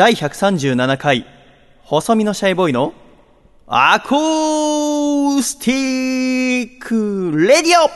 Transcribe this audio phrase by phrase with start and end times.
[0.00, 1.26] 第137回、
[1.82, 2.94] 細身のシャイボーイの
[3.66, 7.90] アコースティックレディオ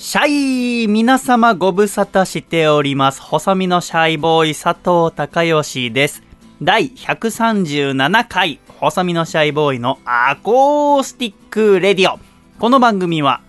[0.00, 3.22] シャイ皆様ご無沙汰しております。
[3.22, 6.24] 細身のシャイボーイ佐藤孝義です。
[6.60, 12.31] 第137回、細身のシャイボーイのアコースティック Radio。
[12.62, 13.40] この番組は、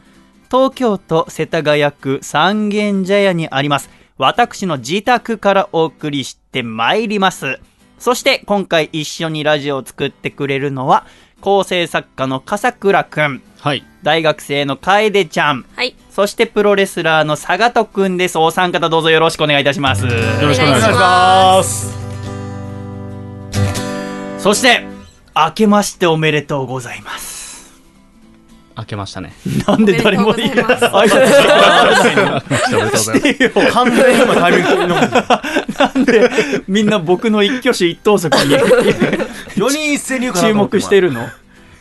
[0.50, 7.60] 東京都世田谷区三軒茶屋にあります、私の自宅からお送りしてまいります。
[8.00, 11.06] そして、今回一緒にラジオを作ってくれるのは、
[11.42, 13.86] 構成作家の笠倉くん、はい。
[14.02, 15.96] 大学生の楓ちゃん、はい。
[16.10, 18.40] そしてプロレスラーの佐賀とくんです。
[18.40, 20.08] お三方どうぞよろしくお願いいたします。
[20.08, 20.12] よ
[20.42, 20.90] ろしくお願いし。
[20.90, 21.96] ます
[24.40, 24.84] そして、
[25.36, 27.33] 明けましておめでとうございます。
[28.76, 29.34] 開けましたね。
[29.68, 33.14] なんで誰もおめでとうございます挨拶してもらわないのおめでとうございます。
[33.20, 35.02] してよ完全に今タイミングのな
[35.96, 36.32] んで
[36.68, 38.56] みんな僕の一挙手一投足に
[39.56, 41.34] 4人一斉に注目してるの4人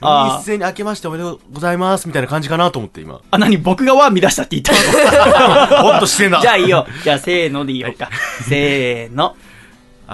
[0.02, 5.88] あ一斉に明けましておめでとうございますみたいな感じかなと思って今あ、何僕がワン乱したって言ったの？
[5.94, 6.86] おっとしてんだじゃあいいよ。
[7.04, 8.10] じゃあせーのでいいよか。
[8.48, 9.36] せーの。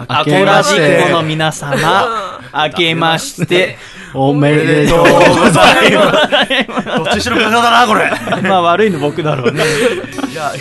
[0.09, 3.77] アコけラジましてックの皆様、明けまして、
[4.15, 5.93] おめでとうござい
[6.69, 8.11] ますどっちにしろガだなこれ
[8.43, 9.63] まあ悪いの僕だろうね。
[10.33, 10.53] いや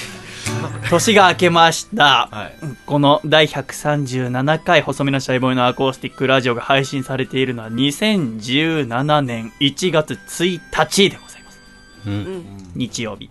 [0.90, 2.30] 年が明けました。
[2.32, 11.60] はいこの第137回細身のシャイボーイのアコースティックラジオが配信されているのは2017年1月1日でございます。
[12.06, 12.46] うん。
[12.76, 13.30] 日曜日。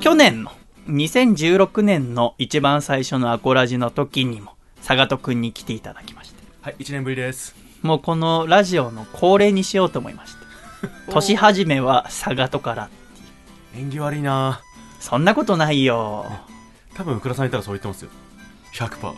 [0.00, 0.50] 去年の
[0.90, 6.42] 2016年の一番最初のアコラジの時にも佐賀とくんに来ていただきまして。
[6.62, 10.40] はい1年ぶりですもうこのラジオの恒例にしようと思いまして。
[11.08, 12.90] 年始めは佐賀とから。
[13.76, 14.60] 縁起悪いな
[14.98, 16.26] そんなことないよ。
[16.94, 18.10] 多分福田さんいたらそう言ってますよ
[18.74, 19.14] 100%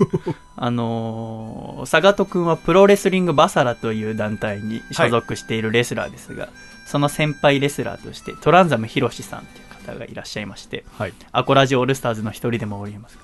[0.56, 6.48] あのー、佐賀とくんはプロレスリングバサラという団体に所属しているレスラーですが、
[6.86, 11.12] その先輩レスラーとしてトランザムヒロシさんという方がいらっしゃいまして、はい。
[11.32, 13.18] アコラジオールスターズの一人でもおります。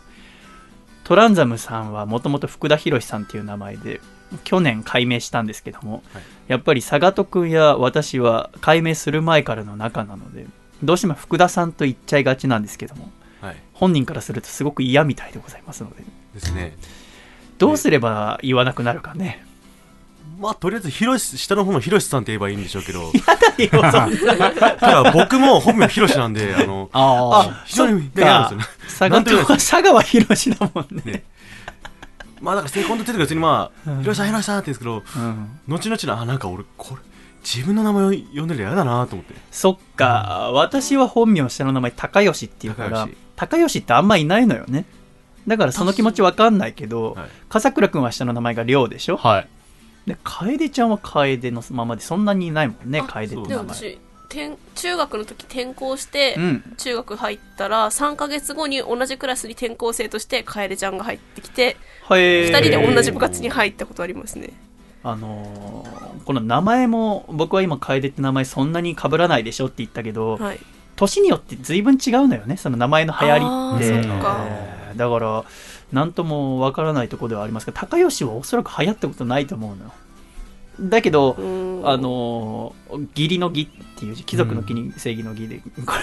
[1.05, 4.00] トランザムさんはもともと福田博さんっていう名前で、
[4.43, 10.47] 去年改名したんですけども、はいやっぱり佐賀とくんや私は改名する前からの仲なので、
[10.83, 16.03] どうしても福田さんと言っちゃいがちなんですけども、はい本人からするとすごく嫌みたいでございますので、
[16.34, 16.77] ですね
[17.59, 19.44] どうすれば言わなくなるかね。
[20.38, 23.10] まあとりあえずひろし下の方のひろしさんって言えばいいんでしょうけど。
[23.56, 28.54] ただ僕も本名ひろしなんであのあ非常になんか
[28.84, 29.46] ですよね。
[29.46, 31.12] 佐川博だもんね。
[31.12, 31.25] ね
[32.41, 35.60] まあだからセコンド出てくるうちにまあうんひろしさんひろしさんって言うんですけどうん。
[35.69, 37.00] 後々のあなんか俺これ
[37.42, 44.84] 自分の名前を呼んでるの嫌だなと思ってそっか、私は本名下の名前高吉っていうから高吉、ってあんまいないのよね。
[45.46, 49.16] だからその気持ちわかんないけど、はい笠倉くんは下の名前が亮でしょ？
[49.16, 49.48] はい。
[50.06, 53.99] で、楓ちゃんは楓のままでそんなにいないもんね、あ楓って名前。
[54.75, 56.75] 中学の時転校して、うん。
[56.77, 62.21] 中学入ったら3ヶ月後に同じクラスに転校生として楓ちゃんが入ってきて、はい。
[62.21, 64.50] 2人で同じ部活に入ったことありますね
[65.03, 70.59] あのーこの名前も、僕は今楓って名前そんなに被らないでしょって言ったけど、はい
[70.97, 74.09] 年によって随分違うのよね、その名前の流行りって。
[74.97, 75.44] だから、
[75.92, 79.92] なんともわからないところではありますが、高吉はおそらく流行ったことないと思うのよ。
[80.78, 81.36] だけど
[81.84, 85.94] あのー義理の義っていう字、貴族の義に正義の義で、 こ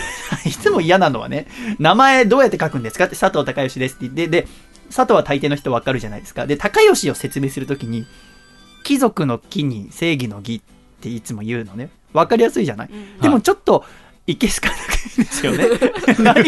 [0.46, 1.48] れ、いつも嫌なのはね、
[1.80, 3.06] 名前どうやって書くんですか？
[3.06, 4.48] って佐藤孝義ですって言って、で、
[4.88, 6.48] 佐藤は大抵の人わかるじゃないですか。
[6.48, 8.06] で、高吉を説明するときに、
[8.84, 10.62] 貴族の義に正義の義っ
[11.02, 11.90] ていつも言うのね。
[12.14, 13.84] わかりやすいじゃない、うんでもちょっと、
[14.26, 15.66] いけすかなくですよね。
[16.20, 16.42] 何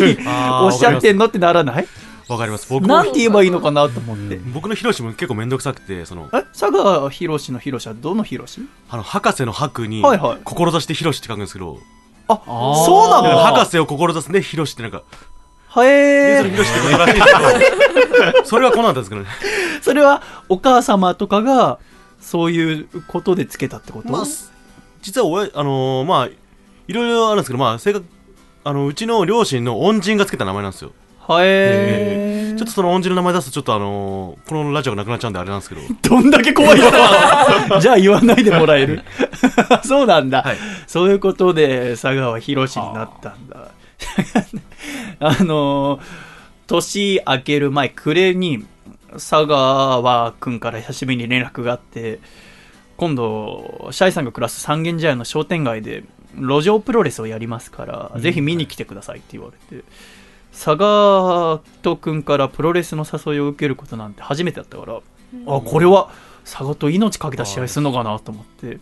[0.64, 1.88] おっしゃってんのってならない？
[2.28, 2.68] わかります。
[2.70, 2.88] 僕も。
[2.88, 4.38] なんて言えばいいのかなと思って。
[4.54, 8.62] 僕のひろしも結構めんどくさくてそのえ佐賀博士の博士はどの博士？
[8.90, 10.40] あの博士の博にはいはい。
[10.44, 11.78] 志してひろしって書くんですけど。
[12.28, 13.38] あ、そうなの？
[13.40, 15.04] 博士を志すんでひろしってなんか
[15.68, 19.28] はでえーてことらしいんですけどそれはこうなんですけどね。
[19.84, 21.80] それはお母様とかが
[22.20, 24.52] そういうことでつけたってこと、まあす
[25.02, 26.26] 実は親あのーまあ
[26.88, 28.06] いろいろあるんですけどまあ正確
[28.64, 30.92] あのうちの両親の恩人がつけた名前なんですよ
[31.28, 32.58] はえー。
[32.58, 35.82] ちょっとその恩人の名前出すとちょっとあのーこのラジオがなくなっちゃうんであれなんですけど。
[36.02, 39.04] どんだけ怖いの じゃあ言わないでもらえる。
[39.84, 40.58] そうなんだ、はい。
[40.88, 43.72] そういうことで佐川博士になったんだ。
[45.20, 46.00] あの
[46.68, 48.66] 年明ける前暮れに
[49.14, 52.20] 佐川くんから久しぶりに連絡があって
[52.98, 56.04] 今度、シャイさんが暮らす三軒茶屋の商店街で、
[56.36, 59.84] 路上プロレスをやりますから、ぜひ見に来てくださいって言われて、
[60.56, 65.02] 佐賀とくんからプロレスの誘いを受けることなんて初めてだったから、
[65.48, 66.10] あ、これは
[66.46, 68.80] 佐賀と命かけた試合するのかなと思って、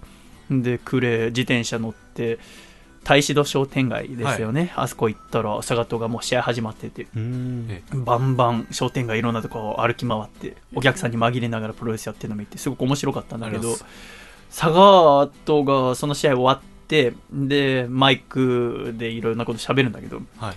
[0.50, 2.38] で、クレ自転車乗って、
[3.04, 7.84] 太子戸商店街ですよね、あそこ行ったら佐賀とがもう試合始まってて、うん。
[7.94, 13.76] バンバン商店街いろんなとこ歩き回ってお客さんに紛れながらプロレスやってるの見てすごく面白かったんだけど
[14.50, 20.56] 佐賀とがその試合終わってでマイクでいろんなこと喋るんだけどはい。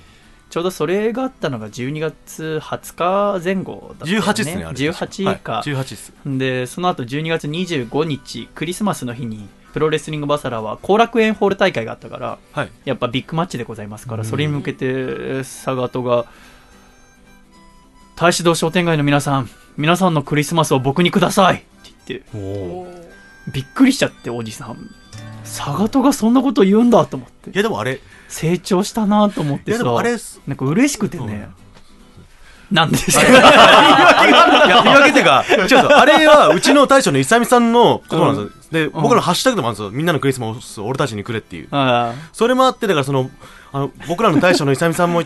[0.57, 4.27] ちょうどそれがあったのが12月20日前後だったよね。
[4.27, 4.79] 18ですね、あれ。
[4.89, 12.71] 18か、はい、18でその後12月25日クリスマスの日にプロレスリングバサラは後楽園ホール大会があったからはい。
[12.87, 14.27] やっぱビッグマッチでございますから、うん。
[14.27, 16.25] それに向けて、佐賀とが、
[18.17, 21.59] 大志堂商店街の皆さん、皆さんのクリスマスを僕にくださいっ
[22.07, 23.13] て言って、
[23.53, 24.79] びっくりしちゃって、おじさん。
[25.45, 27.51] 佐賀とがそんなこと言うんだと思って。
[27.51, 29.85] い、や、でもあれ、成長したなと思ってさ
[30.47, 31.49] なんか嬉しくてね、
[32.71, 33.23] なんですか？
[33.23, 35.99] いや、言い訳っていうか、 違うんですよ。
[35.99, 38.61] あれは、うちの大将の勇美さんの言葉なんですよ。
[38.73, 39.91] で、僕のハッシュタグでもあるんですよ。
[39.93, 41.69] みんなのクリスマスを俺たちにくれっていう。
[41.71, 43.31] あそれもあって、だからその、
[43.77, 45.23] あの、僕らの大将の勇美さんも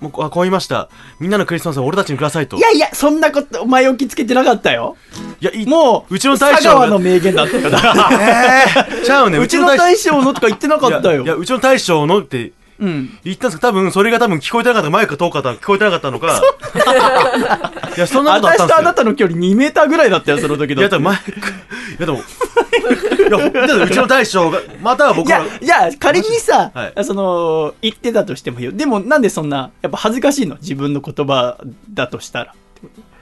[0.00, 0.88] もうあこう言いました。
[1.20, 2.56] みんなのクリスマスを俺たちにくださいと。
[2.56, 4.96] いやいや、そんなこと、お前置きつけてなかったよ。
[5.40, 7.70] いや、いもう、うちの大将が佐川の名言だったよ。
[7.70, 9.38] だってえー、ちゃうね。
[9.38, 11.36] うちの大将のとか言ってなかったいや、いやよ。
[11.36, 12.50] うちの大将のって
[12.80, 13.18] うん。
[13.22, 16.42] 言ったんですけど、多分それが多分聞こえてなかった、マイクが遠かった、聞こえてなかったのか。
[17.96, 18.94] いや、そんなことあったんですとあな。
[18.94, 21.34] たの距離2メーターぐらいだったよ、その時いや、だってでもマイク、い
[22.00, 22.22] や、でも、
[23.26, 28.72] うちの大将が、またはい僕やら、、いや、仮にさ、はいその、言ってたとしてもよ。
[28.72, 30.56] でも、なんでそんな、やっぱ恥ずかしいの？
[30.56, 31.58] 自分の言葉
[31.92, 32.54] だとしたら。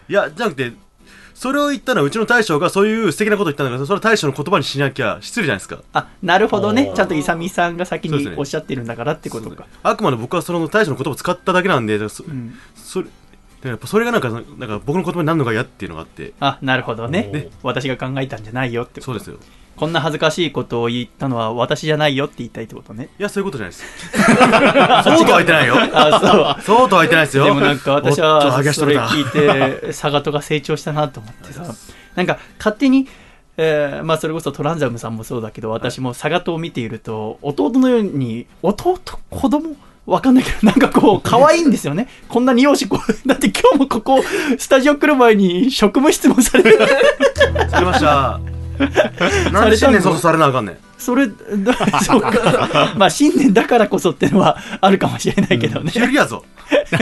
[0.09, 0.73] いや、じゃなくて、
[1.35, 5.81] それを言ったのはうちの大将がそういう素敵なこと言ったんだけど、それは大将の言葉にしなきゃ失礼じゃないですか。
[5.93, 9.67] あ、なるほどねちゃんとイサミさんが先におっしゃってるんだからってことか。
[9.83, 12.55] あくまで僕はその大将の言葉を使っただけなんで、そうん。
[12.77, 13.09] それ、
[13.63, 17.31] でやっぱそれがなんか、なんか僕の言葉になるのが嫌っていうのがあって、あ、なるほどね。
[17.33, 19.01] ね私が考えたんじゃないよって。
[19.01, 19.37] そうですよ。
[19.77, 23.09] こんな恥ずかしいことを言ったのは私じゃないよって言いたいってことね。
[23.19, 24.11] いや、そういうことじゃないです。
[25.17, 25.75] そうとは言ってないよ。
[25.95, 26.63] あ、そう。
[26.79, 27.45] そうとは言ってないですよ。
[27.45, 31.65] でもなんか私はそれ聞いて、サガトが成長したなと思ってさ、
[32.17, 33.09] なんか勝手に、
[33.57, 38.99] えーまあそれこそトランザムさんもそうだけど、私もサガトを見ていると、弟のように、弟、
[39.31, 39.77] 子供
[40.07, 42.09] わかんないけど、なんかこう、 可愛いんですよね。
[42.29, 44.23] こんなに容姿こう、 だって今日もここ、
[44.59, 46.79] スタジオ来る前に職務質問されて、
[47.69, 48.41] されました。
[49.53, 50.77] なんで新年早々されなあかんねん。
[50.99, 51.35] それ、だ
[52.03, 52.95] そうか。
[52.97, 55.91] まあ新年だからこそっていうのはあるかもしれないけどね。
[55.93, 56.45] 昼やぞ。
[56.91, 56.97] で、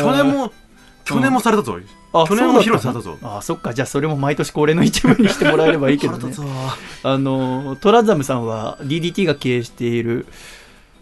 [0.00, 0.52] 去年も、
[1.04, 1.78] 去年もされたぞ。
[2.12, 3.16] あ去年も披露されたぞ。
[3.22, 6.34] あそっかじゃあそれも毎年恒例の一部にしてもらえればいいけどね
[7.02, 10.26] あのトランザムさんは DDT が経営している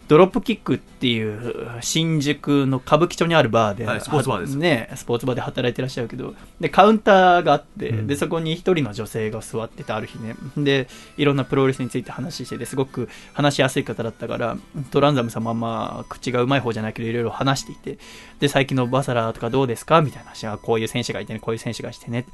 [0.09, 4.57] ドロップキックっていう新宿の歌舞伎町にあるバーで、はいスポーツバーです。
[4.57, 8.07] ねスポーツバーで働いてらっしゃるけどでカウンターがあって、うん。
[8.07, 10.37] でそこに一人の女性が座ってたある日ね。
[10.57, 14.57] でいろんなプロレスについて話しててすごく話しやすい方だったから
[14.91, 17.99] トランザムさんもあ口がうまい方じゃないけどいろいろ話していて
[18.39, 20.47] で最近のバサラとかどうですかみたいな話。
[20.47, 22.27] はこういう選手がいてねこういう選手がしてね。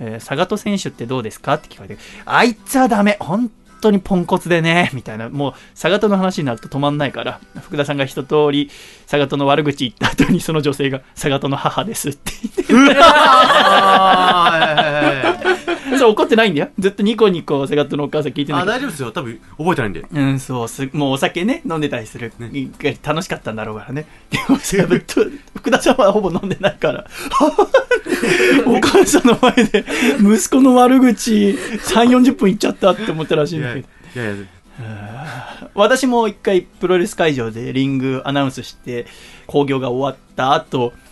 [0.00, 3.16] えー、サガト選手ってどうですかって聞かれて、あいつはダメ。
[3.20, 3.48] 本
[3.84, 8.70] 当にポンコツでね、 みたいな、もう、サガトの話になると止まんないから、福田さんが一通り、
[9.06, 12.32] サガトの悪口言った後に、その女性が、サガトの母ですって
[12.68, 12.94] 言って、
[16.08, 16.68] 怒ってないんだよ。
[16.78, 19.12] ずっとニコニコサガトのお母さん聞いてないあ、大丈夫ですよ。
[19.12, 20.04] 多分、覚えてないんで。
[20.10, 22.32] うん、そうす、もうお酒ね、飲んでたりする。
[22.38, 22.70] ね
[23.02, 24.06] 楽しかったんだろうからね。
[24.30, 25.24] でもさ、と
[25.56, 27.06] 福田さんはほぼ飲んでないから、
[28.66, 29.84] お母さんの前で
[30.20, 34.24] 息子の悪口3、40分言っちゃったって思ったらしいいやいんだけど。
[34.26, 39.06] やいや、私も一回プロレス会場でリングアナウンスして、
[39.46, 41.04] 興行が終わった後、うん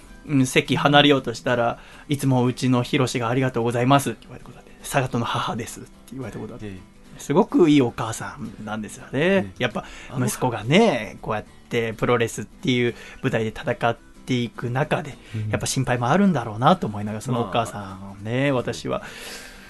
[0.46, 6.72] 席離れようとしたらいつもうちのヒロシがありがとうございますって言われたことあって、サガトの母ですって言われたことあって
[7.18, 9.42] すごくいいお母さんなんですよね。
[9.42, 9.84] ねやっぱ
[10.18, 13.96] 息子がね、こうやってプロレスっていう舞台で戦っ
[14.26, 15.16] ていく中で、
[15.50, 19.02] やっぱ心配もあるんだろうなと思いながら、そのお母さんをね、私は。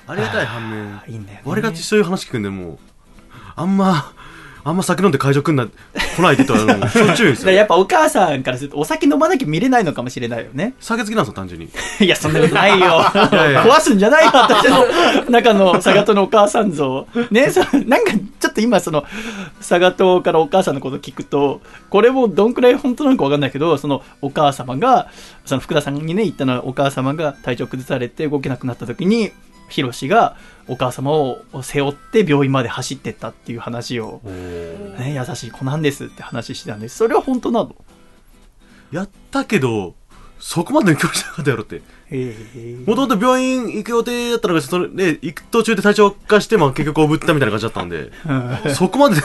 [0.07, 1.43] ありがたい反面いいんだよね。
[1.45, 2.79] 我がちそういう話聞くんで、もう、
[3.55, 4.13] あんま、
[4.65, 7.51] あんま酒飲んで会場来んな、来ないでとは、しょっちゅうですよ。
[7.53, 10.75] やっぱお母さんからするとお酒飲まなきゃ見れないのかもしれないよね。
[10.79, 11.69] 酒好きなんですよ、単純に。
[12.01, 13.01] いや、そんなことないよ。
[13.03, 17.07] 壊すんじゃないよ、私の中の佐賀とのお母さん像。
[17.31, 19.05] ね、そなんか、ちょっと今、その、
[19.59, 25.09] 佐賀とからお母さんのこと聞くと、これもどんくらい本当なのかわかんないけど、そのお母様が、
[25.45, 29.33] その福田さんにね、言ったのは、お母様が体調崩されて動けなくなった時に、
[29.69, 30.37] ヒロシが
[30.69, 36.97] お母様を背負って病院まで走ってったっていう話を、ね、優しい子なんですって話してたんです。
[36.97, 37.75] それは本当なの？
[38.93, 39.95] やったけど、
[40.39, 41.83] そこまでの距離じゃなかったやろって。
[42.87, 48.13] もともと病院行く予定だったのが、それで、行く途中で体調悪化して、まあ結局おぶったみたいな感じだったんで、
[48.75, 49.17] そこまで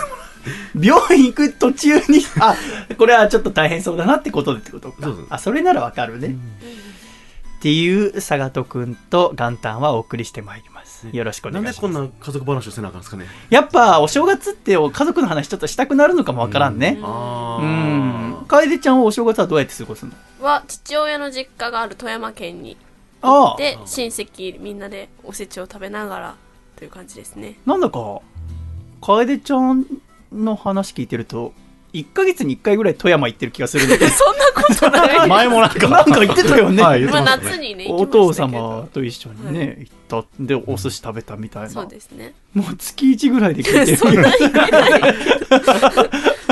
[0.80, 2.56] 病院行く途中に、 あ、
[2.98, 4.98] これはちょっと大変そうだなってことでってことか。
[5.02, 5.28] そうそう。
[5.30, 6.38] あ、それならわかるね。
[7.58, 11.08] っていう、サガトくんと元旦はお送りしてまいります。
[11.12, 11.94] よろしくおなん願いします。
[11.94, 13.26] でこんな家族話をせなあかんですかね。
[13.50, 17.00] やっぱ、お正月ってお家族の話ちょっとしたくなるのかもわからんね。
[17.04, 18.46] あうーん。
[18.48, 20.12] 楓ちゃんはお正月はどうやって過ごすの？
[20.42, 22.78] は父親の実家がある富山県に
[23.22, 23.58] ああ。
[23.58, 26.36] で親戚みんなでおせちを食べながら
[26.78, 28.22] という感じですねなんだか、
[29.02, 29.86] 楓ちゃん
[30.32, 31.54] の話聞いてると、
[31.94, 34.12] 1ヶ月に1回ぐらい富山行ってる気がするんだけど。
[34.14, 37.06] そんなことない 前もなんか、なんか言ってたよねはい。
[37.06, 40.26] 夏にね行おきましたけど父様と一緒にね、行った。
[40.40, 41.70] で、お寿司食べたみたいな。
[41.70, 43.98] そうですねもう月1ぐらいで聞いてる。
[43.98, 45.02] そんなに言ってない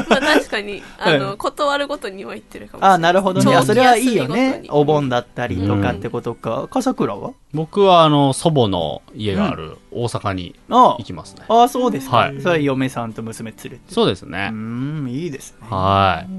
[0.08, 3.64] まあ確かに あの、はい断るごとには言ってるかもしれないあなるほどね。
[3.64, 4.28] それはいいよ。
[4.28, 6.68] ねお盆だったりとかってことか。
[6.70, 7.32] 笠倉は？
[7.54, 11.44] 僕は、あの、祖母の家がある大阪にあ行きますね。
[11.48, 12.18] あ、あそうですか。
[12.18, 13.76] はいそれは嫁さんと娘連れて。
[13.76, 14.50] うそうですね。
[14.52, 15.68] ーん、いいですね。
[15.70, 16.30] はい。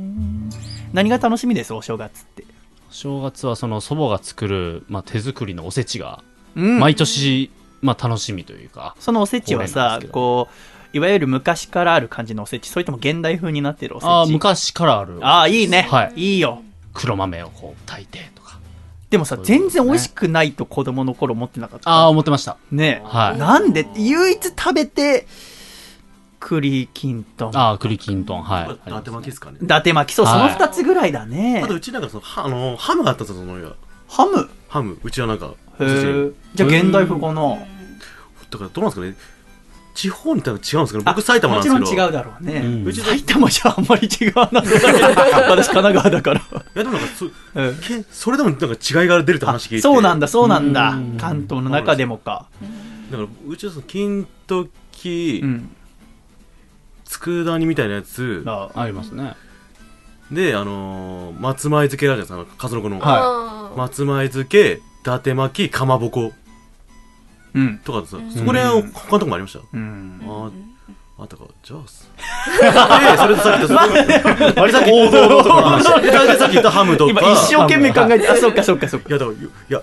[0.93, 2.45] 何が楽しみです、お正月って。
[2.91, 6.23] 正月はその祖母が作る、まあ、手作りのおせちが、
[6.55, 7.51] うん毎年、
[7.87, 10.49] まあ、楽しみというか、そのおせちはさこ
[10.93, 14.09] う、いわゆる昔からある感じのおせち、それとも現代風になってるおせち？
[14.09, 15.19] ああ、昔からある。
[15.23, 15.89] ああ、いいね。
[15.91, 16.63] はいいいよ。
[16.95, 18.59] 黒豆をこう炊いてとか。
[19.11, 21.91] でもさ、全然美味しくないと子供の頃思ってなかった？
[21.91, 22.57] ああ、思ってました。
[22.71, 25.27] ねはいなんで、唯一食べて、
[26.41, 27.57] 栗きんとん。
[27.57, 28.91] ああ、栗きんとん、はい。
[28.91, 29.59] 伊達巻きですかね。
[29.61, 31.69] 伊達巻き、そう、そはいの二つぐらいだねあ。
[31.69, 33.71] とうちなんかその、はあの、ハムがあったんですよ、その家
[34.09, 34.49] ハム？
[34.69, 35.51] ハム、うちはなんか、へ
[35.81, 36.31] え。
[36.55, 37.59] じゃあ現代風かな
[38.51, 39.15] だからどうなんですかね。
[39.95, 41.81] 地方に多分違うんですけど、僕埼玉なんですけど。
[41.81, 42.61] もちろん違うだろうね。
[42.85, 44.45] うん埼玉じゃあんまり違うな
[45.49, 46.41] 私神奈川だから。
[46.41, 46.43] い
[46.75, 49.81] やでもなんかそ、うんけそれでもなんか違いが出るって話聞いて。
[49.81, 51.17] そうなんだ、そうなんだうん。
[51.19, 52.47] 関東の中でもか。
[53.11, 55.71] だから、うちはその、金時、うん。
[57.09, 59.35] 佃煮みたいなやつ、あありますね。
[60.31, 62.99] で、あのー、松前漬けあるじゃないですか、数の子の。
[62.99, 66.33] はあー松前漬け、伊達巻き、かまぼこうん。
[67.85, 69.61] とかでさ、そこら辺、他のとこもありました？
[69.73, 70.21] うん。
[70.27, 70.51] あ
[71.19, 75.83] あったか、じゃあそれでさっき言った、割り先王道のとこ話。
[75.85, 76.01] さっ
[76.51, 77.11] き言ったハムとか。
[77.11, 79.09] 今一生懸命考えて、あ、そっかそっかそっか。
[79.09, 79.83] いや、だから、いや、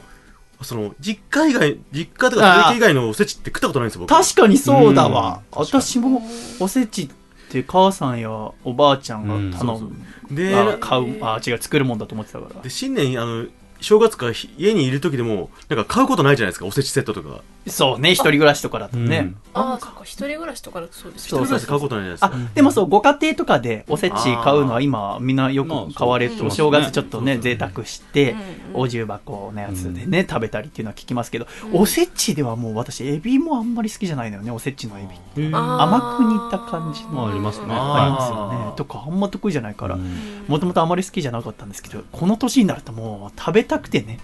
[0.61, 4.09] その、実家以外、実家とか、家以外のおせちって食ったことないんですよ、僕。
[4.09, 5.41] 確かにそうだわ。
[5.51, 6.21] 私も
[6.59, 7.09] おせちっ
[7.49, 9.91] て母さんやおばあちゃんが頼む。
[10.29, 12.61] で、あ買う、あ、違う、作るもんだと思ってたから。
[12.61, 13.47] で新年、あの、
[13.81, 14.27] 正月か
[14.57, 17.41] 家にいる時でも、なんか買うことないじゃないですか、おせちセットとか。
[17.67, 19.17] そうね、一人暮らしとかだとね。
[19.17, 19.35] うん。
[19.53, 21.29] あーそっか一人暮らしとかだとそうです。
[21.29, 35.53] そう一人暮らしで買うことないですあか。、でもそう、ご家庭とかでおせち買うのは今、みんなよまあく買われて、そうお正月ちょっとね、そう贅沢してうん、うんお重箱のやつでね、食べたりっていうのは聞きますけど、おせちではもう私、エビもあんまり好きじゃないのよね、おせちのエビ。
[35.53, 37.27] 甘く煮た感じの。
[37.29, 37.67] ありますね。
[37.69, 38.73] ありますよね。
[38.75, 40.43] とか、あんま得意じゃないからう、ん。
[40.47, 44.19] もともとあまり好きじゃなかったんですけど、この年になるともう食べたくてね、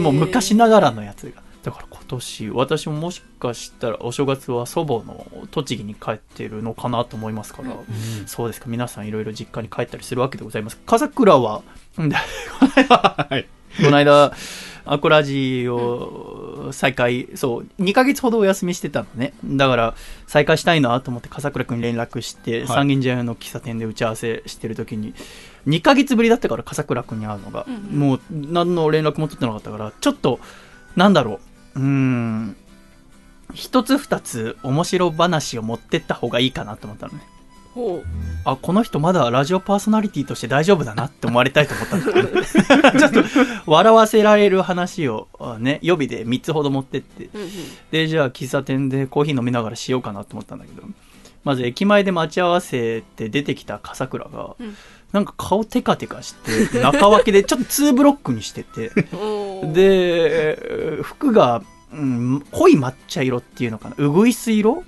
[0.00, 1.40] もう昔ながらのやつが。
[1.62, 7.70] だから今年、私ももしかしたらお正月は祖母の栃木に帰ってるのかなと思いますから、
[8.26, 10.78] そうですか、皆さんいろいろ実家に帰ったりするわけでございます。
[10.86, 11.62] 笠倉は、
[13.30, 13.46] はい。
[13.82, 14.32] この間、
[14.84, 19.32] アコラジを再開、そう、2ヶ月ほどお休みしてたのね。
[19.44, 19.94] だから、
[20.26, 22.66] 再開したいなと思って笠倉くんに連絡して、い。
[22.66, 25.14] 三軒茶屋の喫茶店で打ち合わせしてる時に、
[25.68, 27.98] 2ヶ月ぶりだったから笠倉くんに会うのが、うん。
[27.98, 30.40] もう何の連絡も取ってなかったから、ちょっと、
[30.96, 31.40] なんだろう、
[31.74, 32.56] うーん、
[33.54, 37.20] 一つ二つ面白話を持ってった方がいいかなと思ったのね。
[37.74, 38.04] ほう。
[38.44, 43.24] あ、この人まだラジオパーソナリティとして大丈夫だなって思われたいと思ったんだけどちょっと
[43.66, 47.50] 笑わせられる話をあね、予備で3つほど持ってって、うんうん。
[47.90, 50.82] で、じゃあ喫茶店でコーヒー飲みながらしようかなと思ったんだけど、
[51.44, 54.76] まず駅前で待ち合わせて出てきた笠倉が、うん
[55.12, 64.84] なんか顔テカテカして、中分けでちょっと2ブロックにしてて、で、えー服が、うん、濃い抹茶色っていうのかな、うぐいす色？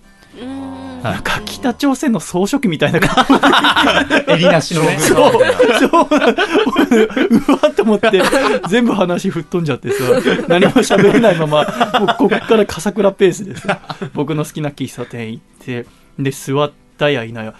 [1.03, 3.27] なんか北朝鮮の総書記みたいな感
[4.27, 4.99] じ襟なしのね。
[4.99, 8.21] そう、そう、うわっと思って、
[8.69, 10.05] 全部話吹っ飛んじゃってさ、
[10.49, 11.65] 何も喋れないまま、
[12.01, 13.79] もうこっから笠倉ペースでさ、
[14.15, 15.87] 僕の好きな喫茶店行って、
[16.19, 17.55] で、座ったやいなや、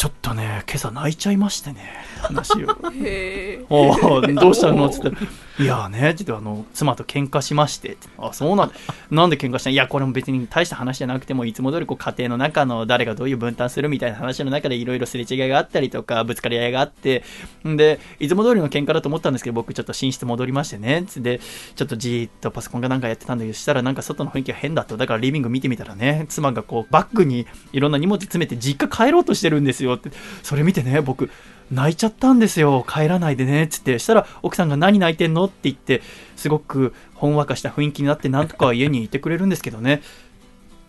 [0.00, 1.82] ちょっとね、今朝泣いちゃいましてね、
[2.22, 2.68] 話を。
[3.68, 4.86] おうどうしたの？
[4.86, 5.18] っつったら、
[5.58, 8.74] いいやーね、ちょっとあの、妻と喧嘩しまして、あ、そうなんだ。
[9.10, 9.68] なんで喧嘩した？
[9.68, 17.22] のいや、これも別に大した話じゃなくても、いつも通りこう家庭の中の誰がどういう分担するみたいな話の中でいろいろすれ違いがあったりとか、ぶつかり合いがあって、
[17.68, 21.42] んで、いつも通りの喧嘩だと思ったんですけど、僕ちょっと寝室戻りましてね、つって、
[21.76, 24.96] ちょっとじーっとパソコンかなんかやってたんだけど、したらなんか外の雰囲気が変だと。
[24.96, 30.10] だからリビング見てみたらね、妻がこう、バッグにいろんな荷物詰めて実家帰ろうとしてるんですよって。
[30.42, 31.30] それ見てね、僕、
[31.70, 32.84] 泣いちゃったんですよ。
[32.88, 33.68] 帰らないでねっ。
[33.68, 33.98] つって。
[33.98, 35.44] したら、奥さんが何泣いてんの？
[35.44, 36.02] って言って、
[36.34, 40.02] すごくほんわかした雰囲気になって、なんとか家にいてくれるんですけどね。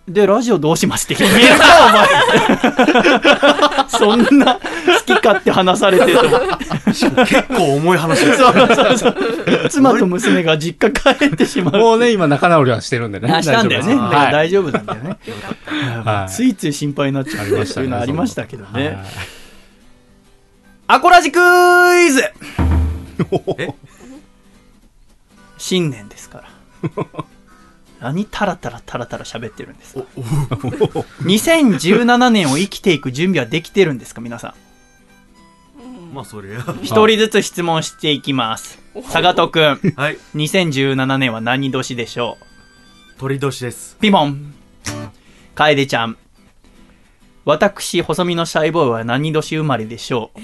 [0.08, 1.66] で、ラジオどうしますって言えるか、
[4.00, 4.28] お前。
[4.28, 4.62] そんな、好
[5.06, 6.48] き勝手話されてと思って。
[6.86, 8.38] 結構重い話です。
[8.40, 9.16] そうそうそう。
[9.70, 11.78] 妻と娘が実家帰ってしまう。
[11.78, 13.32] もうね、今仲直りはしてるんでね。
[13.32, 13.96] あしたんだよね。
[13.96, 15.18] だ大丈夫なんだよね。
[16.04, 18.88] はいついつい心配になっちゃうありましたねそういうのありましたけどね。
[18.88, 18.98] はい
[20.88, 22.22] アコラジクイズ
[23.60, 23.74] え？
[25.58, 26.50] 新年ですから。
[28.02, 30.06] 何タラタラタラタラ喋ってるんですか
[31.22, 34.56] ？2017 年を生きていく準備はできてるんですか皆さ
[35.80, 36.14] ん？
[36.14, 36.66] まあ、それや。
[36.82, 38.80] 一人ずつ質問していきます。
[39.04, 40.18] 佐賀とくん、はい。
[40.36, 42.38] 2017年は何年でしょ
[43.20, 43.96] 鳥年です。
[44.00, 44.54] うピモン。
[45.56, 46.18] 楓ちゃん。
[47.46, 50.40] 私、細身のシャイボーイは何年生まれでしょう？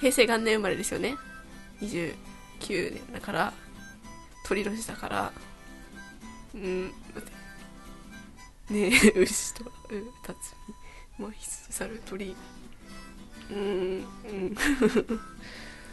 [0.00, 1.16] 平成元年生まれですよね
[1.82, 3.52] 29年だから
[4.46, 5.32] 鳥年だから
[6.54, 7.32] うん待っ
[8.68, 9.68] てねえ 牛とう
[10.26, 10.54] たつ
[11.18, 12.34] みまひつ猿鳥
[13.50, 14.56] うーんうん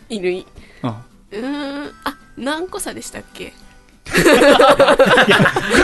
[0.09, 0.45] 犬い
[0.83, 3.53] ううん あ何個差でしたっけ？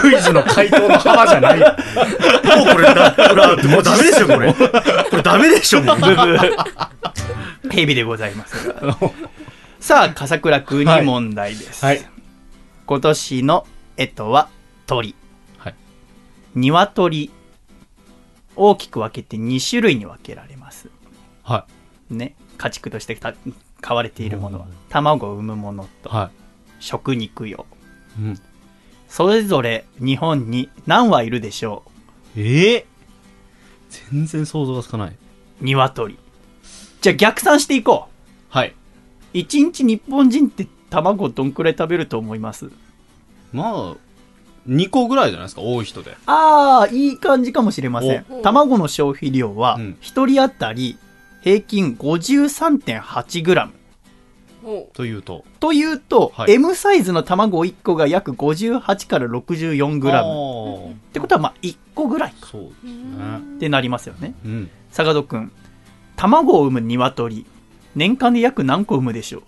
[0.02, 1.60] クイズの回答の幅じゃない。
[1.60, 4.52] もうこれだ、これ、もうダメでしょ、これ。
[5.10, 5.98] これダメでしょ、もう。
[7.70, 8.98] ヘビでございますが。
[9.80, 11.86] さあ、笠倉くんに問題です。
[11.86, 12.02] はい。
[12.86, 14.50] 今年の干支は
[14.86, 15.16] 鳥。
[15.58, 15.76] はい。
[16.56, 17.32] 鶏。
[18.56, 20.90] 大きく分けて2種類に分けられます。
[21.44, 21.68] は
[22.10, 22.36] ね。
[22.58, 23.36] 家畜としてた
[23.82, 24.74] 飼われているものはうん。
[24.90, 25.88] 卵を産むものい。
[26.04, 26.32] とは
[26.80, 27.66] 食肉用。
[28.20, 28.22] い。
[28.24, 28.40] うん。
[29.08, 31.84] それぞれ日本に何羽いるでしょ
[32.36, 32.86] ええ？
[34.12, 35.12] 全然想像がつかない。
[35.12, 35.16] う
[35.62, 36.18] 鶏。
[37.02, 38.10] じゃあ逆算していこ
[38.50, 38.74] はい。
[39.34, 39.38] う。
[39.38, 42.70] 一日日本人って卵どんくらい食べると思います？
[43.54, 43.96] まあ、
[44.68, 46.18] 2個ぐらいじゃないですか、多い人で。
[46.26, 48.42] ああ、いい感じかもしれませんお。
[48.42, 50.98] 卵の消費量はうん、1人当たり
[51.42, 53.70] 平均 53.8g。
[54.64, 55.46] ほというと。
[55.62, 60.12] というと、はい M サイズの卵1個が約58から 64g。
[60.14, 63.38] あっーてことは、まあ、1個ぐらいかそうですうね。
[63.56, 64.34] ってなりますよね。
[64.44, 64.70] うん。
[64.92, 65.52] 坂戸くん、
[66.18, 67.46] 卵を産む鶏、
[67.98, 69.42] 年間で約何個産むでしょう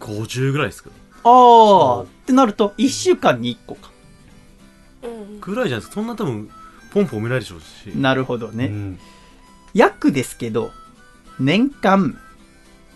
[0.00, 0.88] ？50ぐらいですか
[1.24, 3.90] ああ、ってなると、1週間に1個か。
[5.02, 5.94] うんぐらいじゃないですか。
[5.94, 6.48] そんな多分、
[6.92, 7.94] ポンポン埋めないでしょうし。
[7.94, 8.66] なるほどね。
[8.66, 8.98] うん
[9.74, 10.70] 約ですけど、
[11.38, 12.18] 年間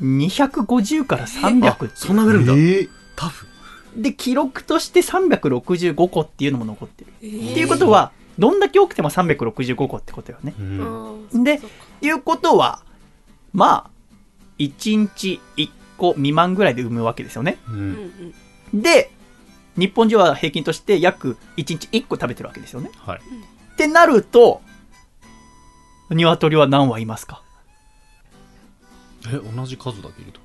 [0.00, 2.54] 250から300ってそんな埋めるんだ。
[2.56, 3.46] えタフ。
[3.94, 7.12] で、記録として365個っていうのも残ってる。
[7.22, 10.54] えっていうことは、どんだけ多くても365個ってことよね。
[10.58, 11.60] うんうんで、
[12.00, 12.82] いうことは、
[13.52, 13.90] まあ、
[14.58, 17.58] 1日1個未満ぐらいで産むわけですよね。
[17.68, 18.34] ううん
[18.72, 19.10] で、
[19.76, 22.90] 日本人は平均として約1日1個食べてるわけですよね。
[22.98, 23.18] はい。
[23.18, 24.60] ってなると、
[26.10, 27.42] 鶏は何羽いますか？
[29.26, 30.40] え、同じ数だけいると。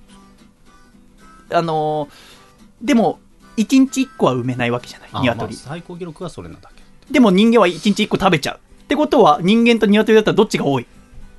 [1.58, 3.20] あのーでも、
[3.58, 5.54] 1日1個は産めないわけじゃない、あ鶏。
[5.56, 6.84] まあ最高記録はそれなんだっけ。
[7.14, 8.60] でも人間は1日1個食べちゃう。
[8.84, 10.86] ってことは、人間と鶏だったらどっちが多い？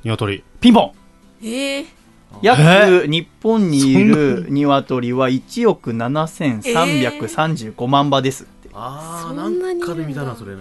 [0.05, 0.43] 鶏。
[0.61, 0.93] ピンポン
[1.43, 1.87] ええ
[2.43, 8.69] 約、日本にいる鶏は1億7335万羽ですって。
[8.73, 10.55] あー、そなんんなんだかで見たな、それ。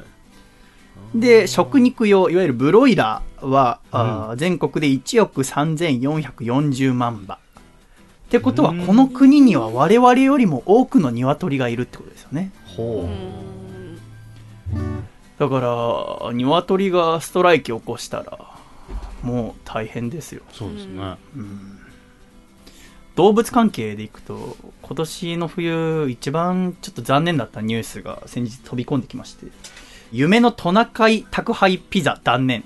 [1.13, 7.35] で、食肉用、いわゆるブロイラーは、あー全国で1億3440万羽。
[7.35, 7.38] っ
[8.29, 12.51] てことは、うんこの国には我々よりも多くの鶏がいるってことですよね。
[12.65, 13.45] ほうん
[15.38, 18.55] だから、鶏がストライキを起こしたら、
[19.25, 20.41] もう大変ですよ。
[20.49, 20.55] う。
[20.55, 21.17] そうですね。
[21.35, 21.79] うん
[23.15, 29.47] 動物関係でいくと、今年の冬、一番ちょっと残念だったニュースが先日飛び込んできまして、
[30.11, 32.65] 夢のトナカイ宅配ピザ断念。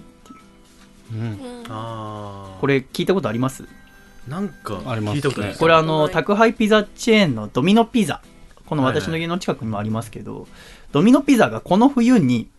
[1.14, 1.20] うん。
[1.20, 1.38] うん
[1.70, 2.60] あー。
[2.60, 3.66] これ聞いたことあります？
[4.28, 8.24] なんか、ありますね聞いたことないですこれあの、はい宅配ピザチェーンのドミノピザ。
[8.66, 10.48] この私の家の近くにもありますけど、
[10.92, 12.50] ドミノピザがこの冬に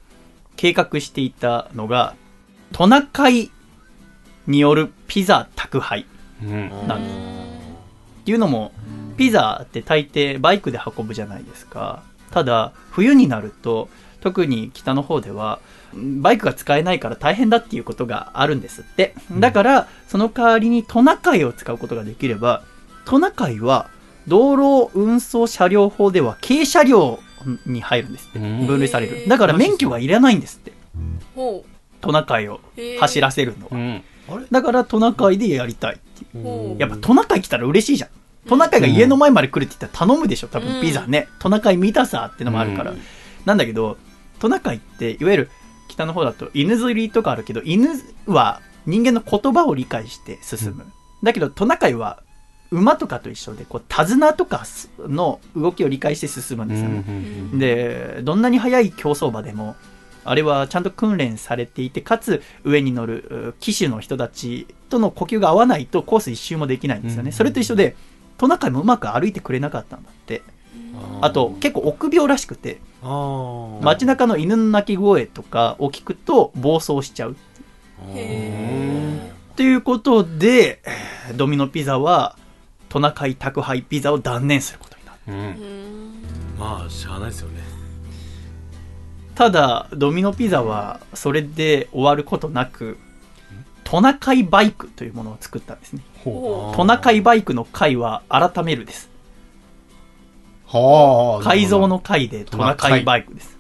[0.55, 2.15] 計画していたのが、
[2.71, 3.51] トナカイ
[4.51, 6.07] によるピザ宅配
[6.43, 6.71] うん。
[6.89, 7.15] なんです。
[8.23, 8.73] っていうのも
[9.17, 12.03] ピザって大抵バイクで運ぶじゃないですか。
[12.31, 13.89] ただ冬になると
[14.21, 15.61] 特に北の方では
[15.95, 19.15] バイクが使えないから大変だっていうことがあるんですって。
[19.33, 22.63] だからその代わりにトナカイを使うことができれば
[23.05, 23.91] トナカイは
[24.29, 27.19] 道路運送車両法では軽車両
[27.67, 28.39] に入るんですって。
[28.39, 28.67] うん。
[28.67, 29.29] 分類される。
[29.29, 30.73] だから免許がいらないんですって。
[31.35, 31.65] ほ
[32.01, 32.61] トナカイを
[33.01, 33.71] 走らせるのは。
[33.73, 34.03] うん
[34.51, 38.11] だからトナカイでやりたいっていうやっぱトナカイ来たら嬉しいじゃん。
[38.49, 41.29] トナカイが家の前まで来るって言ったら頼むでしょ、多分ピザね。
[41.39, 42.93] トナカイ見たさってのもあるから。
[42.93, 43.01] うん
[43.45, 43.97] なんだけど、
[44.39, 45.51] トナカイって、いわゆる
[45.89, 47.89] 北の方だと犬釣りとかあるけど、犬
[48.27, 50.85] は人間の言葉を理解して進む。
[51.23, 52.23] だけどトナカイは
[52.71, 54.65] 馬とかと一緒で、こう手綱とか
[54.99, 57.05] の動きを理解して進むんですよね。
[57.07, 57.11] う
[57.57, 59.75] んでどんなに速い競走馬でも
[60.25, 67.33] あれはちゃんと訓練されていてかつ上に乗るう騎手の人たちとの呼吸が合わないとコース一周もできないんですよね、うん。
[67.33, 67.97] それと一緒で
[68.39, 70.43] トナカイもうまく歩いてくれなかったんだって。
[71.21, 72.81] あと結構臆病らしくて
[73.81, 77.37] 街中の犬の鳴き声とかを聞くと暴走しちゃう。
[78.09, 82.37] へということでえードミノピザは
[82.89, 85.35] トナカイ宅配ピザを断念することになるうん。
[85.35, 86.59] ーうん。
[86.59, 87.60] まあしゃあないですよね
[89.41, 92.99] ただドミノピザはそれで終わることなく
[93.85, 96.03] トナカイバイクというものを作ったんですね。
[96.23, 99.09] ほトナカイバイクの回は改めるです。
[100.67, 101.43] はあ。
[101.43, 103.57] 改造の回でトナカイバイクです、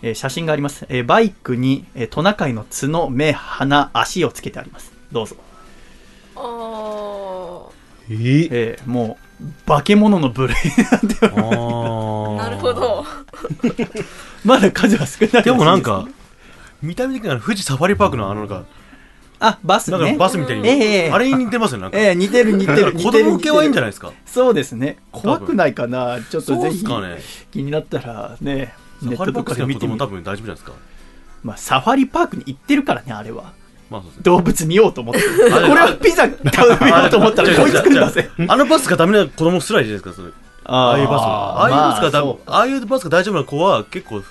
[0.00, 4.92] えー写真があります、えーバイクに、えートナカイの角目鼻足をつけてあります。
[5.12, 5.36] どうぞ、
[6.36, 8.14] あー。
[8.14, 8.14] え？
[8.14, 9.26] ーえーもう
[9.66, 11.28] 化け物の部類になって
[12.38, 13.04] なるほど
[14.44, 16.06] まだ数は少ないらしいでもなんか
[16.82, 18.64] 見た目的には富士サファリパークのあのなんか
[19.38, 24.12] あバスなんかねバスみたいに、ええあれに似てますよねなんか、えー似てる似てる似子てる供向けはいいんじゃないですか。
[24.24, 24.98] そうですね。
[25.12, 26.18] 怖くないかな。
[26.22, 27.18] ちょっとそうぜひっすかね。
[27.50, 30.72] 気になったらねサファリパーク好きな子かで見てみ供多分大丈夫じゃないですか。
[31.42, 33.52] まあ、サファリパークに行ってるからねあれは。
[33.90, 34.22] まあそうですね。
[34.24, 35.20] 動物見ようと思って。
[35.20, 35.92] こあれは。
[35.96, 38.30] ピザ買う見ようと思ったらこいつ来るんだぜ。
[38.48, 40.32] あのバスがダメな子供すらいるじゃないですかそれ
[40.68, 44.22] ああいうバスああいうバスがだ、まあああいうバスが大丈夫な子は結構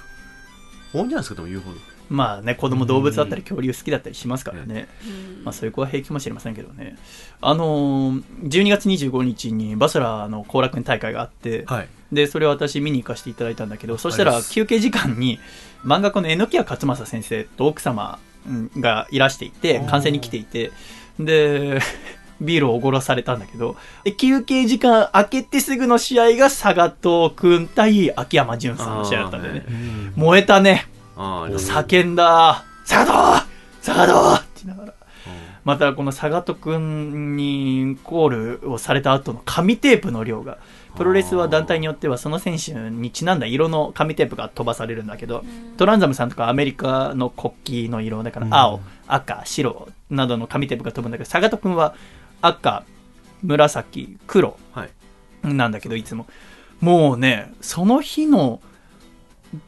[0.93, 1.35] 多いんじゃないですか？
[1.35, 1.77] でも言うほど。
[2.07, 5.43] まあね子供動物だったり恐竜好きだったりしますからね、うん。
[5.43, 6.97] まあ、そういう子は平気かもしれませんけどね。
[7.41, 11.87] あのー12月25日にバスラの後楽園大会があって、はい。
[12.11, 15.39] でそれを私見に行かせていただいたんだけどそしたら休憩時間に
[15.83, 20.71] 漫画家の榎谷勝正先生と奥様うんがいらしていて観戦に来ていて。
[21.19, 21.79] で
[22.41, 29.65] ビールをおごらされたんだけどで休憩時間明けてすぐの試合が佐賀藤君対秋山純さんの試合だったんだよね。
[30.15, 30.87] 燃えたね。
[31.15, 33.45] 叫んだ佐賀藤
[33.81, 34.93] 佐賀藤って言いながら。
[35.63, 40.59] またこの佐賀戸くんにコールをされた後の紙テープの量が
[40.95, 45.43] プロレスは団体によってはその選手にちなんだ色の紙テープが飛ばされるんだけど、
[45.77, 51.95] トランザムさんとかアメリカの国旗の色だから青、赤白などの紙テープが飛ぶんだけど佐賀戸くんは
[52.45, 52.85] 赤
[53.41, 54.89] 紫黒はい。
[55.43, 56.27] なんだけどいつも。
[56.79, 58.61] もうねその日の、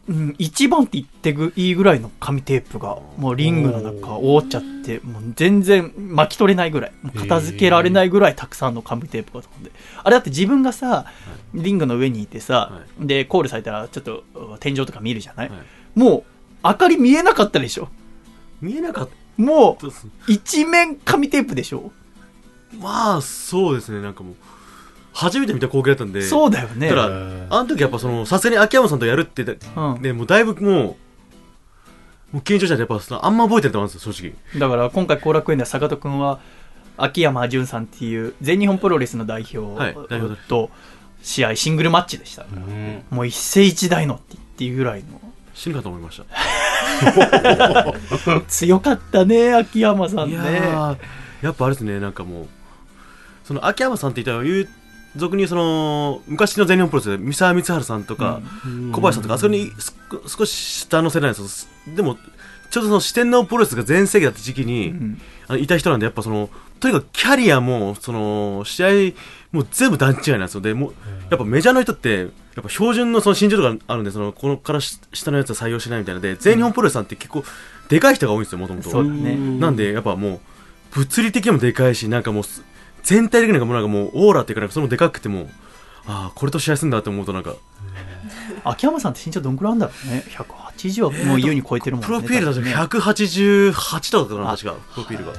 [0.09, 6.91] うん、一番って言ってぐいいぐらいの紙テープがもうリングの中覆っちゃってもう全然巻き取れないぐらい。
[7.01, 9.71] もう片付けられないぐらいたくさんの紙テープが飛んで。
[10.03, 11.05] あれだって自分がさ
[11.53, 15.59] リングの上にいてさ、はでコールされたらちょっとう天井とか見るじゃない、はい。
[15.99, 16.23] もう
[16.63, 17.87] 明かり見えなかったでしょ？
[18.61, 21.91] 見えなかっもうたです一面紙テープでしょ？
[22.79, 24.35] まあそうですねなんかもう
[25.13, 26.89] 初めて見た光景だったんでそうだよね。
[26.89, 27.09] ただあ
[27.63, 30.01] の時やっぱそのさすがに秋山さんとやるって言ってうん。
[30.01, 30.95] ねもうだいぶもうも
[32.33, 34.59] う緊張したんでやっぱそのあんま覚えてると思うんですよ正直。
[34.59, 36.39] だから今回後楽園では坂戸君は
[36.97, 40.69] 秋山純さんっていう全日本プロレスの代表と
[41.23, 43.03] 試合シングルマッチでした、うん。
[43.09, 45.19] もう一世一代のって言っていいぐらいの。
[45.55, 46.25] 死ぬかと思いました。
[48.47, 50.37] 強かったね秋山さんいね
[51.41, 52.47] やっぱあれですねなんかもう
[53.47, 54.69] その秋山さんって言ったら
[55.15, 58.41] 俗にその昔の全日本プロレスで三沢光晴さんとか、
[58.91, 59.95] 小林さんとかあそこにす
[60.27, 61.95] 少し下の世代ですよ。
[61.95, 62.17] でも
[62.69, 65.21] ちょうどその四天王プロレスが全盛期だった時期に、うん。
[65.47, 66.49] あのいた人なんでやっぱその
[66.81, 68.87] とにかくキャリアもその試合
[69.53, 70.61] もう全部段違いなんですよ。
[70.61, 70.93] でもう
[71.29, 72.29] やっぱメジャーの人ってやっ
[72.61, 76.19] ぱ標準のその身長とかあるんでそのこのからし下のやつは採用しないみたいな。
[76.19, 77.45] ので全日本プロレスさんって結構
[77.87, 79.03] でかい人が多いんですよもともと。
[79.03, 80.39] なんでやっぱもう
[80.91, 82.61] 物理的にもでかいしなんかもうす
[83.07, 85.49] 全体的になんかもうなんかもうオーラっていうかなんかそのでかくても
[86.05, 87.55] ああこれと試合するんだって思うとなんか。
[88.65, 90.25] 秋山さんって身長どんくらいあるんだろうね。
[90.29, 92.05] 180はもう優に超えてるもんね。
[92.05, 92.75] プロフィールだと多分ね。
[92.75, 94.75] 188とかかな確か。
[94.93, 95.33] プロフィールが。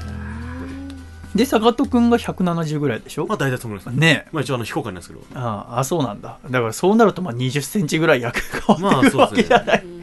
[1.34, 4.00] で坂戸くんが170ぐらいでしょ、まあ大体そのぐらいです。
[4.00, 4.06] ね。
[4.06, 5.20] ねえまあ一応あの非公開なんですけど。
[5.34, 6.38] あああそうなんだ。
[6.48, 9.42] だからそうなるとまあ2 0ンチぐらい役が変わってくるわまあそうですね。
[9.42, 9.98] けじゃない、うん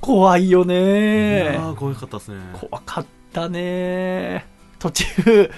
[0.00, 2.36] 怖いよいねやー怖かったですね。
[2.52, 4.44] 怖かったね。
[4.78, 5.50] 途中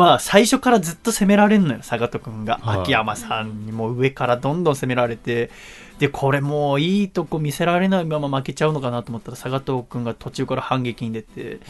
[0.00, 2.80] まあ最初からずっと攻められんのよ坂戸君が、はい。
[2.80, 5.50] 秋山さんにも上からどんどん攻められて。
[5.98, 11.60] でこれもういいとこ見せられないまま負けちゃうのかなと思ったら坂戸君が途中から反撃に出て。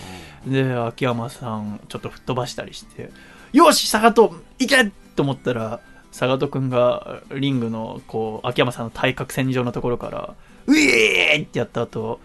[0.46, 3.10] で秋山さんちょっと吹っ飛ばしたりして。
[3.52, 5.80] よし坂戸行けと思ったら
[6.12, 10.34] 坂戸君がリングのこう秋山さんの対角線上のところから
[10.66, 12.20] ウィーってやった後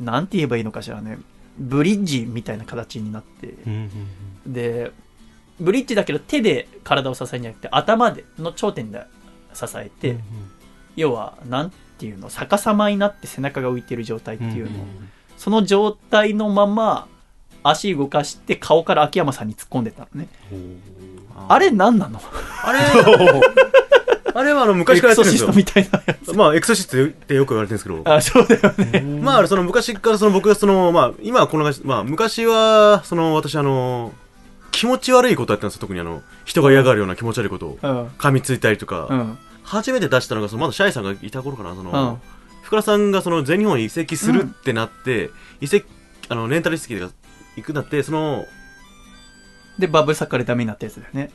[0.00, 1.18] なんて言えばいいのかしらね。
[1.58, 3.54] ブリッジみたいな形になって。
[4.46, 4.92] で
[5.60, 9.04] ブリッジだけど手で体を支えるんじゃなくて頭での頂点で
[9.54, 10.16] 支えて、
[10.96, 14.78] 要はなんていうの逆さまになって背中が浮いてる状態っていうの、
[15.36, 17.06] その状態のまま
[17.62, 20.28] 足動かして顔から秋山さんに突っ込んでたのね。
[21.48, 22.20] あれ何なの？
[22.64, 22.78] あれ？
[24.32, 25.74] あれはあの昔からエクソやってるんですよ。
[25.74, 26.32] シストみたいなやつ。
[26.34, 28.14] まあエクソシストってよく言われてるんですけど。
[28.14, 29.00] あそうだよね。
[29.20, 34.12] まあその昔からその僕がそのまあ今はこんな感じまあ昔はその私あの
[34.70, 37.78] 気持ち悪いことやったんですよ特にあの人が嫌がるような気持ち悪いことを。
[37.82, 38.06] うん。
[38.06, 39.38] 噛みついたりとか、うん。
[39.62, 42.20] 初めて出したのがそのまだシャイさんがいた頃かなその、うん。
[42.62, 45.30] 福田さんがその全日本に移籍するってなって、
[45.60, 45.86] 移籍
[46.28, 47.10] あのレンタル移籍が
[47.56, 48.46] 行くんだってその
[49.78, 51.30] でバブルサッカーでダメになったやつだよね。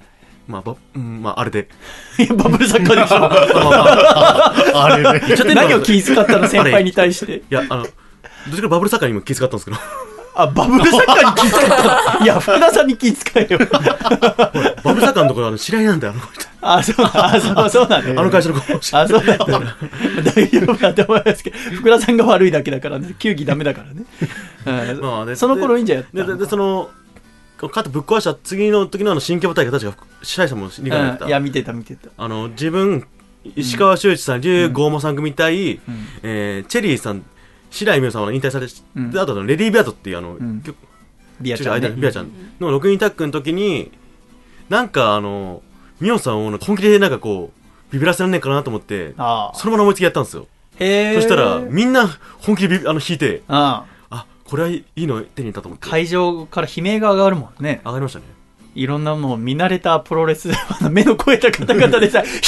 [0.48, 1.68] まあば、うん、まああれで。
[2.20, 4.80] いやバブルサッカーでしょ。
[4.80, 5.26] あれね。
[5.28, 7.38] 言っちゃってんの何を気遣ったの先輩に対して。
[7.38, 9.78] いやあのどっちかバブルサッカーにも気遣ったんですけど
[10.36, 12.20] あバブルサッカーに気遣った。
[12.20, 13.60] の いや福田さんに気遣えよ。
[13.60, 16.46] バブルサッカーのところあの知り合いなんだよあの人。
[16.62, 18.98] あそうあそう そうなんだあの会社の子。
[18.98, 19.46] あ、そうだった。
[19.46, 24.04] 大丈夫だと思いますけど、福田さんが悪いだけだからね、球技ダメだからね。
[24.96, 25.02] うん。
[25.02, 25.36] まあね。
[25.36, 26.90] その頃いいんじゃやったでででその
[27.58, 31.30] カットぶっ壊した次の時のあの新キャバ大会確かシャイさんも理解だった、うん。
[31.30, 32.10] いや、見てた、見てた。
[32.18, 33.06] あの自分
[33.56, 36.08] 石川修一さん竜剛馬さん組対、うん。
[36.24, 37.24] えーチェリーさん
[37.72, 40.38] 白井美桜さんは引退されて、あとレディー・ビアートっていうあの、
[41.42, 41.90] ビアちゃん、ね。
[41.92, 43.92] ビアちゃんの6人タッグの時に
[44.70, 45.62] なんかあの
[46.00, 49.58] ミオさんを本気でなんかこうビビらせらんねえかなと思ってああ。
[49.58, 50.48] そのまま思いつきやったんですよ
[50.80, 51.16] へえ。
[51.16, 51.70] そしたらうん。
[51.72, 52.08] みんな
[52.40, 57.82] 本気でビビあの弾いて会あこれはいいの手に入れたと思って場から悲鳴が上がるもんね。
[57.86, 58.26] 上がりましたね
[58.76, 60.50] いろんなもう見慣れたプロレス、
[60.92, 62.42] 目の超えた方々でさ、ヒヤー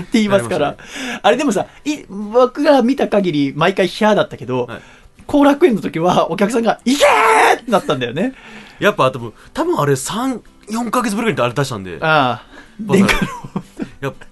[0.00, 0.76] って言いますから。
[1.22, 4.80] あれでもさ、い僕が見た限り毎回ヒヤーだったけどはい、
[5.26, 8.34] 後、楽園の時はお客さんが、いけーってなったんだよね。
[8.78, 12.56] やっぱ多分多分あれ34ヶ月ぶりぐらいにあれ出したんでああ。
[12.84, 13.14] まあ電化
[14.00, 14.26] やっぱ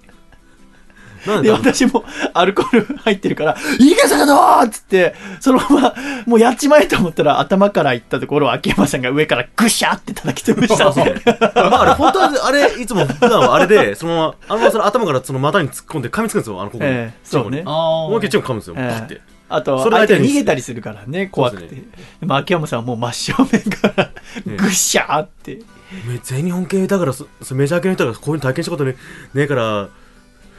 [1.41, 11.21] で、私もアルコール入ってるから、いけ坂戸っつって、そのまま、もうやっちまえと思ったら、頭から行ったところを秋山さんが上からぐしゃって叩き潰したんで。
[11.55, 17.63] ま ああれ本当はあれいつも普段はあれで そのままあのままその頭からその股に突っ込んで噛みつくんですよあのここにええそうね。
[17.65, 21.63] あ思いっきりチョン噛むんですよ、ええパッてあと、それ相手逃げたりするからね、怖くて。
[21.63, 21.85] でそうで
[22.21, 24.09] すも秋山さんはもう真正面から、
[24.47, 25.59] えぐしゃーって。
[26.07, 28.93] め全日本系だからそそメジャー系の人がこういうの体験したことね
[29.33, 29.89] ねえから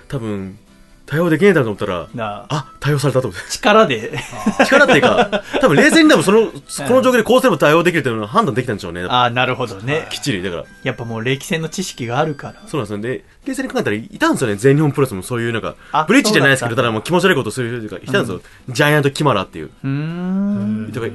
[0.09, 0.59] 多分
[1.07, 2.47] 対応できねえだろうと思ったらなあ。
[2.51, 3.49] あ対応されたと思って。
[3.49, 4.19] 力で、
[4.66, 9.05] 力っていうか多分冷静に多分その この状況でこうすれば対応できるっていうのは判断できたんでしょうね。
[9.05, 10.09] ああ、なるほどね。
[10.11, 10.42] きっちり。
[10.42, 10.64] だから。
[10.83, 12.55] やっぱもう歴戦の知識があるから。
[12.66, 12.99] そうなんですよ。
[12.99, 14.57] で冷静に考えたらいたんですよね。
[14.57, 19.71] 全日本プロレスもそういうなんかあブリッジじゃないですけどたただもう気持ち悪いことをする人がいたんですよ、ジャイアントキマラっていう。
[19.85, 20.88] うーん。
[20.90, 21.07] 人が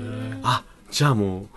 [0.43, 1.47] あじゃあも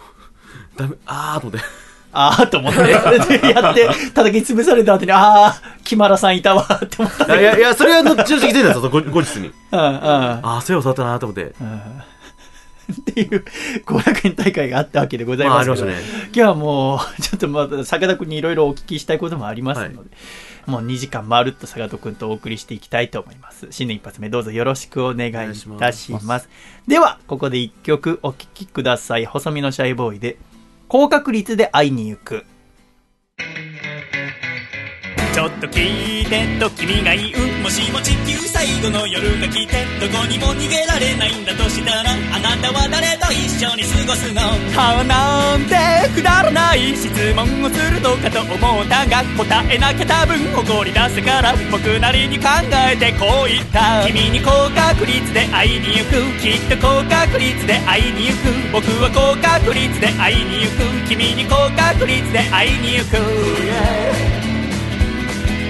[0.76, 1.83] うダメあーと思って
[2.14, 7.40] ああと思って、やって、叩き潰された後に、ああ、木村さんいたわって思ったんだけど。
[7.40, 9.48] いやいやそれは後々気づいたんですよ後後日に。
[9.48, 9.82] うんうん。
[9.82, 11.54] ああそういえばそうだったなと思って。
[11.60, 11.80] うん。
[12.92, 13.44] っていう
[13.86, 20.10] 後楽園大会があったわけでございますけど、まあありました今日はもうちょっとまた坂田君にいろいろお聞きしたいこともありますので、
[20.66, 23.68] もう2時間まるっと坂田君とお送りしていきたいと思います。
[23.70, 25.32] 新年一発目どうぞよろしくお願いい
[25.78, 26.50] たします。
[26.86, 29.24] ではここで1曲お聴きください。
[29.24, 30.36] 細身のシャイボーイで
[30.88, 32.44] 高確率で会いに行く。
[35.34, 45.74] ちょっと聞いてと君が言うもしも地球最後の夜が来てどこにも逃げられないんだとしたらあなたは誰と一緒に過ごすの顔なんて
[46.14, 54.06] くだらない質問をするのかと思ったが答えなきゃ多分怒り出すから僕なりに考えてこう言った。
[54.06, 56.22] 君に高確率で会いに行く。
[56.38, 58.86] きっと高確率で会いに行く。
[58.86, 61.08] 僕は高確率で会いに行く。
[61.10, 63.16] 君に高確率で会いに行く。
[63.18, 64.33] yeah.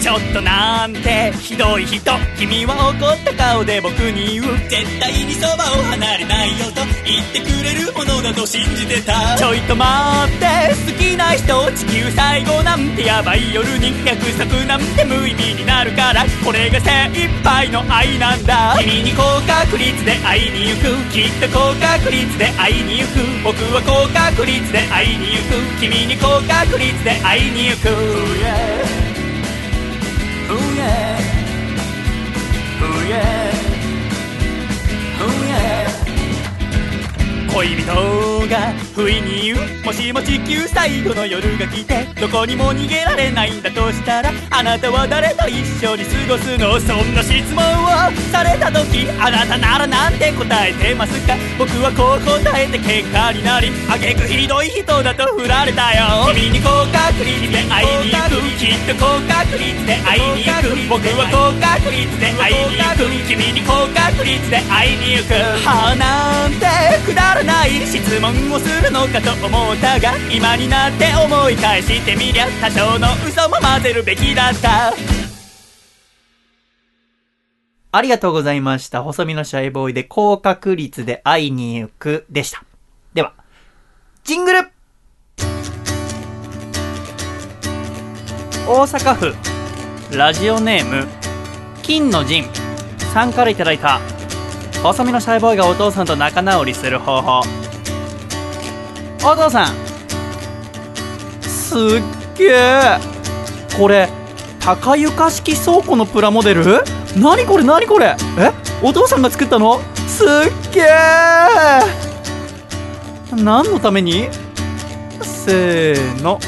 [0.00, 2.00] ちょっとなんてひどい人。
[2.38, 4.56] 君は怒った顔で僕に言う。
[4.68, 9.36] 絶対にそばを離れないよと言ってくれるものだと信じてた。
[9.36, 13.92] ちょいと待って好きな人地球最後なんてヤバい夜に。
[14.06, 18.76] 約束なんて無意味になるからこれが精一杯の愛なんだ。
[18.80, 21.12] 君に高確率で会いに行く。
[21.12, 23.20] きっと高確率で会いに行く。
[23.44, 25.80] 僕は高確率で会いに行く。
[25.80, 27.90] 君に高確率で会いに行く。
[27.90, 27.94] Oh
[28.40, 29.06] yeah.
[29.06, 29.09] Oh
[30.80, 31.19] yeah
[37.52, 37.84] 恋人
[38.48, 46.78] が不意に言うもしも地球最後の夜が来てどこにも逃げられないんだとしたらあなたは誰と一緒に過ごすの？
[46.80, 47.88] そんな質問を
[48.30, 51.34] された時あなたならなんて答えてますか？
[51.58, 56.30] 僕はこう答えて結果になりあげくひどい人だと振られたよ。
[56.34, 60.76] 君に高確率で会いに行くきっと高確率で会いに行く。
[60.88, 63.10] 僕は高確率で会いに行く。
[63.28, 65.34] 君に高確率で会いに行く。
[65.66, 66.66] はあなんて
[67.04, 74.92] くだらない質問をするのかと思ったが今になって思い返してみりゃ多少の嘘も混ぜるべきだった。
[77.92, 79.02] ありがとうございました。
[79.02, 82.62] 細身のシャイボーイで高確率で会いに行くでした。
[83.14, 83.32] では、
[84.22, 84.70] ジングル。
[88.68, 89.34] 大阪府、
[90.16, 91.08] ラジオネーム、
[91.82, 92.44] 金の陣。
[93.12, 93.98] さんからいただいた、
[94.82, 97.42] 細身のシャイボーイがお父さんと仲直りする方法。
[99.22, 99.74] お父さん、
[101.42, 101.78] すっ
[102.38, 102.98] げえ
[103.76, 104.08] これ、
[104.58, 106.82] 高床式倉庫のプラモデル？
[107.14, 108.16] 何これ何これ？
[108.38, 108.52] え？
[108.82, 109.80] お父さんが作ったの？
[110.08, 110.28] すっ
[110.72, 110.86] げえ
[113.32, 114.30] 何のために？
[115.22, 116.40] せーの。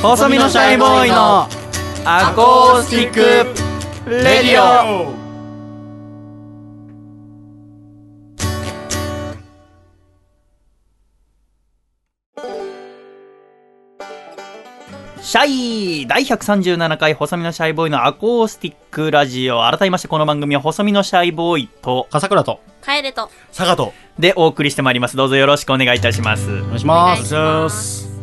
[0.00, 1.46] 細身のシャイボーイの
[2.06, 4.62] アコースティックレディ
[5.20, 5.23] オ。
[15.34, 19.62] シャイ第137回細身のシャイボーイのアコースティックラジオ。
[19.62, 22.60] 改めましてこの番組は細身のシャイボーイと笠倉と。
[22.84, 23.28] 帰れと。
[23.48, 25.16] 佐賀とでお送りしてまいります。
[25.16, 26.48] どうぞよろしくお願いいたします。
[26.48, 27.34] お願いします。
[27.34, 28.14] お願いします。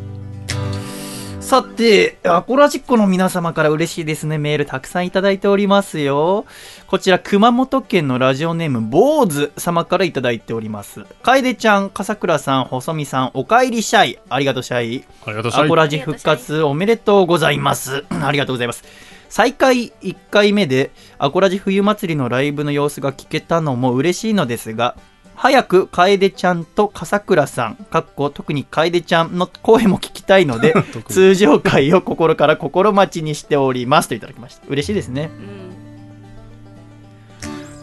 [1.42, 4.38] さて、アコラジッコの皆様から嬉しいですね。
[4.38, 6.46] メールたくさんいただいておりますよ。
[6.92, 11.06] こちら、熊本県のラジオネーム、坊主様からいただいております。
[11.24, 14.20] 楓ちゃん、笠倉さん、細見さん、おかえりシャイ。
[14.28, 15.06] ありがとうシャイ。
[15.26, 18.04] ありがとうございまアコラジ復活おめでとうございます。
[18.12, 18.84] ありがとうございます。
[19.30, 24.98] 再開1回目でアコラジ冬祭りのライブの様子が聞けたのも嬉しいのですが、
[25.34, 30.74] 早く楓ちゃんと笠倉さん、かっこ特に楓ちゃんの声も聞きたいので、
[31.08, 34.64] 通常回を心から心待ちにしておりますといただきました。
[34.68, 35.32] 嬉しいですね。
[35.34, 35.81] うん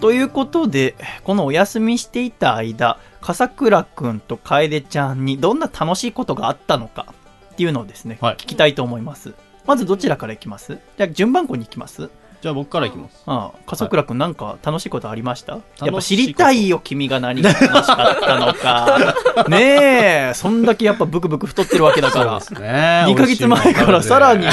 [0.01, 7.07] ということで、このお休みしていた間、笠倉くんと楓ちゃんにどんな楽しいことがあったのか
[7.53, 8.37] っていうのをですね、はい。
[8.37, 9.35] 聞きたいと思います。
[9.67, 10.79] まずどちらからいきます？
[10.97, 13.23] じゃあ順番こに行きますじゃあ僕からいきます。
[13.27, 15.61] ああ、笠倉くんなんか楽しいことありました、い。
[15.81, 19.47] やっぱ知りたいよ、君が何が楽しかったのか。
[19.49, 22.41] ねえ、そんだけやっぱブクブク太ってるわけだから。
[22.41, 23.05] そうですね。
[23.09, 24.47] 2ヶ月前からさらに、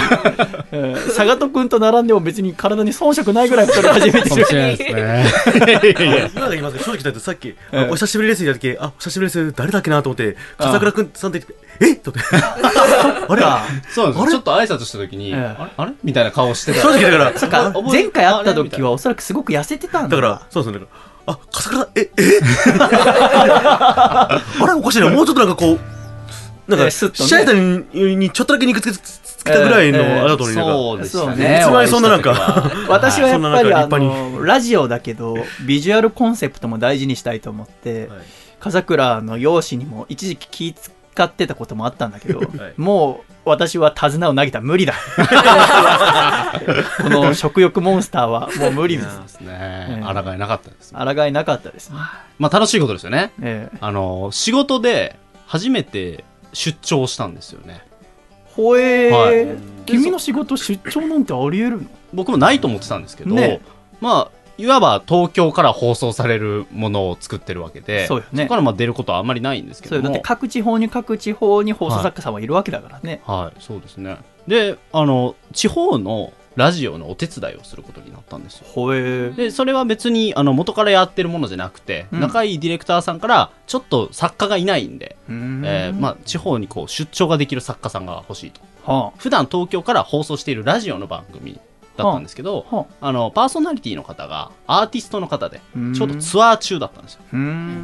[0.72, 4.54] えー、佐賀とくんと並んでも別に体に遜色ないぐらい太り始めてるかもし。
[4.54, 4.96] れないですね。
[5.56, 7.88] いやいやいや正直言ってさっき、ええ。
[7.92, 9.54] お久しぶりですって言った時あお久しぶりです。
[9.56, 11.94] 誰だっけなと思って笠倉君さんって言ってえ？
[11.94, 13.42] っ と思ってあれ？
[13.94, 15.36] そうなんですちょっと挨拶した時に、ええ。
[15.38, 15.72] あれ？
[15.78, 15.94] あれ？
[16.04, 16.82] みたいな顔してた。
[16.82, 17.72] 正直だから そっか。
[17.74, 20.16] 覚え前回会った時はおそらくすごく痩せてたんだ。
[20.16, 20.80] だから、そうですね。
[20.80, 20.92] だか
[21.28, 22.40] らあ、笠倉、え、え？
[23.00, 24.74] あれ？
[24.74, 25.10] おかしいな。
[25.10, 25.80] もうちょっとなんかこう、
[26.70, 27.30] なんか、えスッとね。
[27.30, 30.06] 試合ににちょっとだけ肉つけつけたぐらいのええ。
[30.20, 31.60] あれだと思うそうでしたそうね。
[31.62, 34.10] いつまでそんななんか私はやっぱりあそんな中立
[34.40, 35.36] のラジオだけど
[35.66, 38.20] ビジュアルコンセプトも大事にしたいと思って、はい。
[38.60, 40.76] 笠倉の容姿にも一時期気
[41.16, 42.48] 使ってたこともあったんだけど、い。
[42.76, 44.94] もう私は手綱を投げた無理だ。
[47.02, 49.40] この食欲モンスターはもう無理です。
[49.40, 49.48] ね。
[49.50, 51.90] え抗えなかったです抗いなかったです。
[51.92, 51.96] ね、
[52.38, 53.32] まあ楽しいことですよね。
[53.42, 53.78] ええ。
[53.80, 57.80] あの仕事で初めて出張したんですよね。
[58.54, 59.12] ほえー。
[59.14, 59.58] はい。
[59.86, 61.88] 君の仕事出張なんてありえるの？
[62.14, 63.62] 僕もないと思ってたんですけど、ね
[64.02, 68.44] まあいわば東京から放送されるものを作ってるわけでそうよね。
[68.44, 73.62] こからまあ出ることはあんまりないんですけそうどもだって各地方に各地方に放送作家さんはいるわけだからね、はい。
[73.62, 74.18] そうですね。
[74.48, 78.66] であの地方のラジオのお手伝いをすることになったんですよ。
[79.34, 82.20] でそれは別にあの元からやってるものじゃなくて、うん。
[82.22, 85.62] 仲いいディレクターさんからちょっと作家がいないんで、ん。
[85.66, 88.62] えーまあ、地方にこう出張ができる作家さんが欲しいと。
[88.86, 91.60] は普段東京から放送しているラジオの番組
[91.98, 97.22] だったんですけど、はあの、パーソナリティの方がアーティストの方で、うんちょうどツアー中だったんですよ。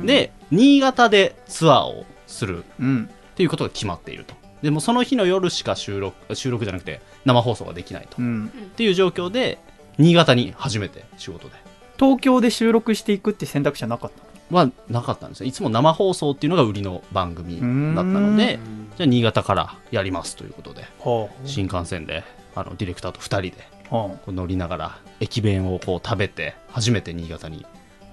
[0.05, 3.09] で、新潟でツアーをするうん。
[3.11, 4.35] っていうことが決まっていると。
[4.61, 8.17] でもその日の夜しか収録、収録じゃなくて生放送ができないと。
[8.17, 8.49] っうん。
[8.75, 9.57] ていう状況で、
[9.97, 11.55] 新潟に初めて仕事で。
[11.97, 15.45] 東京で収録していくって選択肢はなかったはなかったんですよ。
[15.47, 18.59] いつも生放送っていうのが売りの番組だったので、
[18.97, 22.23] じゃあ新潟からやりますということで、は新幹線で、
[22.55, 27.65] あの、ディレクターと2人でこう乗りながら駅弁をこう食べて初めて新潟に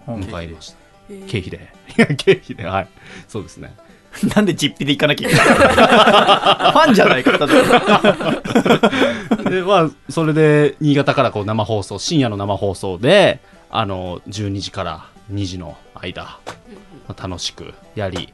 [0.06, 0.12] あ。
[0.12, 0.76] は迎えました。
[1.10, 1.26] えー。
[1.26, 1.68] 経費で。
[1.96, 2.88] いや経費ではい。
[3.28, 3.74] そうですね。
[3.76, 3.88] あ
[4.34, 7.54] なんで実費で行かなきゃいけない ファンじゃないか、 ただ。
[9.50, 16.38] でまあそれで新潟からこう生放送深夜の生放送であの12時から2時の間、
[17.06, 18.32] まあ楽しくやり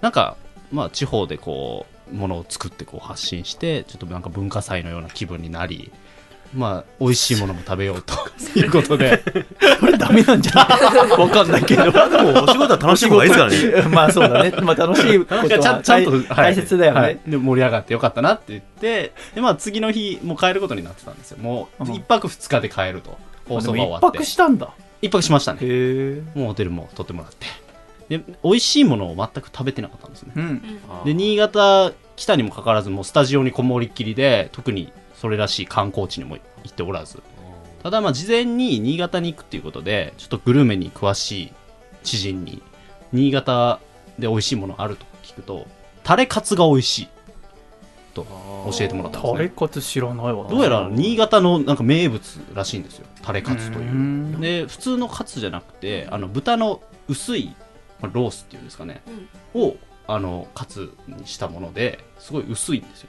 [0.00, 0.36] なんか
[0.70, 5.90] まあ地方でこうものを作ってこう発信してちょっとなんか文化祭のような気分になり
[6.54, 8.14] まあ美味しいものも食べようと
[8.60, 9.22] いうことで
[9.80, 11.08] これダメなんじゃない？
[11.18, 11.90] わかんないけど。
[11.90, 13.88] でもお仕事は楽しい方がいいですからね。
[13.94, 14.52] まあそうだね。
[14.62, 17.00] まあ楽しいことはんちゃんと、はい大切だよね。
[17.00, 23.16] はいで盛り上がってよかったなって言ってで、まあ、次の日もう帰ることになってたんですよもううん一泊二日で帰ると
[23.48, 24.68] 放送が終わ一って泊したんだ。
[25.00, 25.60] 一泊しましたね。
[26.34, 27.46] もうホテルも取ってもらって
[28.18, 30.32] で美味しいものを全く食べてなかったんですね。
[30.36, 30.62] うん。
[31.04, 37.22] で新潟来たにもかかわらずもうスタジオにこもりっきりで特にそれらしい観光地にも行っておらず。
[37.82, 41.52] ただまあ事前に新潟に行くっていうことでちょっとグルメに詳しい
[42.04, 42.62] 知人に
[43.12, 43.80] 新潟
[44.18, 45.66] で美味しいものあると聞くと
[46.04, 47.08] タレカツが美味しい。
[48.14, 48.24] と
[48.70, 49.36] 教えてもらったんですね。
[49.38, 50.46] タレカツ知らないわ。
[50.48, 53.06] どうやら新潟のなんか名物らしいんですよ。
[53.22, 53.90] タレカツという。
[53.90, 54.40] うん。
[54.40, 57.54] で普通のカツじゃなくてあの豚の薄い
[58.02, 59.02] まあロースっていうんですかね、
[59.54, 59.76] を
[60.06, 63.08] あのカツにしたものですごい薄いんですよ。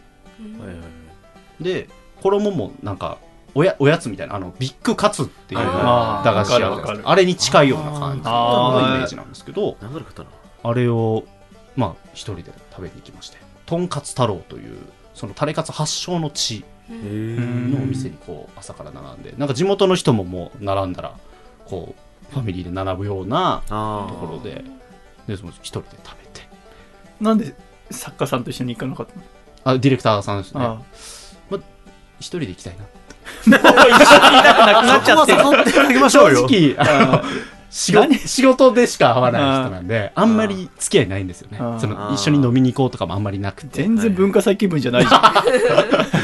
[1.60, 1.90] で
[2.22, 3.18] 衣もなんか
[3.56, 7.00] おやおやつみたいなあのビッグカツっていう駄菓子あるじゃないですわかるわかる。
[7.00, 9.78] かあれに近いような感じのイメージなんですけど。
[10.64, 11.26] あれを
[11.76, 14.78] まあ一人で食べに行きましてとんかつ太郎という
[15.14, 21.16] そのタレカツ発祥の地のお店にこう朝から並んでなんか地元の人ももう並んだら
[21.66, 21.96] こ
[22.30, 24.64] うファミリーで並ぶようなあところで
[25.28, 26.48] でその一人で食べて。
[27.22, 27.56] なんで
[27.92, 29.22] 作家さんと一緒に行かなかったの？
[29.66, 30.62] あディレクターさんですね。
[30.62, 30.82] あ
[32.20, 32.84] 一人で行きたいな。
[32.84, 32.88] あ。
[33.48, 35.34] 一緒にいなくなくなっちゃって。
[35.34, 35.40] る。
[35.44, 36.48] 誘っていただきましょうよ。
[36.48, 37.24] 正直あの
[37.70, 38.20] 仕事何？
[38.20, 41.58] 仕事でしか会わない人なんであんまり付き合いないんですよね。
[41.80, 43.82] その一緒に飲みに行こうとかもあんまりなくて。
[43.82, 45.44] 全然文化祭気分じゃないじゃ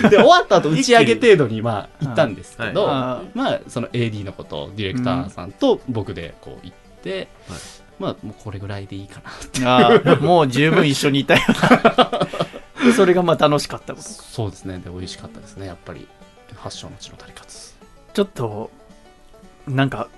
[0.06, 0.10] ん。
[0.10, 7.60] で終わった後打ち上げ程度にまあ行ったんですけど、あまあその AD のことディレクターさんと僕でこう行って、はい
[8.00, 9.22] まあもうこれぐらいでいいか
[9.62, 9.78] な。
[9.78, 11.42] ああもう十分一緒にいたよ
[12.84, 12.92] な。
[12.96, 14.08] それがまあ楽しかったこと。
[14.08, 14.80] そうですね。
[14.80, 15.68] で美味しかったですね。
[15.68, 16.08] やっぱり。
[16.60, 17.74] 発祥の地のタレカツ
[18.14, 18.70] ちょっと、
[19.68, 20.10] なんか、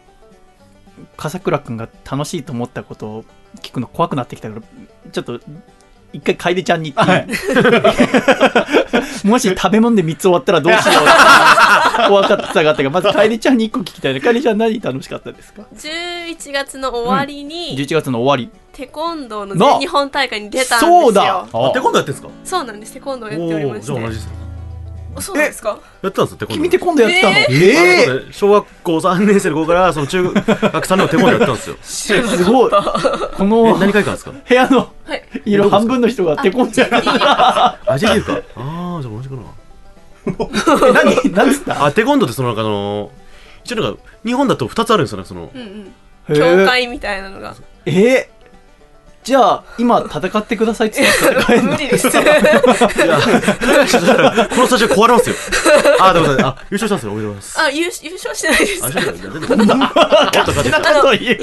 [1.17, 3.25] 笠倉くんが楽しいと思ったことを
[3.61, 4.61] 聞くの怖くなってきたから、
[5.11, 5.39] ちょっと、
[6.13, 7.35] 一回楓ちゃんに言ってい
[9.25, 14.19] い、 もし食べ物で3つ終わったらどうしようって怖 かったがあったが、まず楓ちゃんに1個聞きたいね。
[14.19, 21.01] 楓ちゃん何楽しかったですか？11月の終わりに、?11 月の終わテコンドーの全日本大会に出たんですよ。
[21.03, 21.47] そうだ。
[21.51, 22.29] あ、テコンドーやってんすか？
[22.43, 22.93] そうなんです。
[22.93, 23.91] テコンドーやっておりまして。
[23.91, 24.31] おーじゃあ同じですね。
[25.15, 25.79] あそうですか？
[26.01, 26.59] やってたんですよ、テコり。
[26.59, 26.69] ンドー。
[26.69, 27.35] 君テコンドーやってたの？
[27.37, 31.69] ええあのね小学校3年生の子から、その中学3年のテコンドーやってたんです
[32.13, 32.23] よ。
[32.23, 32.71] すごい。
[32.71, 32.77] こ
[33.39, 34.31] えの何回かですか？
[34.31, 35.23] 部屋のはい。
[35.45, 37.79] 色半分の人がテコンドーやってた。
[37.93, 38.41] あ、じゃあいいですか。
[38.55, 39.41] あー、じゃあ同じかな。
[40.27, 40.93] え
[41.25, 41.85] 何何つった？
[41.85, 43.11] あ、テコンドーってそのなんかあの、
[43.63, 45.93] 一応なんか、日本だと2つあるんですよね、その、うんうん。
[46.29, 46.35] へー。
[46.61, 47.55] 教会みたいなのが。
[47.85, 48.27] えー？
[49.23, 52.23] じゃあ、今戦ってくださいって言ったら無理ですいや、
[54.49, 55.35] このスタジオ壊れますよ。
[55.99, 57.59] あ、でもあ、優勝したんですよ、おめでとうございます。
[57.59, 58.95] あ優優勝してないですあ、優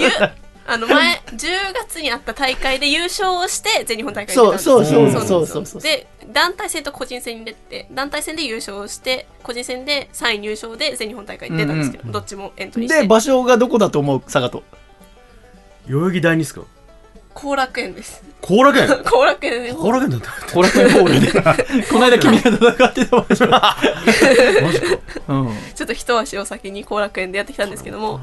[0.08, 0.32] 勝
[0.70, 14.62] あの前10月にあった大会で優勝をして全日本大会に出たんですそうそうそうそうそうそうで団体戦と個人戦に出て団体戦で優勝して個人戦で3位入賞で全日本大会に出たんですけど、どっちもエントリーしてで、場所がどこだと思う佐賀と。
[15.88, 16.60] 代々木第二ですか
[17.34, 18.88] 後楽園です後楽園？
[19.04, 20.26] 後楽園で後楽園なんだ。
[20.52, 21.82] 後楽園ホールで。
[21.88, 23.46] この間君が戦ってた場所。
[24.62, 24.86] マジか。
[24.86, 25.46] ちうん。
[25.48, 25.52] ょ
[25.84, 28.20] っと一足お先に後楽園でやってきたんですけども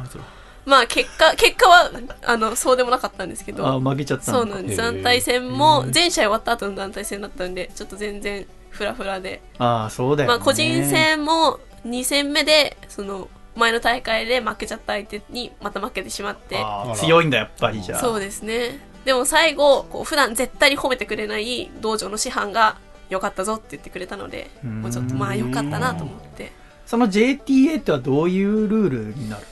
[0.65, 1.91] まあ結果結果は
[2.23, 10.35] あのそうでもなかったんですけどあ、負けちゃったそうなんです団体戦も全試合終わった後の団体戦だったんでちょっと全然フラフラでああ、そうだよ、ね。
[10.35, 16.57] まあ、個人戦も2戦目でその前の大会で負けちゃった相手にまた負けてしまって
[16.95, 17.99] 強いんだ、やっぱりじゃあ。
[17.99, 22.77] そうですねでも最後こう普段絶対に褒めてくれない道場の師範が
[23.09, 24.81] 良かったぞって言ってくれたのでうん。
[24.81, 26.51] もうちょっとまあ良かったなと思って。
[26.85, 29.45] その JTA ってはどういうルールになる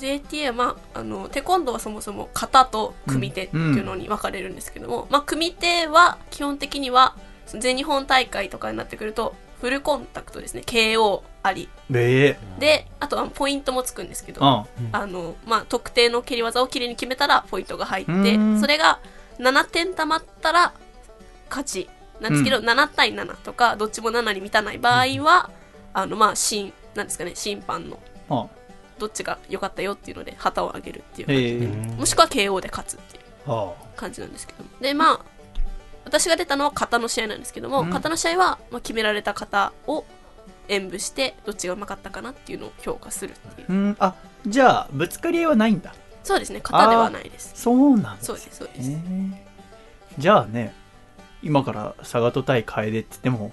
[0.00, 7.14] JTA は、まあ、あのテコンドーはそもそも型と組手っていうのに分かれるんですけども、まあ、組手は基本的には
[7.46, 10.62] 全日本大会とかになってくるとフルコンタクトですね。
[10.64, 11.68] KO あり。
[12.58, 14.88] であとはポイントもつくんですけど、うん。
[14.92, 18.60] あのまあ、特定の蹴り技をきれいに決めたらポイントが入ってうん。
[18.60, 19.00] それが
[19.38, 20.72] 7点たまったら
[21.48, 21.88] 勝ち。
[22.20, 25.50] なんですけど、7対7とかどっちも7に満たない場合は、
[25.94, 27.98] あのまあ審なんですかね審判の
[28.28, 28.46] あ
[28.98, 31.42] どっちが良かったよっていうので旗を上げるっていう感じ。
[31.42, 34.62] で、ええもしくは KO で勝つっていうは感じなんですけど。
[34.62, 35.20] もでまあ
[36.04, 37.90] 私が出たのは型の試合なんですけども、うん。
[37.90, 40.04] 型の試合は、まあ、決められた型を
[40.68, 43.72] 演舞してどっちがうまかったかなっていうのを評価するっていう。
[43.72, 43.96] うん。
[43.98, 44.14] あ
[44.46, 45.94] じゃあぶつかり合いはないんだ。
[46.22, 47.52] そうですね型ではないです。
[47.54, 49.50] そうなんですそうですそうです、ええ
[50.18, 50.74] じゃあね
[51.42, 53.52] 今から佐賀と対楓って言っても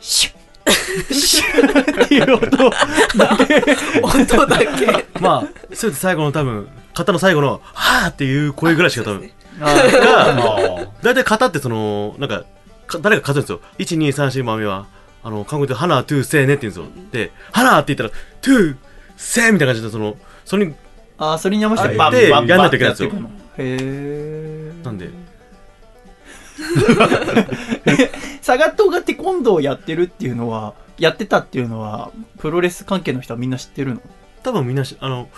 [0.00, 0.34] シュッ
[1.12, 2.70] シュッっていう音。
[3.18, 5.06] だけ音だけ。
[5.20, 9.34] まあそれで最後の多分型の最後の「はーっていう声ぐらいしか多分ね。
[9.42, 12.44] あが大体型ってそのなんか
[12.86, 14.00] か誰が数えるんですよ。
[14.02, 14.86] 1234番目は
[15.22, 17.02] あの韓国で「花トゥーセーね」って言うんですよ。
[17.12, 20.74] で「花」って言ったら「둘 셋」みたいな感じでそのそれに
[21.18, 23.08] あそれに合わせてバンバンバンやんないといけないんですよ。
[23.08, 23.28] ってやってくの。
[23.28, 25.10] へえなんで。
[28.44, 34.00] 佐賀島がテコンドーをやってるっていうのはやってたっていうのはプロレス関係の人はみんな知ってるの？
[34.42, 35.28] 多分みんなしあの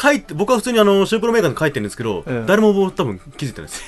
[0.00, 3.82] 書いて僕は普通にあのシュープロメーカーに書いてるんですけど、うん誰も多分気づいてないです。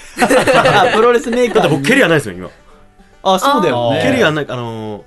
[0.56, 2.50] あプロレスメーカーだって僕蹴りはないですよ今。
[3.22, 4.02] あそうだよね。
[4.02, 5.04] 蹴りがないあの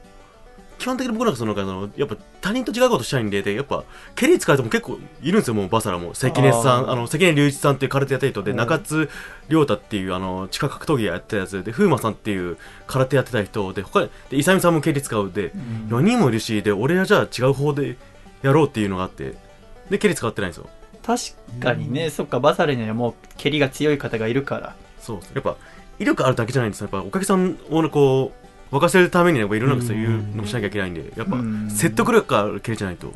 [0.79, 3.83] 基本的に僕なんかそのなんかあのやっぱ他人と違うことしたいんででやっぱ
[4.15, 6.13] 蹴り使う人も結構いるんですよもうバサラも。
[6.13, 8.57] 関根さんあの関根隆一さんっていう空手やってる人でうん。
[8.57, 9.09] 中津
[9.49, 15.97] 亮太っていうあの地下格闘技やってたやつで風磨さんっていう空手やってた人で他で勇さんも蹴り使うでうん。
[15.97, 17.97] 4人もいるしで俺はじゃあ違う方で
[18.41, 19.35] やろうっていうのがあって
[19.89, 20.67] で蹴り使ってないんですよ
[21.05, 21.21] 確
[21.59, 24.75] かにね、そっかバサレにはもう蹴りが強い方がいるから。
[24.99, 25.57] そうやっぱ
[25.99, 26.89] 威力あるだけじゃないんですよ。
[26.91, 28.31] やっぱお客さんをこ
[28.71, 31.69] う沸かせるためにやっぱいろんなそういうのもしなきゃいけないんでやっぱうん。
[31.69, 33.11] 説得力がある蹴りじゃないと。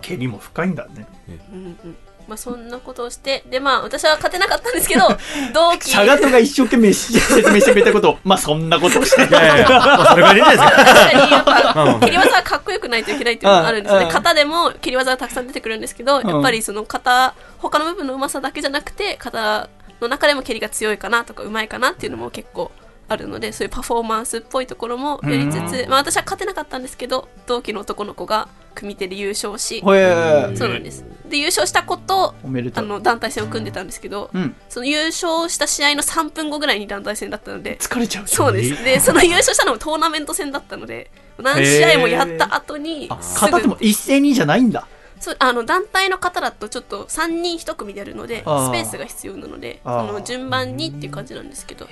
[0.00, 1.06] 蹴りも深いんだね。
[1.52, 1.96] うんうん
[2.28, 5.08] まあそんなことをしてでまあ私は勝てなかったんですけど
[5.54, 5.90] 同期。
[5.92, 8.10] 佐賀とが一生懸命し説明してくれたこと。
[8.10, 9.32] を まあそんなことをしてい。
[9.32, 10.84] やいやそれぐらいでいいじゃないですか。
[10.84, 16.28] 確かにやっまあぱ蹴り技はかっこよくないといけないっていうのがあるんですね型でも蹴り技がたくさん出てくるんですけどん。
[16.28, 19.68] やっぱりその型他の部分のうまさだけじゃなくて型
[20.00, 22.70] の中でも蹴りが強いかなとかうまいかなっていうのも結構
[23.08, 28.48] あるのでそういうパフォーマンスっぽいところもやりつつ、まあ、私は勝てなかったんですけど同期の男の子が
[28.78, 31.04] 組手で優勝しそうなんです。
[31.28, 32.34] で優勝した子と
[32.74, 34.54] あの団体戦を組んでたんですけど、うん。
[34.68, 38.26] その優勝した試合の3分後ぐらいに団体戦だったので疲れちゃう。
[38.26, 38.84] そうです。
[38.84, 44.86] でその優勝したのもトーナメント戦だったので何試合もやった後にあすぐ片手も一斉にじゃないんだ
[45.20, 51.88] そうあの団体の方だとちょっと3人1組でやるのでスペあーースが必要なのでその順番にっていう感じなんですけど。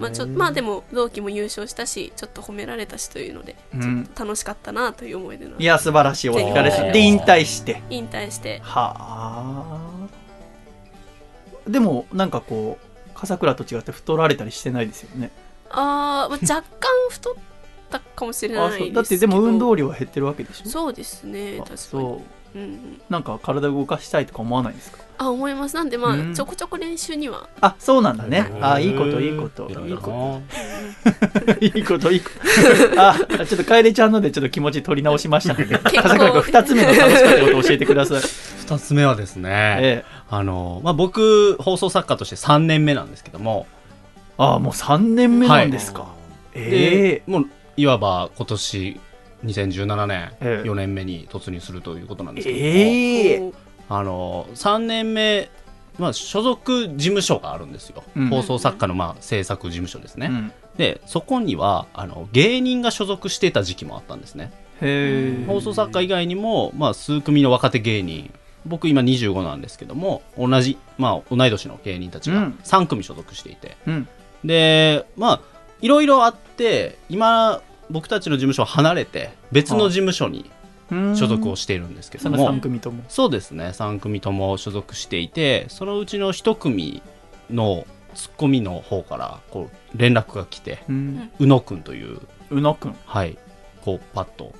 [0.00, 4.04] まあちょまあでも同期も優勝したしちょっと褒められたしというのでうん。
[4.04, 7.82] ちょっと楽しかったなという思い出のいや素晴らしいお疲れ様で引退して。
[7.90, 8.60] 引退して。
[8.62, 9.90] はあ。
[11.68, 15.30] でもなんかこう笠倉と違って太られたりしてないですよね。
[15.70, 17.36] あー、まあ、若干太
[17.98, 20.68] ったかもしれないですけどだってでも運動量は減ってるわけでしょ？
[20.68, 21.78] そうですねあ確かに。
[21.78, 22.20] そう。
[22.52, 24.98] うんうん、なんか体動かしたいとか思わないですか？
[25.18, 25.76] あ思います。
[25.76, 26.34] なんでまあ、うん。
[26.34, 27.48] ちょこちょこ練習には。
[27.60, 28.48] あそうなんだね。
[28.50, 29.68] うんあいいこといいこと。
[29.68, 30.40] い偉いこ
[31.04, 31.64] な と。
[31.64, 32.30] いいこといいこ
[32.92, 33.00] と。
[33.00, 35.90] あちょっと楓ちゃんのでちょっと気持ち取り直しましたので 構。
[36.02, 38.20] 笠倉君二つ目の楽しかったことを教えてください。
[38.66, 39.48] 二つ目はですね、
[39.80, 40.04] ええ。
[40.28, 43.66] あの、まあ、僕、放送作家として3年目なんですけども、
[44.38, 46.06] あもう三年目なんですか、
[46.54, 47.30] ええ。
[47.30, 47.46] もう、
[47.80, 49.00] いわば今年、
[49.44, 50.68] 2017年、ええ。
[50.68, 53.52] 4年目に突入するということなんですけども、ええ。
[53.88, 55.48] あの、3年目、
[55.98, 58.04] まあ、所属事務所があるんですよ。
[58.16, 58.28] うん。
[58.28, 60.26] 放送作家の、まあ、制作事務所ですね。
[60.26, 60.52] うん。
[60.76, 64.52] で、そこには、あの、芸人が所属していた時期もあったんですね。
[65.46, 68.30] 放送作家以外にも、まあ、数組の若手芸人。
[68.66, 72.58] 僕今25なんですけども同じ、まあ、同い年の芸人たちがうん。
[72.62, 74.08] 3組所属していて、うん。
[74.44, 75.40] でまあ
[75.80, 80.50] いろいろあって今僕たちの事務所を離れて別の事務所に
[80.90, 81.16] うん。
[81.16, 83.04] 所属をしているんですけどそのも、三組とも。
[83.08, 83.66] そうですね。
[83.66, 87.02] 3組とも所属していてそのうちの1組
[87.50, 91.30] のツッコミの方からこう連絡が来てうん。
[91.38, 92.20] 宇野くんという
[92.50, 92.96] 宇野くん。
[93.04, 93.38] はい
[93.84, 94.52] こうパッと、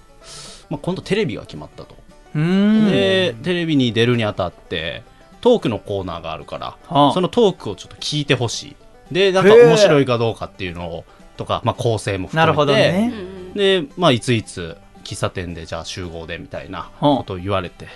[0.71, 1.97] まあ、今度テレビが決まったと。
[2.35, 2.91] うん。
[2.91, 5.03] でテレビに出るにあたって
[5.41, 7.13] トークのコーナーがあるからはあ。
[7.13, 8.77] そのトークをちょっと聞いてほしい。
[9.11, 11.05] でなんか面白いかどうかっていうのを
[11.41, 12.47] とか、まあ、構成も含めて。
[12.47, 13.13] なるほどうんね。
[13.13, 17.89] うんで、まあ、いついつ喫茶店でじゃあ集合でみたいなことを言われて。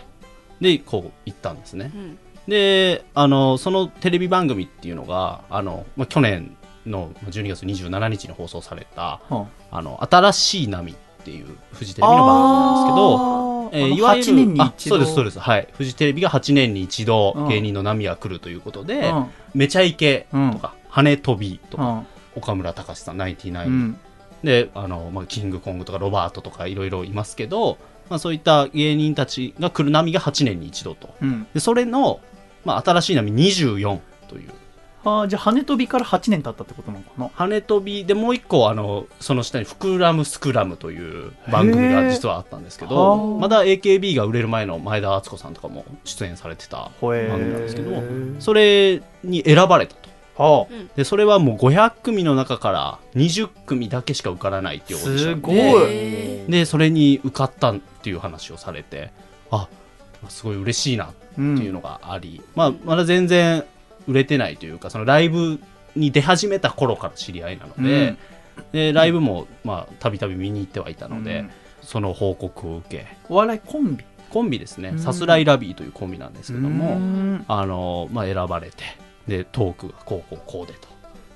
[0.61, 1.92] でこう行ったんですね。
[1.95, 2.18] うん。
[2.49, 9.34] であのそのテレビ番組っていうのがあの、まあ、去年の12月27日に放送されたう。
[9.34, 14.97] ん「あの新しい波」っていうフジテレビの番組なんですけどえいわゆる8年にあ一度。
[14.97, 15.38] そうですそうです。
[15.38, 15.68] はい。
[15.72, 17.49] フジテレビが8年に一度うん。
[17.49, 19.26] 芸人の波が来るということで、うん。
[19.55, 22.07] めちゃイケとか、羽飛びとか、うん
[22.37, 23.70] 岡村隆史さんナインティナイン。
[23.70, 23.99] うん。
[24.43, 27.78] であの、まあ、キングコングとかロバートとかいろいろいますけど、
[28.11, 31.14] まあ、そういった芸人たちが来る波が8年に一度と。
[31.22, 31.47] うん。
[31.55, 32.20] でそれの、
[32.64, 34.51] まあ、新しい波24という。
[35.07, 37.30] あーじゃあ羽飛びから8年経ったってことなのかな？
[37.35, 48.41] 羽飛びでもう一個あのその下に「膨らむスクラム」という番組が実はあったんですけへどーまだ AKB が売れる前の前田敦子さんとかも出演されてた番組なんですけどー。
[48.41, 49.95] それに選ばれた
[50.37, 50.66] とは
[50.97, 55.57] でそれはもう500組の中から20組だけしか受からないっていうオーディションすごい。
[55.57, 59.11] へでそれに受かったっていう話をされて
[59.51, 59.68] あ
[60.28, 63.64] すごい嬉しいなってうんいうのがあり、まあ、まだ全然
[64.07, 65.61] 売れてないというかそのライブ
[65.97, 68.16] に出始めた頃から知り合いなので,、
[68.72, 71.51] でライブもまあたびたび見に行ってはいたので、うん。
[71.82, 73.07] その報告を受け。
[73.28, 74.05] お笑いコンビ？
[74.30, 77.45] コンビですね、うんさすらいラビーというコンビなんですけども、うん。
[77.47, 78.82] あのまあ、選ばれて
[79.26, 80.88] でトークがこうこうこうでと。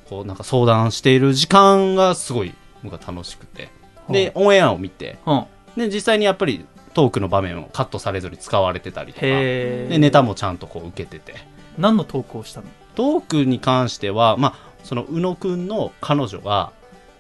[0.09, 3.71] こうなんか相談している時間がすごい僕は楽しくて。
[4.09, 5.19] でオンエアを見て。
[5.27, 5.35] う。
[5.35, 6.65] んで実際にやっぱり
[6.95, 9.27] トークの場面をカットされずに使われてたりとか。
[9.27, 11.35] でネタもちゃんとこう受けてて。
[11.77, 12.67] 何のトークをしたの？
[12.95, 16.73] トークに関しては、まあ、その宇野くんの彼女が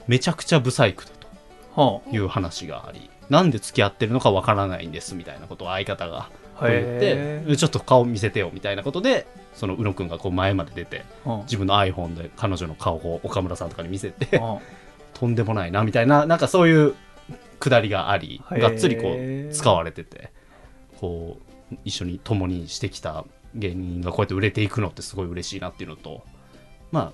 [0.08, 1.10] めちゃくちゃブサイクだ
[1.76, 3.10] はという話があり。
[3.28, 6.30] なんで付き合ってるのかわからないんですみたいなことを相方が
[6.60, 11.38] あ言ってちょっと顔見せてよみたいなことでその宇野くんがこう前まで出てうん。
[11.42, 14.58] 自分の iPhone で彼女の顔を岡村さんとかに見せてうん。
[15.14, 16.94] とんでもないなみたいななんかそういう
[17.58, 20.30] くだりがありがっつりこう使われてて
[21.00, 21.38] こ
[21.72, 26.22] う一緒に共にしてきた芸人がこうやって売れていくのってすごい嬉しいなっていうのと
[26.92, 27.12] ま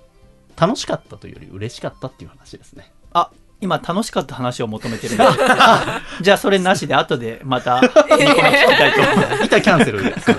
[0.57, 2.93] あ楽しかったというより嬉しかったっていう話ですね。
[3.13, 3.31] あ
[3.65, 5.25] 今楽しかった話を求めてるんで。
[6.21, 9.45] じゃあそれなしで後でまたニコの聞きたいと思います。
[9.45, 10.39] 一旦キャンセルですは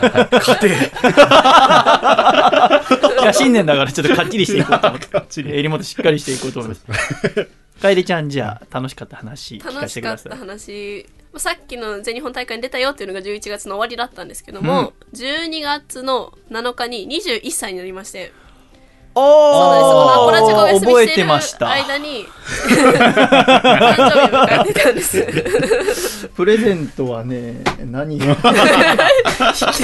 [3.18, 3.22] い。
[3.24, 5.08] いや新年だからちょっとかっちりしていこうと思って。
[5.58, 7.48] 襟元しっかりしていこうと思います。
[7.82, 10.18] 楓ちゃんじゃあ楽しかった話聞か楽せてください。
[10.20, 11.08] しかった話。
[11.38, 18.32] さっきの全日本大会に出たよっていうのが11月の終わりだったんですけども、12月の7日に21歳になりまして
[19.16, 19.92] そうなんです。
[19.92, 21.70] このアコラジがお休み覚えしてました。
[21.70, 26.28] 間に 誕生日を迎えてたんです。
[26.36, 28.52] プレゼントはね何引き出しか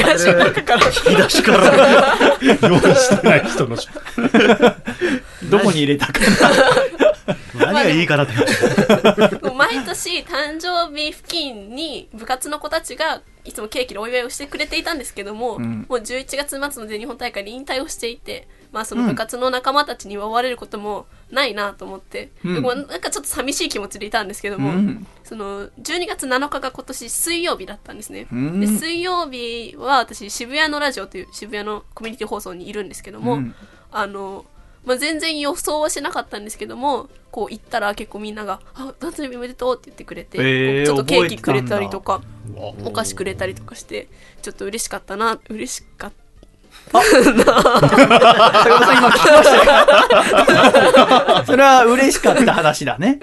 [0.07, 0.85] ら。
[0.85, 2.27] 引き出しから。
[2.41, 3.77] 用意してない人の。
[5.49, 6.19] どこに入れたか
[7.57, 8.33] 何がいいかなって
[9.45, 15.85] もう毎年誕生日付近に部活の子たちがいつもケーキでお祝いをしてくれていたんですけども、ん。
[15.89, 22.53] もう11月末の全日本大会で引退をしていて、まあ、その部活の仲間たちに祝われることもないなと思って、うん。
[22.55, 25.05] でもなんかちょっと寂しい気持ちでいたんですけども、うん。
[25.23, 28.59] その12月7日が今年水曜日だったんですね、うん。
[28.61, 33.55] で水曜日は私渋谷のラジオという渋谷のコミュニティ放送にいるんですけども、うん。
[33.91, 34.45] あの、
[34.85, 42.21] まあ、全然予想はしなかったんですけどもこう行ったら結構みんなが「あ誕生日おめでとう」って言ってくれて、へーちょっとケーキくれたりとか
[42.83, 44.07] お菓子くれたりとかして
[44.41, 46.11] ちょっと嬉しかったな嬉しかっ
[51.45, 53.19] それは嬉しかった話だね。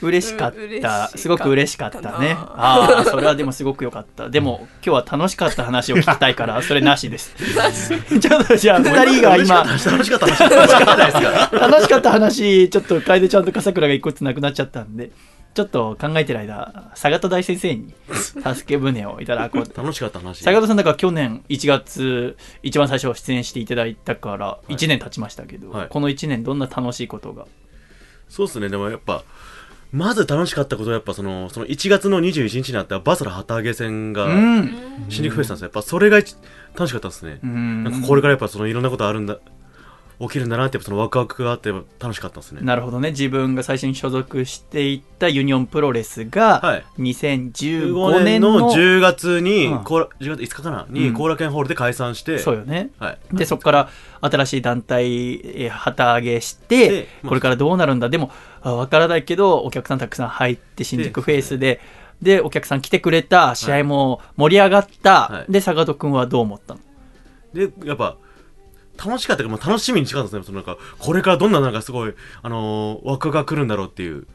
[0.00, 1.08] 嬉しかった。
[1.16, 2.34] すごく嬉しかったね。
[2.34, 4.28] なああそれはでもすごく良かった。
[4.28, 7.34] でも今日は楽しかった話を聞きたいからそれなしです。
[8.20, 10.50] ちょっとじゃあ2人が今楽しかった話。
[10.50, 11.20] 楽しかったですか
[11.60, 15.10] ら楽しかった話ちょっと楓ちゃんと笠倉が一個ずつなくなっちゃったんで
[15.54, 17.94] ちょっと考えてる間坂戸大先生に
[18.54, 19.66] 助け舟をいただこう。
[19.66, 20.42] と 楽しかった話。
[20.42, 24.74] 坂戸さんだから去年1月一番最初出演していただいたからい。
[24.74, 25.88] 1年経ちましたけど、はい。
[25.88, 27.46] この1年どんな楽しいことが？
[28.28, 28.68] そうですね。
[28.68, 29.22] でもやっぱ
[29.92, 34.74] まず楽しかったことはやっぱそのその1月の21日にあったバスラ旗揚げ戦がうん。
[35.08, 35.64] 新宿フェイスなんですよ。
[35.66, 36.34] やっぱそれが一番
[36.74, 37.38] 楽しかったですね。
[37.44, 37.84] うん。
[37.84, 39.38] なんかこれからやっぱそのいろんなことあるんだ
[40.20, 42.60] 起きるんだなってそのワクワクがあって楽しかったですね。
[42.62, 43.10] なるほどね。
[43.10, 46.84] 自分が最初に所属していたユニオンプロレスがはい。
[46.98, 49.82] 2015 15年の年の10月に、うん。
[49.82, 50.86] 後楽10月5日かな？
[50.88, 51.14] にうん。
[51.14, 52.90] 後楽園ホールで解散して、そうよね。
[52.98, 53.18] はい。
[53.32, 53.90] でそこから
[54.20, 55.34] 新しい団体
[55.64, 58.08] えー旗揚げしてこれからどうなるんだ？
[58.08, 58.30] でも
[58.62, 61.80] あ分からないけどお客さんたくさん入って新宿フェイスで。
[62.22, 65.52] でお客さん来てくれた試合も盛り上がった、はい。
[65.52, 66.80] で坂戸君はどう思ったの？
[67.52, 68.16] でやっぱ
[68.96, 74.26] 楽しかったけど、まあ、楽しみに近かったですねそのなんかこれからどんななんかすごい、あのー、が来るんだろうっていう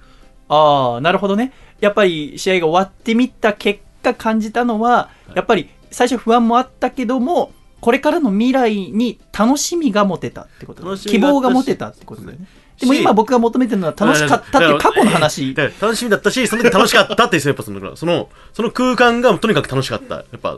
[0.49, 1.53] ああ、なるほどね。
[1.79, 12.47] やっぱり試合が終わってみた結果感じたのは、やっぱり最初不安もあったけども、これからの未来に楽しみが持てたってことだね希望が持てたってことだよね。
[12.77, 15.53] しでも今僕が求めてるのは楽しかったっていう過去の話。
[15.53, 20.15] 楽しみだったし、その時楽しかったっていう、やっぱその、その、その空間がとにかく楽しかった。
[20.15, 20.57] やっぱ、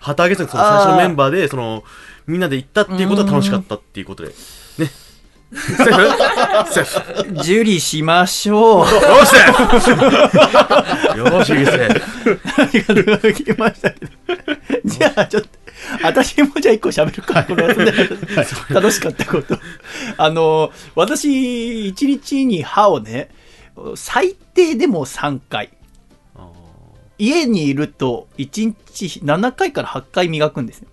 [0.00, 1.84] 旗揚げさんがその最初のメンバーで、その、
[2.28, 4.28] みんなで行ったっていうことは楽しかったっていうことで。
[4.28, 4.34] ね。
[5.50, 6.72] セーフ？
[6.74, 7.40] セーフ？
[7.40, 8.84] 受理しましょう。
[8.84, 8.86] よ
[9.24, 9.34] し
[11.16, 11.88] よし、いいですね。
[12.58, 14.12] ありがとうございましたけど。
[14.84, 15.48] じゃあ、ちょっと、
[16.02, 17.44] 私もじゃあ一個喋るか。
[17.44, 17.92] この後で
[18.68, 19.58] 楽しかったこと。
[20.18, 23.30] あの、私、一日に歯をね、
[23.94, 25.70] 最低でも3回。
[27.16, 30.88] 家にいると1日7回から8回磨くんですよ。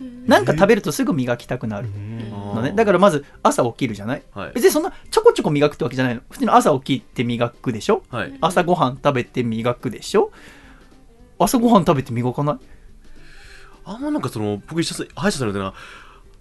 [0.00, 1.88] なんか食べるとすぐ磨きたくなる。
[2.54, 2.72] のね。
[2.72, 4.22] だからまず朝起きるじゃない？
[4.32, 4.52] はい。
[4.54, 6.22] 別にそんなちょこちょこ磨くってわけじゃないの。
[6.30, 8.02] 普通に朝起きて磨くでしょ？
[8.10, 8.34] はい。
[8.40, 10.30] 朝ごはん食べて磨くでしょ？
[11.38, 12.56] 朝ごはん食べて磨かない？
[13.84, 15.74] あんまなんかその、僕一緒に歯医者さんのな、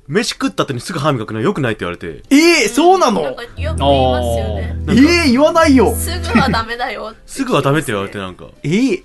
[0.07, 3.21] 飯食った後にすぐ歯磨くのは良くないって言われて、えー、そうなの？
[3.21, 4.75] なんかよく言いますよね。
[4.87, 5.93] えー、言わないよ。
[5.95, 9.03] すぐはダメだよすぐはダメって言われてなんか、えー、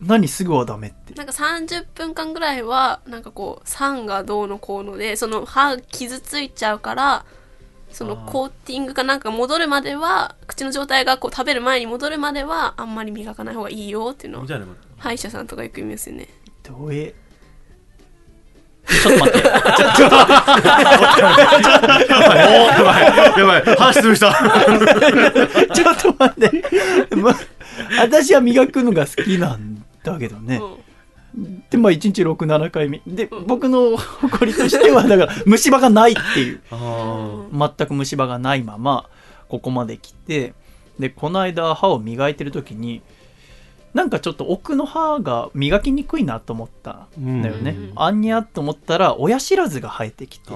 [0.00, 0.88] 何すぐはダメ？
[0.88, 7.24] ってなんか30分間ぐらいはなんかこう酸がどうのこうのでその歯傷ついちゃうから
[7.90, 14.80] そのコーティングかなんか戻るまでは口の状態がこう食べる前に戻るまではあんまり磨かない方がいいよっていうのをみたいなこと。
[14.98, 16.28] 歯医者さんとかよく言いますよね。
[16.62, 17.14] どうえ。
[18.86, 19.48] ちょっと待って。
[19.48, 19.52] や
[22.84, 24.32] ばい、やばい、歯失礼した。
[25.74, 27.34] ちょっと待って、 ま、
[27.98, 30.60] 私は磨くのが好きなんだけどね、
[31.70, 36.60] でまあ1日67回目で僕の誇りとしてはだから 虫歯がないっていう。
[36.70, 39.06] あ全く虫歯がないまま
[39.48, 40.54] ここまで来て
[40.98, 43.02] でこの間歯を磨いてる時に
[43.94, 47.92] なんかちょっと奥の歯が磨きにくいなと思ったんだよね、うん。
[47.96, 50.52] あんにゃと思ったら親知らずが生えてきて。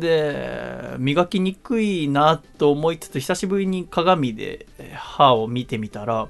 [0.00, 6.28] で磨きにくいなと思いつつ久しぶりに鏡でえー歯を見てみたら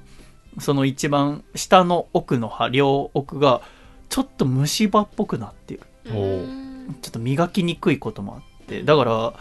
[0.59, 3.61] その一番下の奥の歯両奥が
[4.09, 5.83] ちょっと虫歯っぽくなっている。
[7.01, 8.83] ちょっと磨きにくいこともあって。
[8.83, 9.33] だから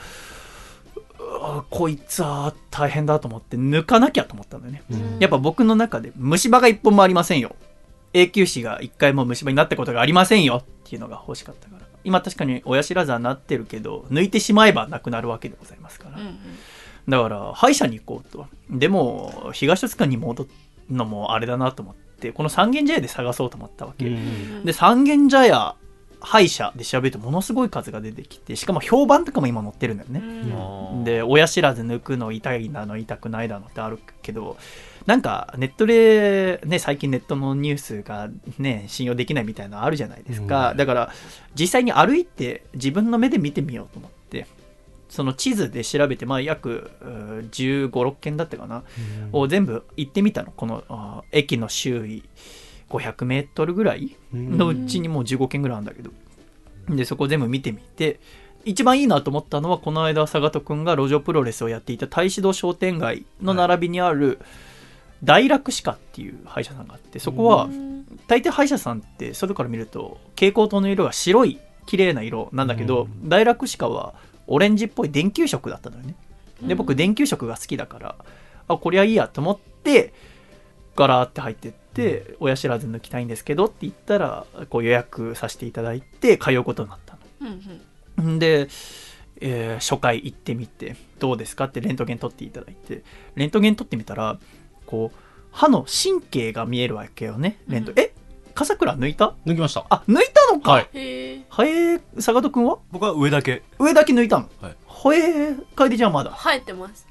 [1.71, 4.83] こいつは大変だと思って抜かなきゃと思ったんだよね。
[5.19, 7.57] やっぱ僕の中で虫歯が一本もありませんよ。
[8.13, 11.83] 永久歯が一回も虫歯になったことがありませんよっていうのが欲しかったから。
[12.05, 16.19] 今確かに親知らずはなってるけど抜いてしまえばなくなるわけでございますから、
[17.09, 18.47] だから歯医者に行こうと。
[18.71, 20.51] でも東戸塚に戻る
[20.93, 24.17] のもあれだなと思ってこの三軒茶屋で探そうと思ったわけ、
[24.65, 25.77] で三軒茶屋
[26.23, 30.21] 歯医者で調べるとものすごい数が出てきてしかも評判とかも今載ってるんだよね、
[30.55, 34.57] あーで親知らず抜くの痛いなの痛くないだのってあるけど
[35.05, 41.13] なんかネットでね最近ネットのニュースがね信用できないみたいなのあるじゃないですか、だから
[41.55, 44.22] 実際に歩いて自分の目で見てみようと思って
[45.13, 46.91] その地図で調べてまあ約
[47.51, 48.83] 1 5 6件だったかな、
[49.31, 50.53] を全部行ってみたの。
[50.53, 52.25] この駅の周囲
[52.89, 56.11] 500メートルぐらいのうちにもう15件ぐらいあるんだけど。
[56.89, 58.19] でそこ全部見てみて
[58.65, 64.41] 一番いいなと思ったのはこの間佐賀戸君が路上プロレスをやっていた太子堂商店街の並びにある
[65.23, 67.69] 大楽歯科っていう歯医者さんがあってそこは
[68.27, 74.15] 大抵歯医者さんって外から見ると蛍光灯の色が白い綺麗な色なんだけど、大楽歯科は
[74.47, 76.15] オレンジっぽい電球色だったのよね。
[76.63, 78.17] で僕電球色が好きだから
[78.69, 80.13] あこりゃいいやと思って
[80.95, 87.17] ガラーって入ってって親知らず抜きたいんですけどって言ったらこう予約させていただいて通うことになった
[88.21, 88.31] の。
[88.31, 88.69] んで、
[89.41, 93.03] えー初回行ってみてどうですかってレントゲン取っていただいて。
[93.35, 94.39] レントゲン取ってみたら
[94.87, 95.19] こう
[95.51, 98.13] 歯の神経が見えるわけよねレント、え？
[98.55, 99.35] 笠倉抜いた？
[99.47, 99.85] 抜きました。
[99.89, 100.89] あ抜いたのか、はい。
[100.95, 102.79] へえはえ坂戸君は？
[102.91, 103.63] 僕は上だけ。
[103.79, 104.49] 上だけ抜いたの？
[104.61, 104.77] はい。
[104.87, 106.37] はえ楓ちゃんはまだ？
[106.37, 107.07] 生えてます。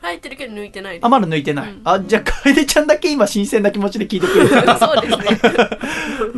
[0.00, 1.06] 生えてるけど抜いてないです。
[1.06, 1.80] あまだ抜いてない、うん。
[1.84, 4.62] あじゃあ楓ちゃんだけ今新鮮な気持ちで聞いてくれてる。
[4.78, 5.38] そうですね。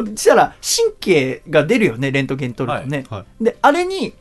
[0.15, 4.13] そしたら神経が出るよねレントゲン取るとね、はであれに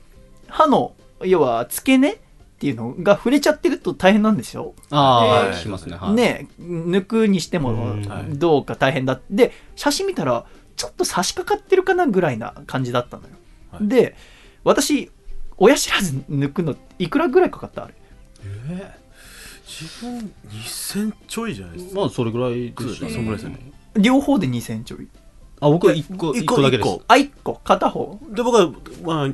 [0.48, 2.20] 歯の要は付け根
[2.64, 5.98] っていうのが触れちゃってると大変なんですよ、ああ、聞きますね。
[5.98, 7.98] はい、ね抜くにしても
[8.30, 10.46] どうか大変だで写真見たら
[10.78, 13.30] ちょっと差し掛かってるかなぐらいな感じだったのよ、
[13.72, 13.88] はい。
[13.90, 14.16] で
[14.64, 15.12] 私
[15.58, 17.94] 親知らず抜くのいくらぐらいかかったあれ？
[19.66, 22.00] 自分2000ちょいじゃないですか。
[22.00, 23.60] まあ、それぐらいでそうしたそんぐらいですよね。
[23.96, 25.10] 両方で2000ちょい。
[25.60, 27.00] あ、僕は1個、一一個だけです。
[27.08, 27.56] あ1個。
[27.64, 28.20] 片方。
[28.30, 28.72] で、僕は、
[29.04, 29.30] まあ、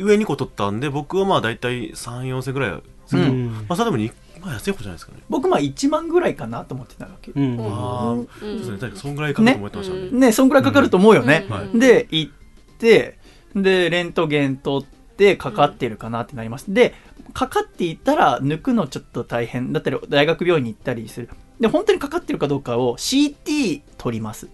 [0.00, 2.70] 上2個取ったんで、僕はまあ大体3、4千ぐらい。
[2.70, 2.82] う
[3.12, 3.46] うん。
[3.46, 5.18] んまあ、それでもに今安い方じゃないですかね。
[5.28, 7.60] 僕まあ1万ぐらいかなと思ってたわけ、うん。
[7.60, 8.26] ああうん。
[8.40, 8.78] そうですね。
[8.78, 10.10] 確かそんぐらいかなと思ってましたね。
[10.10, 11.54] ねそんぐらいかかると思うよね、うん。
[11.54, 11.78] はい。
[11.78, 12.32] で行っ
[12.78, 13.18] て
[13.54, 14.86] でレントゲン取っ
[15.16, 16.94] てかかってるかなってなります、で
[17.34, 19.72] かかっていったら抜くのちょっと大変。
[19.72, 21.28] だったら大学病院に行ったりする。
[21.58, 24.48] で本当にかかってるかどうかを CT 取ります。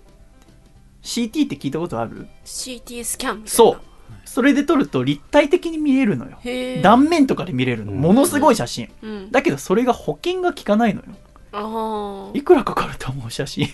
[1.03, 3.51] CT って聞いたことある？CT スキャンみたいな。
[3.51, 3.81] そう
[4.25, 6.39] それで撮ると立体的に見れるのよ。
[6.83, 7.93] 断面とかで見れるの。
[7.93, 8.01] うん。
[8.01, 8.91] ものすごい写真。
[9.03, 9.31] うん。
[9.31, 12.33] だけどそれが保険が効かないのよ。
[12.35, 13.69] いくらかかると思う写真。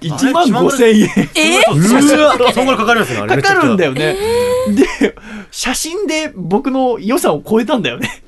[0.00, 1.08] 1あれ万5千円。
[1.34, 4.16] えうわそんぐらいかかりますねかかるんだよよね、
[4.74, 5.14] で
[5.50, 8.22] 写真で僕の予算を超えたんだよね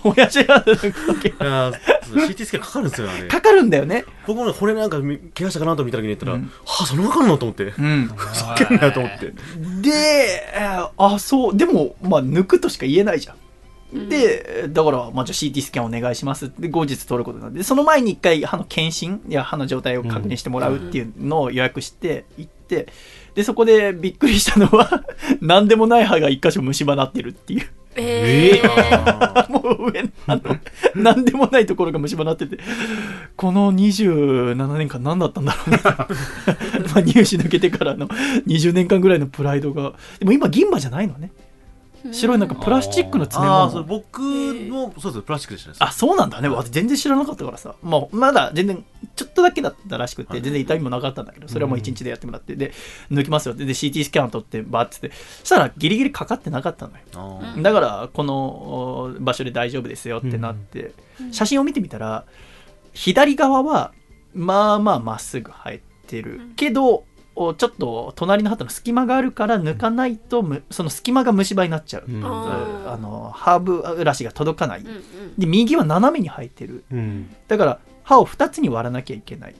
[0.04, 1.72] 親父がなんかいやー
[2.26, 3.28] CT スキャンかかるんですよあれ。
[3.28, 4.04] かかるんだよね。
[4.26, 6.50] 僕もねこれなんかみ怪我したかなと見た時に言ったら、うん。
[6.64, 7.74] はあそんなかかるのと思って。
[7.78, 8.10] うん。
[8.14, 9.32] ふざけんなよと思って。
[9.82, 9.90] で
[10.54, 11.56] えーあそう。
[11.56, 13.36] でもまあ抜くとしか言えないじゃん。
[14.08, 22.88] でだから、まあ、じゃあ CT スキャンお願いしますって後日取ることなんでその前に一回歯の検診いや歯の状態を確認してもらうっていうのを予約して行って
[23.34, 25.04] でそこでびっくりしたのは
[25.40, 29.50] 何でもない歯が一箇所虫歯なってるっていうえー。
[29.50, 30.42] もう上あの。
[30.94, 32.58] 何でもないところが虫歯になってて。
[33.36, 35.80] この27年間何だったんだろうね。
[35.84, 35.94] ま
[36.96, 38.08] あ入試抜けてからの
[38.46, 39.94] 20年間ぐらいのプライドが。
[40.18, 41.30] でも今銀歯じゃないのね。
[42.12, 45.76] 白いなんかプラスチックの詰めああそ僕もそうですプラスチックでしたね。
[45.78, 46.48] あそうなんだね。
[46.48, 48.84] 私全然知らなかったからさ、まあ、まだ全然
[49.14, 52.56] ちょっとだけだったらしくて全然痛みもなかったんだけどそれはもう1日でやってもらって。
[52.56, 52.72] で
[53.10, 53.54] 抜きますよ。
[53.54, 54.94] でで CT スキャン取ってバーって。
[54.96, 57.62] ってそしたらギリギリかかってなかったのよ。
[57.62, 60.92] だからこのお場所で大丈夫ですよってなって、
[61.32, 62.24] 写真を見てみたら
[62.92, 63.92] 左側は
[64.34, 67.04] まあまあまっすぐ生えてるけど、
[67.36, 72.24] おちょっと隣の歯との隙間があるから抜かないとむその隙間が虫歯になっちゃう、うん。
[72.24, 75.02] あーあの歯ブラシが届かない、うんうん。
[75.36, 76.84] で右は斜めに生えてる。
[76.92, 77.34] うん。
[77.48, 79.54] だから歯を2つに割らなきゃいけない。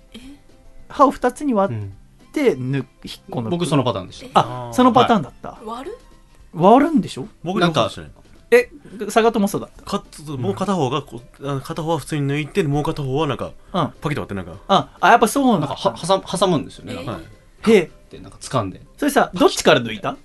[0.89, 3.51] 歯を2つに割って抜く引っこ抜く。
[3.51, 4.69] 僕そのパターンでした。
[4.69, 5.99] あそのパターンだった、割る？
[6.53, 7.27] 割るんでしょ？
[7.43, 8.11] 僕でもそうでしたね。
[8.51, 8.71] え
[9.07, 10.05] 佐賀友そうだっか
[10.39, 11.21] もう片方がこ
[11.65, 13.91] 片方は普通に抜いてもう片方はなんかたうん。
[14.01, 14.61] パキッと割ってなんか。
[14.69, 15.67] ああやっぱそうなんだ。
[15.67, 16.95] なんかは挟む挟むんですよね。
[16.95, 17.23] なんかはい
[17.67, 17.91] へえ。
[18.11, 18.81] でなんか掴んで。
[18.97, 20.17] それさどっちから抜いた？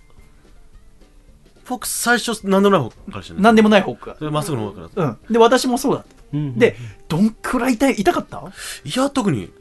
[1.68, 5.06] 僕最初何でもない方からしたね何でもない方かそれまっすぐの方から。
[5.06, 5.34] うん。
[5.34, 6.10] で私もそうだった。
[6.32, 6.76] でで
[7.08, 8.44] どんくらい痛い痛かった？
[8.84, 9.52] いや特に。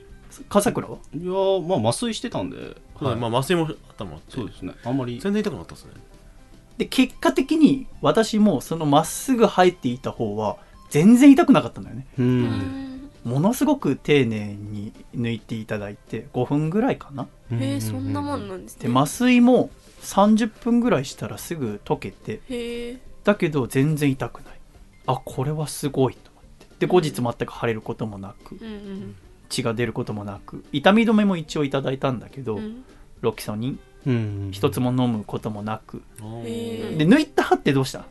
[0.49, 0.99] 笠倉は？
[1.15, 2.77] いやーまあ麻酔してたんで。
[3.01, 3.17] はい。
[3.17, 4.33] まあ麻酔もあったもんあって。
[4.35, 4.75] そうですね。
[4.85, 5.19] あんまり。
[5.21, 5.93] 全然痛くなかったですね。
[6.79, 10.59] で結果的に私もそのまっすぐ生えていた方は
[10.91, 12.07] 全然痛くなかったんだよね。
[12.19, 12.88] ううんん
[13.29, 17.29] ものすごく丁寧に抜いていただいて5分ぐらいかな。
[17.53, 18.89] へえそんなもんなんですね。
[18.89, 19.71] で麻酔も
[20.03, 24.61] 30分ぐらいしたらすぐ溶けてへえだけど全然痛くない。
[25.07, 26.67] あこれはすごいと思って。
[26.81, 29.17] で後日全く腫れることもなくうんうん。
[29.49, 32.85] 血が出ることもなく痛み止めも一応いただいたんだけど、うん。
[33.21, 36.03] ロキソニンうん一つも飲むこともなく。
[36.45, 38.05] へで抜いた歯ってどうした？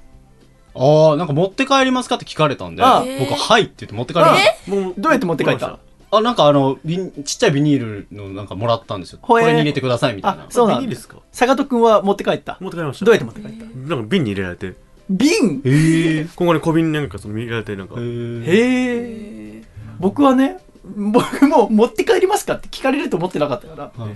[0.77, 4.71] ああなんか持って帰りますかって聞かれたんであ僕ははいって言って持って帰りました。
[4.71, 5.79] もうどうやって持って帰った？
[6.09, 9.19] あなんかあのビンちっちゃいビニールのなんかもらったんですよ。
[9.21, 10.43] ほえこれに入れてくださいみたいな。
[10.43, 10.81] あそうなんだ。
[10.81, 11.17] ビニールですか？
[11.31, 12.57] 坂戸君は持って帰った？
[12.61, 13.05] 持って帰りました。
[13.05, 13.65] どうやって持って帰った？
[13.65, 14.75] なんか瓶に入れられて。
[15.09, 17.95] 瓶へえここに小瓶になんかその入れられてなんか。
[17.97, 19.63] へえへえ
[19.99, 20.59] 僕はね
[20.95, 23.83] 僕も持って帰りますかって聞かれると思ってなかったから。
[24.03, 24.11] はい。
[24.11, 24.15] あ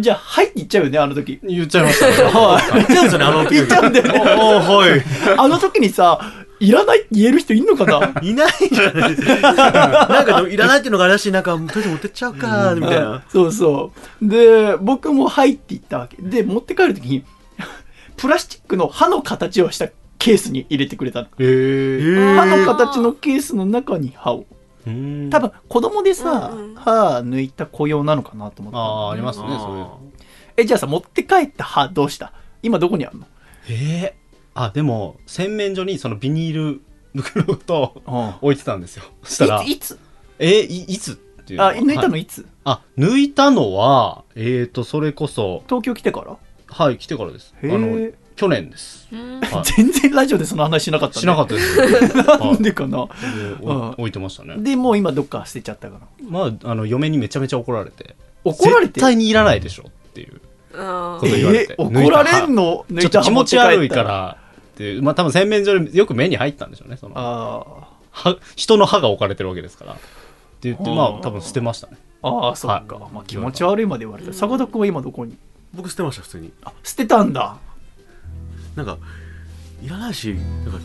[0.00, 1.38] じゃあはいって言っちゃうよねあの時。
[1.42, 2.12] 言っちゃいましたね。
[2.32, 2.72] はい。
[2.74, 3.54] 言っちゃうんですよねあの時。
[3.54, 4.18] 言っちゃうんだよね。
[4.18, 5.02] はい。
[5.36, 6.18] あの時にさ
[6.60, 8.20] いらないって言える人いんのかな？
[8.22, 9.52] いないんじゃないですか。
[10.08, 13.22] なんかでもいらないっていうのがあれだしなんかとりあえず持ってっちゃうかみたいな。
[13.28, 14.26] そうそう。
[14.28, 16.16] で僕も「はい」って言ったわけ。
[16.22, 17.24] で持って帰る時に
[18.16, 21.26] プラスチックの歯の形をしたケースに入れてくれたの。
[21.36, 24.38] 歯の形のケースの中に歯を。
[24.38, 24.44] うん
[25.30, 26.74] 多分子供でさ、うんうん。
[26.74, 29.86] 歯抜いた子用なのかなと思ったああありますねそういう
[30.56, 32.32] えじゃあさ持って帰った歯どうした？
[32.62, 33.26] 今どこにあるの？
[33.68, 34.16] ええ
[34.54, 36.80] あでも洗面所にそのビニール
[37.14, 39.04] 袋とあ置いてたんですよ。
[39.22, 39.62] そしたら。
[39.62, 39.98] いついつ？
[40.38, 41.14] えいいつっ
[41.44, 42.20] ていうあ抜いたのはい。
[42.20, 45.62] いつ、あ抜いたのはえーとそれこそ。
[45.66, 46.36] 東京来てから？
[46.68, 47.54] はい来てからです。
[47.62, 49.08] あへのえ去年です。
[49.12, 49.40] うん。
[49.40, 49.62] はい。
[49.64, 51.78] 全然ラジオでその話しなかった、ね、しなかったです。
[52.26, 53.08] なんでかな。
[53.96, 54.56] 置いてましたね。
[54.58, 56.06] でもう今どっか捨てちゃったかな。
[56.28, 58.94] まああの嫁にめちゃめちゃ怒られて怒られて？
[58.94, 60.40] 絶対にいらないでしょっていう
[60.72, 61.72] こと言われて。
[61.72, 62.84] え怒られんの？
[62.98, 64.36] ちょっと気持ち悪いから
[64.74, 67.64] ってまあ多分洗面所でよく目に入ったんでしょうねそのあ
[68.10, 69.92] は人の歯が置かれてるわけですから。
[69.92, 70.02] って
[70.62, 71.98] 言ってまあ多分捨てましたね。
[72.22, 73.12] あああそっか、はい。
[73.12, 74.32] まあ、気持ち悪いまで言われた。
[74.32, 75.36] 坂戸君は今どこに？
[75.74, 76.52] 僕捨てました普通に。
[76.64, 77.56] あ捨てたんだ
[78.76, 78.98] なんか
[79.82, 80.14] いらない。
[80.14, 80.78] しなんか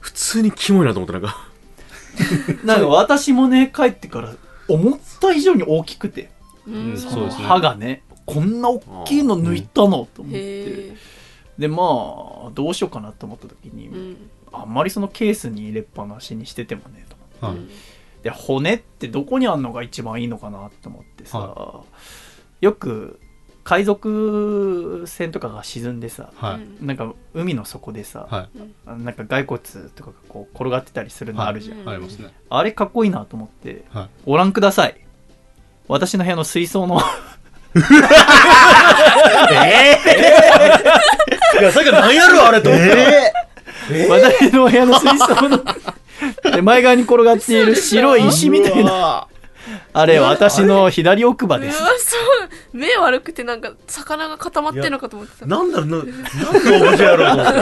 [0.00, 1.48] 普通通にキモいなと思ってなんか。
[2.64, 4.34] なんか私もね帰ってから
[4.68, 6.30] 思った以上に大きくて。
[6.66, 6.96] うん。
[6.96, 7.44] そうですね。
[7.44, 8.02] 歯がね。
[8.26, 10.08] こんな大きいの抜いたの？
[10.14, 10.96] と思って。
[11.58, 14.16] でまあどうしようかなと思った時に、うん。
[14.52, 17.16] あんまりそのケースに入れっぱなしにしててもねと
[17.46, 17.60] 思って。
[17.60, 17.68] はい。
[18.22, 21.82] で骨ってどこにあんのが一番いいのかなと思ってさ、は
[22.62, 23.20] よく
[23.64, 26.84] 海賊船とかが沈んでさ、はい。
[26.84, 28.48] なんか海の底でさ、はい。
[28.86, 29.60] あなんか骸骨
[29.94, 31.88] とかがこう転がってたりするのあるじゃん、うん。
[31.88, 32.32] ありますね。
[32.50, 34.08] あれかっこいいなと思ってはい。
[34.26, 35.00] ご覧ください。
[35.88, 37.00] 私の部屋の水槽の
[37.74, 37.78] い
[41.62, 43.32] やさっき何やるあれと思って、
[44.08, 45.58] 私の部屋の水槽の
[46.54, 48.92] 手前側に転がっている白い石みたいな。
[48.92, 49.26] な
[49.92, 51.88] あれ私の左奥歯うわですそう。
[52.72, 55.46] 目悪くてなんか魚が固まってんのかと思ってた。
[55.46, 56.12] なんだろうな、なんの
[56.86, 57.52] オブジェやろうと思って。
[57.54, 57.60] な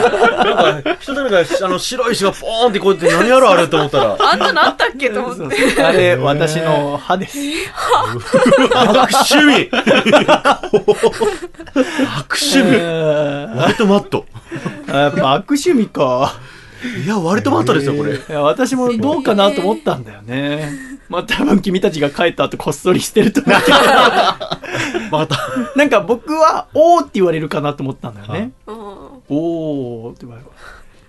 [0.79, 5.83] んか、人だかあの、白い石がポーンってこうやって何やろうあれと思ったら、あんなのあったっけと思って。
[5.83, 7.37] あれ私の歯です。
[8.73, 9.83] 悪趣味悪
[12.41, 12.77] 趣味
[13.55, 14.25] 割とマット。
[14.87, 16.33] やっぱ悪趣味か。
[17.05, 18.15] いや、割とマットですよ、これ。
[18.15, 23.71] いや私もどうかなと思ったんだよねまあ多分君たちが帰った後こっそりしてると思うけ。
[23.71, 23.77] ど
[25.11, 25.37] また。
[25.77, 28.51] なんか僕は「おー」って言われるかなと思ったんだよね。
[28.65, 28.75] うん
[29.29, 30.49] 「おー」って言われる。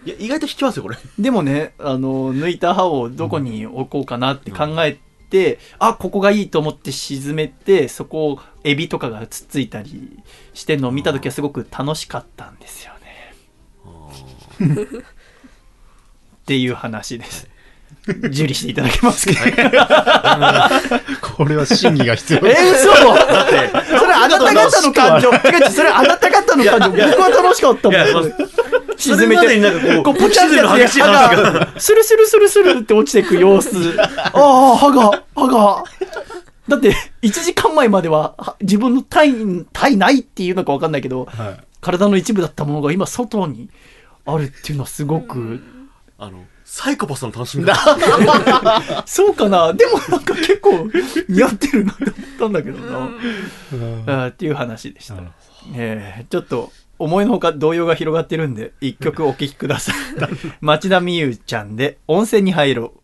[0.04, 0.98] いや、意外と引きますよ、これ。
[1.18, 4.98] でもねあの抜いた歯をどこに置こうかなって考え
[5.30, 13.34] て、あここがいいと思って沈めてそこをエビとかがつっついたりしてんのを見た時はすごく楽しかったんですよね。
[16.44, 17.53] っていう話です
[18.06, 19.34] 受理していただけますか、
[21.22, 22.40] これは審議が必要。
[22.46, 25.32] え嘘だってそれあなた方の感情。
[25.70, 26.90] それあなた方の感情。
[26.90, 28.32] 僕は楽しかったもん。
[28.98, 29.56] 沈めて。
[29.56, 31.52] になんかこう、こうポチャってやつの激しい話歯が。
[31.52, 33.70] がスルスルスルスルって落ちていく様子。
[33.98, 35.84] ああ歯が歯が。
[36.68, 39.32] だって1時間前まではは自分の体
[39.72, 41.64] 体内っていうのか分かんないけどはい。
[41.80, 43.68] 体の一部だったものが今外に
[44.26, 45.62] あるっていうのはすごく
[46.18, 46.44] あの、
[46.74, 47.76] サイコパスの楽しみだ。
[49.06, 49.72] そうかな。
[49.72, 50.90] でもなんか結構
[51.28, 53.10] 似合ってるなと思ったんだけどな、
[54.06, 55.14] あーっていう話でした、
[55.76, 59.94] えーちょっと思いのほか動揺が広がってるんで一曲お聴きください。
[60.60, 63.00] 町田美優ちゃんで温泉に入ろう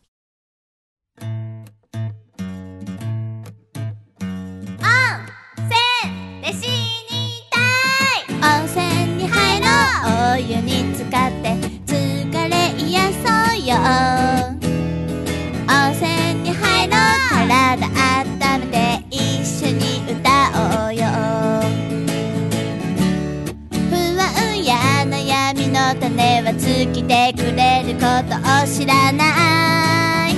[25.94, 30.34] 種は尽きてくれることを知らない。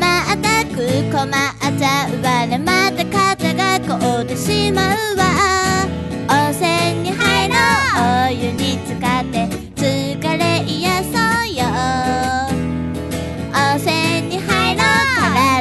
[0.00, 0.76] またく
[1.10, 1.30] 困っ
[1.78, 2.58] ちゃうわね。
[2.58, 5.24] また肩が凍ってしまうわ。
[6.28, 7.58] 温泉に入ろう。
[8.28, 9.46] お湯に浸かって
[9.76, 11.10] 疲れ癒そ
[11.44, 11.64] うよ。
[13.54, 14.84] 温泉に入ろう。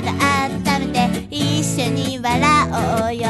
[0.02, 0.10] 体
[0.48, 2.34] 温めて一緒に笑
[2.72, 3.24] おうよ。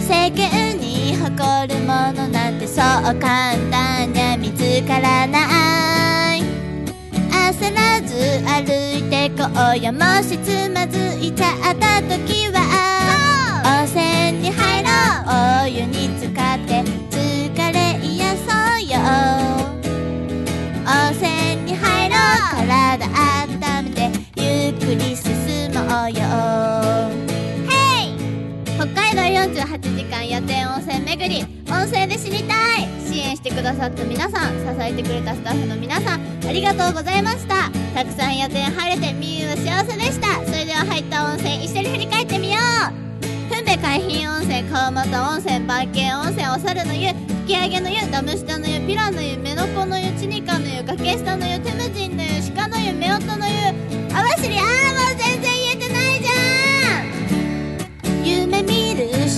[0.00, 0.71] 世間
[1.32, 2.84] に誇るものなんてそう
[3.18, 6.42] 簡単には見つからない。
[7.30, 8.14] 焦らず
[8.44, 9.92] 歩いてこうよ。
[9.92, 12.60] もしつまずいちゃった時は
[13.64, 15.32] 温泉に入ろう。
[15.64, 18.98] お湯に浸かって疲れ癒そうよ。
[20.84, 21.22] 温泉
[21.64, 22.18] に入ろう。
[22.68, 23.06] 体
[23.46, 24.00] 温めて
[24.36, 25.32] ゆっくり進
[25.72, 27.11] もうよ。
[29.42, 32.86] 48時間夜店温泉巡り温泉で死にたい。
[33.02, 37.68] 支援してくださった皆さん支えてくれたスタッフの皆さんありがとうございました。
[37.92, 40.46] たくさん夜店入れてみゆは幸せでした。
[40.46, 43.54] それでは入った温泉一緒に振り返ってみよう。
[43.54, 53.54] ふんべ海浜温泉川俣温泉万景温泉お猿の湯吹き上げの湯ダム下の湯ピラの湯目の子の湯チニカの湯崖下の湯テムジンの湯鹿の湯夫婦の湯
[54.06, 55.61] 網走あーもう全然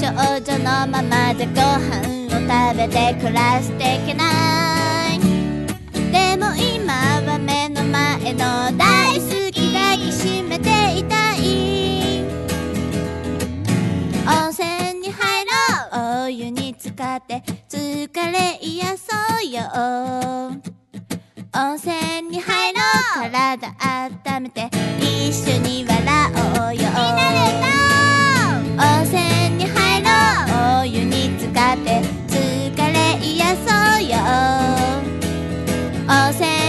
[0.05, 5.19] 少女のままじゃご飯を食べて暮らしていけない
[6.13, 6.93] でも今
[7.23, 8.39] は目の前の
[8.77, 12.23] 大好き抱きしめていたい。
[14.27, 15.51] 温泉に入ろ
[15.95, 16.25] う。
[16.27, 19.07] お湯に浸かって疲れ癒そ
[19.43, 19.63] うよ。
[21.55, 22.81] 温泉に入ろ
[23.27, 23.31] う。
[23.33, 23.75] 体
[24.37, 24.69] 温めて
[25.01, 25.99] 一緒に笑
[26.59, 26.91] おうよ。
[28.77, 29.84] 温泉に入ろう
[33.25, 34.19] 癒そうよ。
[36.07, 36.64] おせ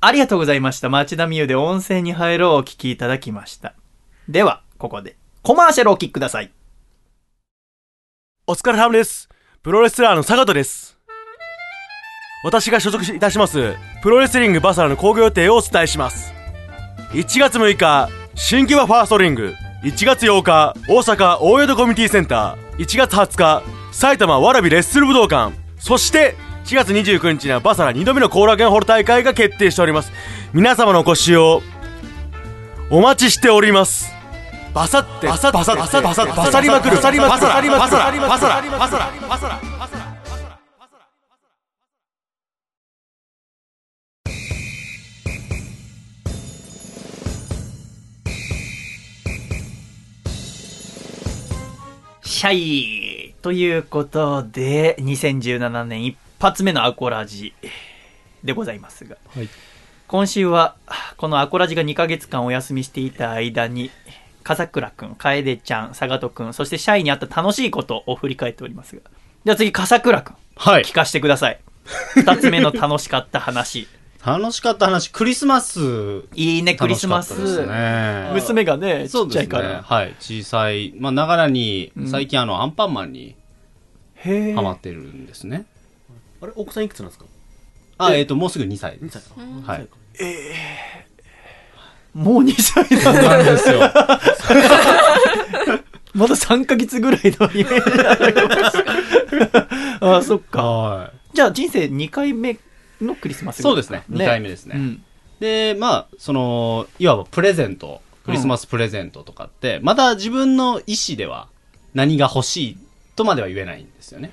[0.00, 0.88] ありがとうございました。
[0.88, 3.74] 町田美優で温泉に入ろうお聞きいただきました。
[4.28, 6.52] では、ここで、コマーシャルをお聞きください。
[8.46, 9.28] お疲れ様です。
[9.64, 10.96] プロレスラーの坂戸です。
[12.44, 16.32] 私が所属いたします、プロレスリングバサラの興行予定をお伝えします。
[17.10, 19.52] 1月6日、新木場ファーストリング。
[19.82, 22.84] 1月8日、大阪大淀コミュニティセンター。
[22.84, 25.56] 1月20日、埼玉わらびレッスル武道館。
[25.80, 26.36] そして、
[26.68, 30.12] 4月29日にはバサラ2度目の後楽園ホール大会が決定しております。
[30.52, 31.62] 皆様のお越しを、
[32.90, 34.12] お待ちしております。
[34.74, 40.18] バサって、バサバサバサバサバサりまくる、バサりまくる、バサりまくる、バサりまくる、バサりまくる、バサラ、バサラ、バサラ。
[52.24, 57.54] シャイということで、2017年一発目のアコラジ
[58.44, 59.48] でございますが、はい
[60.08, 60.74] 今週は、
[61.18, 63.90] このアコラジが2ヶ月間お休みしていた間に、
[64.42, 69.02] 笠倉くん、楓ちゃん、佐賀戸くん、そしてシャイにあった楽しいことを振り返っておりますが、
[69.44, 71.60] では次、笠倉くん、はい聞かせてください。
[72.14, 73.86] 二つ目の楽しかった話。
[74.24, 76.22] 楽しかった話、クリスマス。
[76.34, 77.66] いいね、クリスマス。
[77.66, 78.30] ね。
[78.32, 79.22] 娘がね、ち。
[79.22, 79.82] っちゃいから。
[79.82, 80.16] はい。
[80.18, 80.94] 小さい。
[80.98, 83.36] まあ、ながらにう、ん最近あの、アンパンマンに
[84.14, 84.54] へえ。
[84.54, 85.66] ハマってるんですね。
[86.40, 87.24] あれ、奥さんいくつなんですか？
[87.98, 89.18] あ、えっと、もうすぐ2歳で ?2 す。
[89.20, 89.30] 歳
[89.64, 89.72] か。
[89.72, 89.88] はい。
[92.14, 93.22] もう2歳なんだ。
[93.38, 93.80] なんですよ。
[96.14, 98.32] まだ3ヶ月ぐらいのイメージだけ
[100.00, 100.16] ど。
[100.16, 100.62] あ、そっか。
[100.64, 102.58] はじゃあ人生2回目
[103.00, 103.62] のクリスマスい。
[103.62, 104.02] そうですね。
[104.10, 104.74] 2回目ですね。
[104.76, 105.02] うん。
[105.38, 111.48] で、まあ、その、いわばプレゼント、クリスマスプレゼントとかって、まだ自分の意思では
[111.94, 112.76] 何が欲しい
[113.14, 114.32] とまでは言えないんですよね。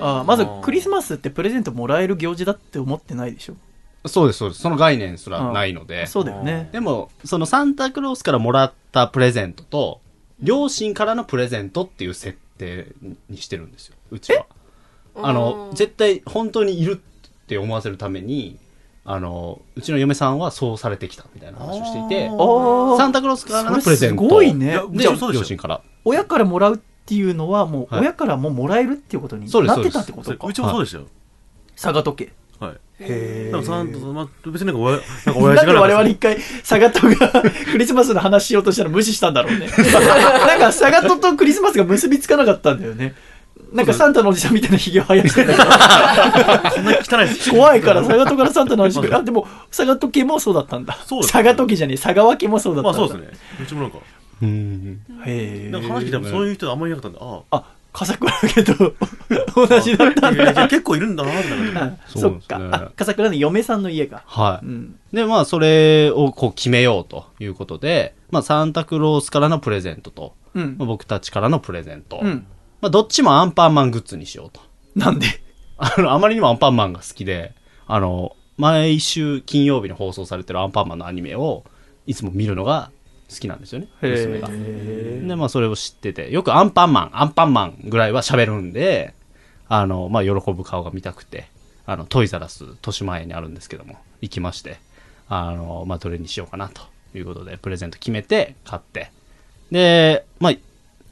[0.00, 3.54] あまずクリスマスってプレゼントもらえる行事だって思ってないでしょ？
[4.06, 4.62] そうです、そうです。
[4.62, 6.06] その概念すらないので。
[6.06, 6.68] そうだよね。
[6.72, 10.00] でも、そのサンタクロースからもらったプレゼントと、
[10.40, 12.86] 両親からのプレゼントっていう設定
[13.28, 14.46] にしてるんですよ、うちは。
[15.16, 18.56] あの、絶対本当にいるって思わせるために、
[19.04, 24.22] あの、うちの嫁さんはそうされてきたみたいな話をしていて、おサンタクロースからのプレゼント。
[24.22, 24.80] すごいね。
[24.90, 25.80] で、両親から。
[26.04, 30.52] 親からもらうっていうのはもうはい親からももらえるっていうことにそうですなってたってことかう。
[30.52, 31.06] ちもそうでしたよ。
[31.74, 32.32] 佐賀時計。
[32.62, 32.76] はい。
[33.00, 37.42] へでもさんまあ、別になんか親、 なんか親父がなんか我々一回、佐賀とが
[37.72, 39.68] クリスマスの話しようとしたら無視したんだろうね。
[40.46, 43.14] なんか佐賀ととクリスマスが結びつかなかったんだよね。
[43.72, 45.64] なんかサンタのおじさんみたいな髭を生やしてたけど。
[45.64, 47.50] こんな汚いです。
[47.50, 49.18] 怖いから、佐賀とからサンタの話が。
[49.18, 50.98] あ、でも、佐賀時計もそうだったんだ。
[51.06, 52.98] そうです佐賀時計じゃねえ、佐川家もそうだったんだ。
[52.98, 53.38] まあそうですね。
[53.62, 53.98] うちもなんか、
[54.42, 55.00] うん。
[55.26, 55.70] へえ。
[55.70, 58.94] なんか話聞いてもそういう人あんまりいなかったんで、ああ、笠倉家と
[59.66, 60.30] 同じだったあ。
[60.30, 60.68] んだ。
[60.68, 62.60] 結構いるんだなってなんかあそっか。
[62.70, 64.22] あ、笠倉の嫁さんの家が。
[64.26, 64.66] はい。
[64.66, 64.96] うん。
[65.12, 70.34] で、まあ、それをこう決めようということで、まあ、サンタクロースからのプレゼントと。
[70.76, 72.20] 僕たちからのプレゼント。
[72.22, 72.46] うん。
[72.80, 74.60] まあ、どっちもアンパンマングッズにしようと。
[74.94, 75.26] なんで？
[75.78, 77.52] あの、あまりにもアンパンマンが好きで、
[77.86, 81.64] あの、毎週金曜日に放送されてるアンパンマンのアニメを、
[82.06, 82.90] いつも見るのが
[83.28, 84.48] 好きなんですよね、娘が。
[84.50, 89.14] へで、まあ、それを知ってて、よくアンパンマン、アンパンマンぐらいは喋るんで、
[89.68, 91.48] あの、まあ、喜ぶ顔が見たくて、
[91.86, 94.78] あの、トイザラス、豊島園にあるんですけども、行きまして、
[95.28, 96.82] あの、まあ、どれにしようかなと
[97.14, 99.10] いうことで、プレゼント決めて、買って。
[99.70, 100.52] で、まあ、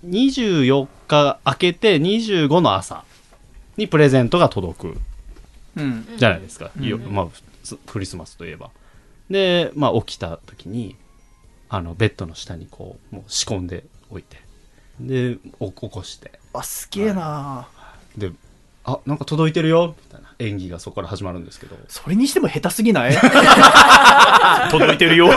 [0.07, 3.05] 24日明けて25の朝
[3.77, 4.99] にプレゼントが届く
[5.77, 6.07] うん。
[6.17, 6.71] じゃないですか。
[6.79, 7.27] うんよまあ、
[7.87, 8.71] クリスマスといえば。
[9.29, 10.97] で、まあ、起きた時に、
[11.69, 14.39] あの、ベッドの下にこう、もう仕込んでおいて。
[15.01, 16.33] で、お起こして。
[16.53, 17.69] あ、すげえな
[18.17, 18.33] で、
[18.85, 21.77] あ、なんか届いてるよみたいな演技がそこから始まるんですけど。
[21.89, 23.17] それにしても下手すぎない？
[24.71, 25.29] 届いてるよ。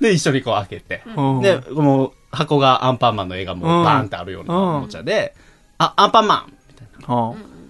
[0.00, 1.02] で、一緒にこう開けて。
[1.16, 5.34] うんで、この箱がアンパンマンの絵がもうバーンってあるようなおもちゃで、
[5.78, 7.12] あ、アンパンマンみたいあ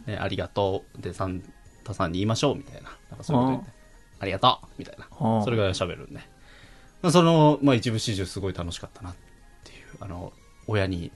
[0.06, 0.12] な。
[0.14, 1.02] ねありがとう。
[1.02, 1.42] で、サン
[1.84, 2.90] タさんに言いましょうみたいな。
[3.10, 3.77] なんかそういうこと言って。
[4.20, 5.06] ありがとうみたいな。
[5.10, 6.20] あそれが喋るんで。
[7.02, 9.14] まあ、その、まあ、一部始終すごい楽しかったなっ
[9.64, 10.32] ていう、あの、
[10.66, 11.12] 親に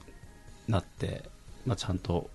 [0.67, 1.23] なって、
[1.65, 2.29] まあ、ちゃんと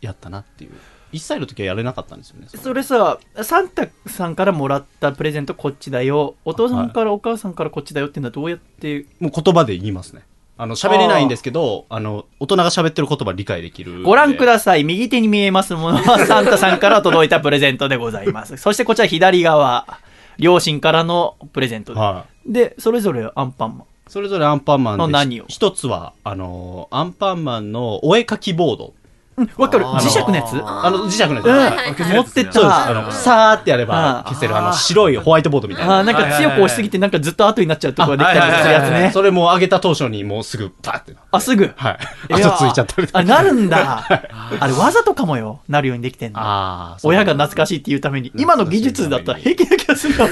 [0.00, 0.72] やったなっていう。
[1.12, 2.48] 1歳の時はやれなかったんですよね。
[2.48, 6.36] それさ、サンタさんからもらったプレゼントこっちだよ。
[6.44, 10.22] お父さんからお母さんからこっちだよっていうのはどうやって、もう言葉で言いますね。
[10.56, 14.02] あの、喋れないんですけど、あの、大人が喋ってる言葉理解できる。
[14.02, 14.84] ご覧くさださい。
[14.84, 18.56] 右手に見えますものはサンタさんから届いたプレゼントでございます。
[18.56, 19.86] そしてこちら左側、
[20.38, 22.00] 両親からのプレゼントで。
[22.00, 22.52] はい。
[22.52, 23.86] で、それぞれアンパンマン。
[24.08, 25.44] それぞれアンパンマンでの何を？
[25.48, 28.94] 一つは、あの、アンパンマンのお絵かきボード。
[29.56, 29.84] わかる。
[29.84, 30.56] 磁石のやつ？
[30.64, 32.02] あの、磁石のやつ。
[32.02, 32.60] 持ってそうです。
[32.60, 36.04] たあの、さーってやれば消せる、あの、白いホワイトボードみたいな。
[36.04, 39.10] なんか強く押しすぎてなんかずっと後になっちゃうとこができたりするやつね。
[39.12, 41.20] それもう上げた当初にもうすぐパーってな。
[41.30, 41.72] あすぐ。
[41.76, 41.98] は
[42.30, 42.34] い。
[42.34, 43.08] 後ついちゃったり。
[43.12, 44.06] あなるんだ。
[44.60, 45.60] あれわざとかもよ。
[45.68, 46.40] なるようにできてんの。
[46.40, 46.98] ああ。
[47.02, 50.26] 親が懐かしいっていうために今の技術だったら平気な気がするよ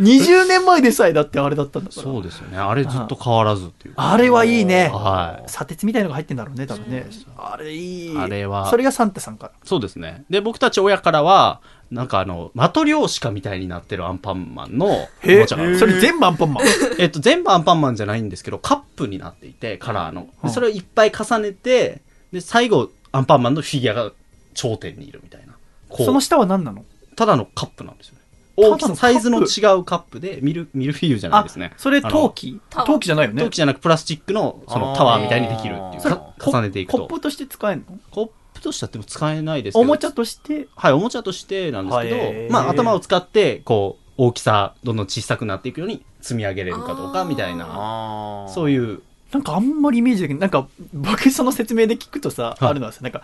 [0.00, 2.02] 20 年前でさえだってあれだったんだから。
[2.02, 2.58] そうですよね。
[2.58, 4.12] あれずっと変わらずっていうか。
[4.12, 4.90] あれはいいね。
[4.92, 7.06] は砂鉄みたいのが入ってんだろうね多分ね。
[7.36, 9.56] あれいいあれはそれがサンタさんからい。
[9.64, 10.24] そうですね。
[10.30, 11.60] で、僕たち親からは、
[11.90, 16.64] なんかあの、マトリョーシカみたいになってるアンパンマンのおへもちゃがあるんですそれ全部アンパンマン？
[16.98, 20.28] えっと、全部アンパンマンじゃないんですけど、カップになっていて、カラーの。
[20.48, 22.02] それをいっぱい重ねて、
[22.32, 24.12] で、最後、アンパンマンのフィギュアが
[24.54, 25.54] 頂点にいるみたいな。
[25.88, 26.84] こうその下は何なの？
[27.16, 28.17] ただのカップなんですよ
[28.58, 31.72] 大きさ、サイズの違うカップで、ミル、ミルフィーユじゃないあですね。
[31.76, 32.60] それ陶器？
[32.70, 33.42] 陶器じゃないよね。
[33.42, 36.20] 陶器じゃなくプラスチックの、そのタワーみたいにできるっていう。
[36.44, 36.98] 重ねていくと。
[36.98, 37.98] コップとして使えるの？
[38.10, 39.80] コップとしてはでも使えないですけど。
[39.80, 40.68] おもちゃとして？
[40.74, 50.40] はい、おもちゃとしてなんですけど、まあ頭を使って、こう、大きさ、どんどん小さくなっていくように積み上げれるかどうかみたいな、そういう、なんかあんまりイメージできない。
[50.40, 52.66] なんか僕その説明で聞くとさ、はい。
[52.70, 53.22] あるのはさなんか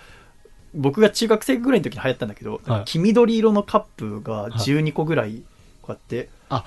[0.75, 2.85] 僕が中学生ぐらいの時に流行ったんだけど、はい。
[2.85, 5.43] 黄緑色のカップが12個ぐらい
[5.83, 6.65] こうやって、あ、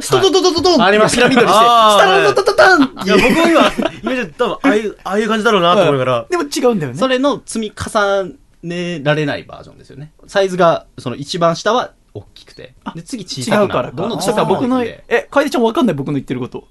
[0.00, 1.28] ストトトトトトンありました。
[1.28, 1.64] ピラミッドにして、ス
[1.98, 6.26] タラタタタタンいや、僕いうも今、イメージ、多分、ああいう、 ああいう感じだろうなと思いながら。
[6.30, 6.98] でも違うんだよね。
[6.98, 10.12] それの積み重ねられないバージョンですよね。
[10.26, 13.64] サイズが、その一番下は大きくて、で、次小さくなる。
[13.64, 13.96] 違うからか。
[13.96, 16.68] どんどんだから僕の、小さくなっていえ、楓ちゃんわかんない僕の言ってること。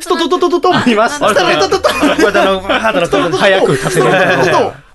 [0.00, 4.18] ストトトトトトンありましたスタラタタタタンこうやってあの、ハートのとこ早く稼げる。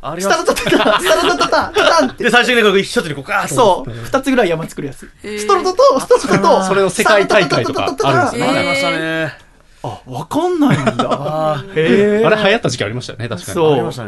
[0.02, 0.70] ありスタラタタタ
[1.00, 2.24] スタラタタタタンって。
[2.24, 3.48] で、最終的にこう一つにこう、ガーッ。
[3.48, 5.10] そう、二つぐらい山作るやつ。
[5.22, 6.64] ストロトト、ストロトト。
[6.64, 9.34] それの世界大会とかあるんですねありましたね。
[9.82, 11.08] あ、わかんないんだ。
[11.10, 11.64] あ。
[11.76, 13.56] れ流行った時期ありましたよね、確かに。
[13.56, 14.06] そう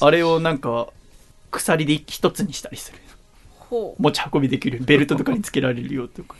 [0.00, 0.10] あ。
[0.10, 0.88] れをなんか、
[1.50, 2.98] 鎖で一つにしたりする。
[3.98, 4.80] 持ち運びできる。
[4.82, 6.34] ベルトとかにつけられるよとか。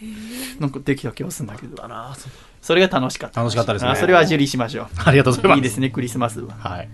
[0.59, 1.77] なんかできた気がするんだけど。
[1.77, 3.41] だなそうそれが楽しかった。
[3.41, 5.57] 楽しかったですねあそれは受理しましょありがとうございまう。
[5.57, 5.59] す。
[5.59, 6.55] いいですね、クリスマスは。
[6.55, 6.89] はい。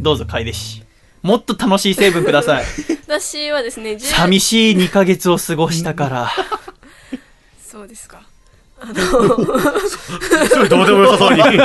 [0.00, 0.82] どうぞ、楓氏。
[1.22, 2.64] もっと楽しい成分ください。
[3.06, 6.30] 私はですね10寂しい2ヶ月を過ごしたから。
[7.66, 8.22] そうですか
[8.80, 11.42] すごいどうでもよさそうに。
[11.42, 11.56] 11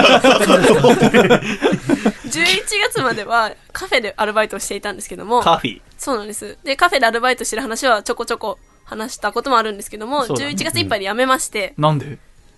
[2.89, 5.81] 月まではカフェでアルバイトをしていたんですけどもカフィ。
[5.97, 12.17] そうなんですでカフェでアルバイトしてる話はちょこちょこ話したこともあるんですけども、そうだね11月いっぱいで辞めまして、なんで？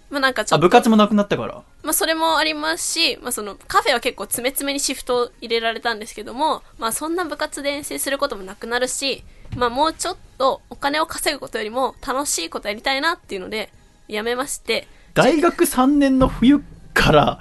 [0.09, 1.61] まあなんかちょあ、っと部活もなくなったから。
[1.83, 9.23] まあそれもありますし、まあそのカフェは結構詰め詰めにシフトを入れられたんですけども、まあそんな部活で遠征することもなくなるし、
[9.55, 13.71] まあもうちょっとお金を稼ぐことよりも楽しいことやりたいなっていうので、
[14.09, 16.61] 辞めまして、大学3年の冬
[16.93, 17.39] から、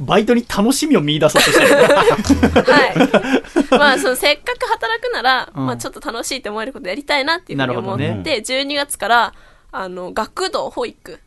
[0.00, 1.74] バイトに楽しみを見出そうとしてる。
[1.82, 2.94] はい。
[3.76, 9.34] まあそのせっかく働くなら、うんまあちょっと楽しいって思えることやりたいなっていうふうに思って、なるほど12月から、
[9.72, 11.18] あの、学童保育。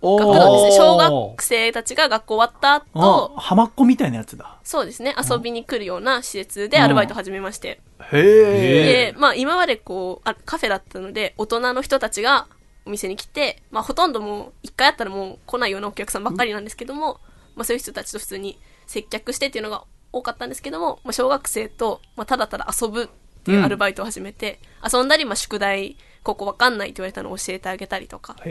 [0.00, 0.84] お学童ですね。
[0.84, 4.58] 小学生たちが学校終わったあ後、浜っ子みたいなやつだ。
[4.62, 7.80] そうですね、遊びに来るような施設でアルバイトを始めまして。
[8.12, 9.12] へえ。
[9.12, 12.46] で、まあ今までこうあ、カフェだったので、大人の人たちが
[12.86, 17.20] お店に来て、まあほとんどもう、一回やったらもう来ないようなお客さんばっかりなんですけども、
[17.56, 23.08] まあそういう人たちと普通に接客してっていうのが多かったんですけども、まあ小学生と、まあただただ遊ぶっ
[23.42, 24.60] ていうアルバイトを始めて、
[24.90, 28.34] 遊んだり、まあ宿題、ここわかんないって言われたのを教えてあげたりとか。
[28.34, 28.42] あ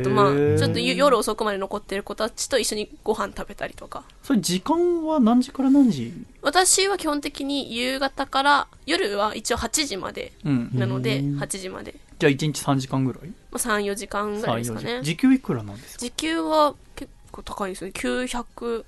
[0.00, 4.04] とまあ、ちょっとゆ夜遅くまで残ってる子たちと一緒にご飯食べたりとか。
[4.22, 6.12] それ時間は何時から何時？
[6.42, 10.70] 私は基本的に夕方から、夜は一応8時までうん。
[10.74, 11.94] なので、8時まで。
[12.18, 13.28] じゃあ1日3時間ぐらい？
[13.28, 15.02] まあ、3、4時間ぐらいですか3 4ね。
[15.02, 16.00] 時給いくらなんですか？
[16.00, 17.92] 時給は結構高いですね。
[17.94, 18.84] 900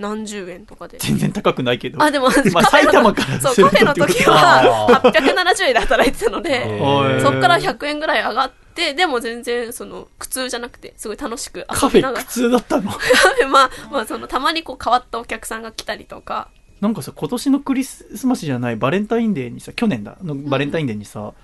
[0.00, 0.98] 何十円とかで。
[0.98, 2.02] 全然高くないけど。
[2.02, 6.80] あ、でも、まあカフェの埼玉からそう、カフェの時は870円で働いてたので、
[7.22, 12.24] そっから100円ぐらい上がって、でも全然、その、苦痛じゃなくて、すごい楽しくカフェ苦。
[12.24, 12.90] 痛だったの？
[12.90, 16.48] カフェ、まあ、まあ、その、たまにこう変わったお客さんが来たりとか、
[16.80, 21.34] なんかさ、今年のクリスマスじゃないバレンタインデーにさ、去年だ、のバレンタインデーにさ、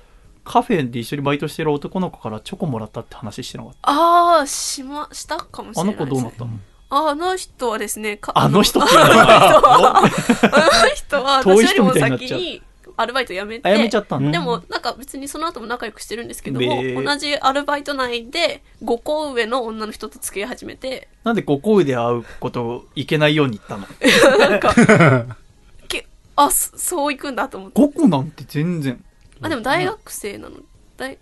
[0.44, 6.06] カフェで一緒にバイトしてる男の子からチョコもらったって話してなかっあー、しま、したかもしたれあのないです、ね。
[6.06, 6.50] 子どうなったの？
[6.88, 10.08] あの人はですね、かあの人ってあの人は、あの
[10.94, 12.62] 人は、私よりも先に
[12.96, 14.30] アルバイト辞めて、あやめちゃったの？
[14.30, 23.86] でも、なんか別にその後も仲良くしてるんですけども、同じアルバイト内で5個上の女の人と付き合い始めて、なんでご好意で会うこといけないように言ったの？
[24.38, 24.74] なんか、
[25.88, 26.06] け
[26.36, 27.80] あ、そそう行くんだと思って。
[27.80, 29.04] 5個なんて全然。
[29.42, 30.56] あ、でも大学生なの。
[30.96, 31.18] 大、ん？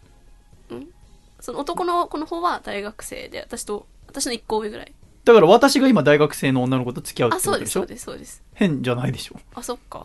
[1.41, 4.93] その男の子の方は大学生で、私と、私の1個上ぐらい。
[5.25, 8.11] だから私が今大学生の女の子と付き合うっあ、そうです、てことでしょ？
[8.11, 8.43] そうです、そうです。
[8.55, 9.37] 変じゃないでしょ？
[9.55, 10.05] あ、そっか。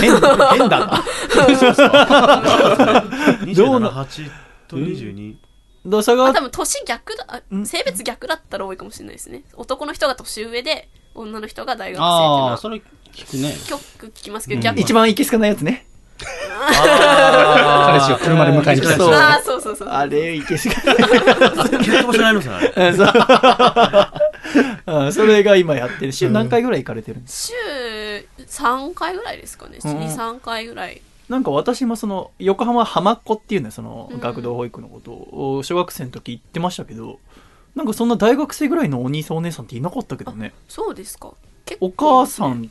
[0.00, 1.04] 変変だな。
[3.44, 4.30] 27、8
[4.68, 5.36] と22。
[5.86, 6.24] だ差が？
[6.24, 12.82] まあ多分年逆だあん性別逆だったら多いかもしれないですね男の人が年上で女の人が大学生っていうのああ、はそれ
[13.12, 13.50] 聞くね。
[13.70, 15.86] よく聞きますけど、うん逆一番いけすかないやつね。
[16.18, 20.96] 彼氏を車で迎えに来たりそうああそうそうそうあれ、いけすかない。
[21.84, 22.72] 結構しないのさ、あれ。
[22.88, 23.06] うんそう
[24.86, 26.12] うんそれが今やってる。
[26.12, 37.18] 週何回ぐらい行かれてるんです週3回ぐらいですかね、うん23回ぐらいなんか私もその、横浜浜っ子っていうね、そのうん、学童保育のことを、小学生の時言ってましたけど、
[37.74, 40.54] なんかそんな大学生ぐらいのお兄さんお姉さんっていなかったけどね。
[40.68, 41.32] そうですか
[41.64, 42.70] 結お母さん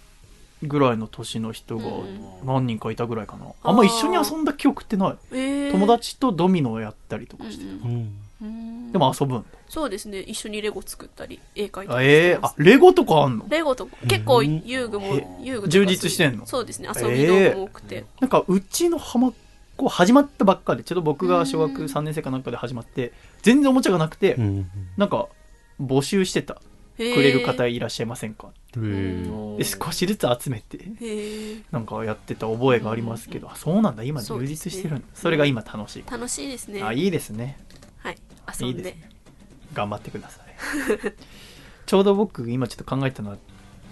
[0.63, 3.47] ぐらいの年の人がうん何人かいたぐらいかな。
[3.61, 5.15] あんま一緒に遊んだ記憶ってない。
[5.31, 7.65] えー友達とドミノをやったりとかして。
[7.65, 7.75] うんうん。
[7.75, 9.45] うんでも遊ぶん？
[9.69, 10.19] そうですね。
[10.19, 13.45] 一緒にレゴ作ったり絵描いたりええあ、レゴとかあんの？
[13.49, 16.45] レゴとか結構遊具もえ遊具充実してんの？
[16.45, 16.89] そうですね。
[16.93, 19.33] 遊び道具も多くて、なんかうちの浜っ
[19.77, 24.69] 子始まったばっかで、ちょっと僕が小学3年生かなんかで始まって、全然おもちゃがなくてう、ん。
[24.97, 25.27] なんか
[25.81, 26.61] 募集してた。
[26.97, 28.47] くれる方いらっしゃいませんか？
[28.77, 30.79] で少しずつ集めて
[31.71, 34.03] なんかやってた覚えがありますけどあそうなんだ。
[34.03, 35.05] 今充実してるんだ。
[35.13, 36.03] それが今楽しい。
[36.09, 36.81] 楽しいですね。
[36.83, 37.57] あいいですね
[38.05, 38.17] はい。
[38.61, 39.09] 遊んでいいですね。
[39.73, 40.45] 頑張ってください。
[41.85, 43.37] ちょうど僕今ちょっと考えたのは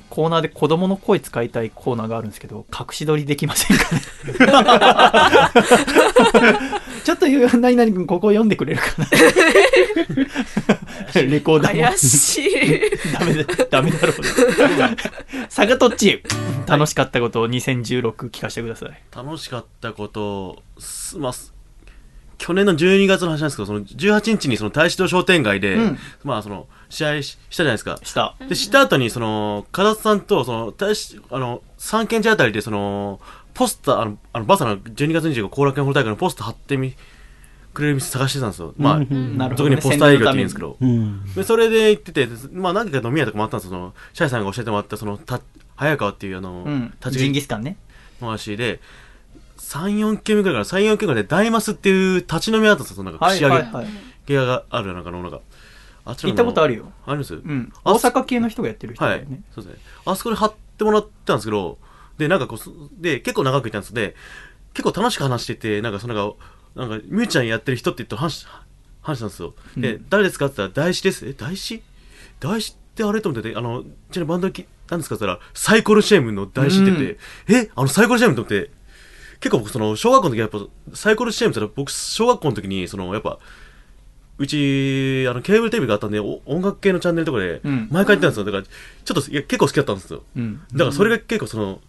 [0.10, 4.02] コーナーで子供の声使いたいコーナーがあるんですけど隠し撮りできませんかね？
[7.04, 9.08] ちょっと言う何々君ここ読んでくれるかな？
[11.22, 11.84] レコーダーも。
[11.84, 12.82] 怪しい。
[13.14, 14.96] ダメだ、ダメだろうな。
[15.50, 16.24] サガトッチ、
[16.68, 19.02] 楽しかったことを2016聞かせてください。
[19.16, 21.53] 楽しかったこと、すまあ、す
[22.44, 27.98] 去年の12月の話なんですけど、その18日にその大使堂商店街で、うんまあその、試合ししたじゃないですか。
[28.04, 28.36] した。
[28.50, 33.22] で、した後に、その、かさんと、その、大使、あの、三軒茶あたりで、その、
[33.54, 36.96] ポスター、あの、あのバサの12月25日後楽園ホール大会のポスター貼ってみ、
[37.74, 38.74] くれる店探してたんですよ。
[38.78, 39.78] まあ、うんなるほど、ね。
[39.78, 40.76] 俗にポスター営業って言うんですけど。
[40.82, 41.34] うん。
[41.34, 43.72] で、それで行ってて、でまあ何回か飲み屋とかもあったんですよ。
[43.72, 45.40] その、シャイさんが教えてもらった、その、た、
[45.78, 46.94] 早川っていうあの、うん。
[47.00, 47.78] 立ちジンギスカンね。
[48.20, 48.82] の話で、
[49.58, 53.04] 3、4軒目ぐらいから、3、4軒ぐらいで、大マスっていう立ち飲み屋だったんですよ。
[53.04, 53.88] なんか、はい串揚げはいはい。
[54.26, 55.42] 系がある、なんかの、なんか。
[56.06, 56.92] あっちの行ったことあるよ。
[57.06, 57.34] あります？
[57.36, 57.72] うん。
[57.86, 59.42] あ大阪系の人がやってる人だはいよね。。
[59.56, 59.80] そうですね。
[60.06, 61.78] あそこで貼ってもらったんですけど、
[62.18, 62.70] で、なんかこうす、
[63.00, 64.16] で、結構長くいたんですで、
[64.74, 66.36] 結構楽しく話してて、なんかそのなんか、
[66.76, 68.48] なんか、みゆちゃんやってる人って言って話し、
[69.02, 69.54] 話したんですよ。
[69.78, 71.26] で、うん誰ですかって言ったら、大志です。
[71.26, 71.82] え、大志？
[72.42, 73.22] 大志ってあれ？
[73.22, 77.18] と思ってて、あの、ちなみにバンドき、なんですかって言ったら、サイコロシェームの大志って言って、
[77.48, 78.72] え、あの、サイコロシェームと思って、
[79.44, 80.60] 結構僕、その、小学校の時やっぱ、
[80.94, 83.40] サイコロシェームって僕、小学校の時に、その、やっぱ、
[84.38, 88.46] うち、あの、ケーブルテレビがあったんで、お音楽系のチャンネルとかでうん、毎回やってたんですよ。
[88.46, 90.24] だから、ちょっと、いや、結構好きだったんですよ。
[90.38, 90.62] うん。
[90.72, 91.82] だからそれが結構その、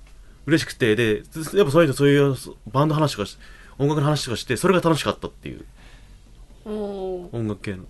[0.47, 1.23] 嬉しくて、で、
[1.55, 2.37] やっぱそういうの、そういう
[2.73, 3.39] バンド話とかし、
[3.79, 5.65] 音楽の話とかして、それが楽しかったっていう、
[6.67, 7.85] 音楽系の。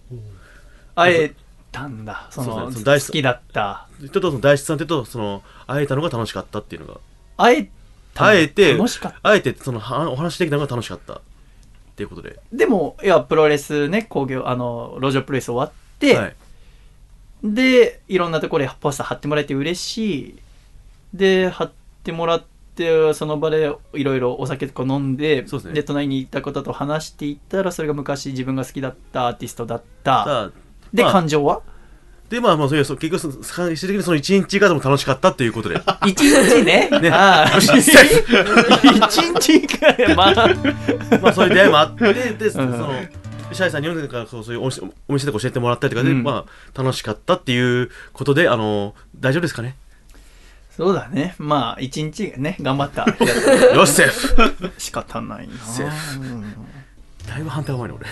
[0.95, 1.35] 会え
[1.73, 2.29] たんだ。
[2.31, 3.89] その、そうそう大好き好きだった。
[4.05, 7.01] 人とその大志さんってと、その、会えたのが楽しかったっていうのが、
[7.39, 7.71] 会え
[8.15, 9.21] たの会えて、楽しかった。
[9.21, 11.15] 会えて、その、はお話できたのが楽しかった。
[11.15, 11.21] っ
[11.97, 12.41] ていうことで。
[12.53, 16.37] でも、いや、プロレスね、工業、あの、路上プロレス終わって、はい。
[17.45, 20.39] で、いろんなところでポスター貼ってもらえて嬉しい。
[21.13, 21.73] で、貼っ
[22.03, 30.51] てもらって、その場でいろいろお酒とか飲んで、ですね隣にいた方と話していったら、それが昔自分が好きだったアーティストだった。
[30.93, 31.63] で、まあ感情は？
[32.31, 35.81] で、まあ、まあ、そういう、結局その、最終的にその一日がでも楽しかったっていうことで。
[36.07, 36.89] 一日ね？
[37.01, 37.59] ねああ。
[37.61, 37.71] 一
[39.61, 39.67] 日？
[39.79, 40.15] かい。
[40.17, 40.35] まあ。
[41.21, 42.93] まあ、そういう出会いもあって、で、そうんの、
[43.53, 49.77] シャイさんに読んでから、そうそういうお店教えてもらったりとかで、うんまあ、楽しかったっていうことで、あの、大丈夫ですかね？
[50.77, 51.37] そうだね。
[51.39, 53.07] まあ、一日がね、頑張った。
[53.75, 55.55] よし、セーフ仕方ないな。
[55.65, 56.55] セーうん
[57.29, 58.07] だいぶ反対甘いね、俺。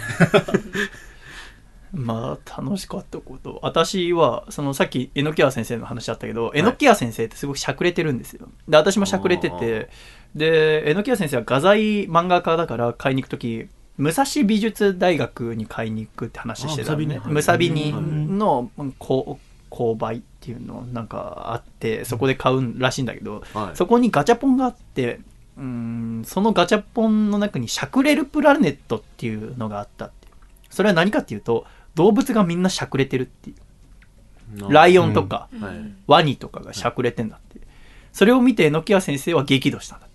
[1.93, 3.59] まあ楽しかったこと。
[3.63, 8.49] 私はそのさっき榎谷先生の話あったけど榎谷先生ってすごくしゃくれてるんですよ。
[8.67, 9.91] で私もしゃくれてて
[10.35, 17.93] で榎谷先生は画材漫画家だから買いに行く時武蔵美術大学に買いに行くって話してたのねあ武武蔵美に
[18.39, 23.77] の購買っていうのなんかあってそこで買うらしいんだけど、はい。
[23.77, 25.21] そこにガチャポンがあって
[25.59, 30.11] うーんそのガチャポンの中にしゃくれるプラネットっていうのがあった
[30.71, 33.55] それは何かっていうと動物がみんなしゃくれてるってい
[34.61, 35.93] うライオンとか、はい。
[36.07, 37.61] ワニとかがしゃくれてんだって
[38.13, 40.13] それを見て榎谷先生は激怒したんだって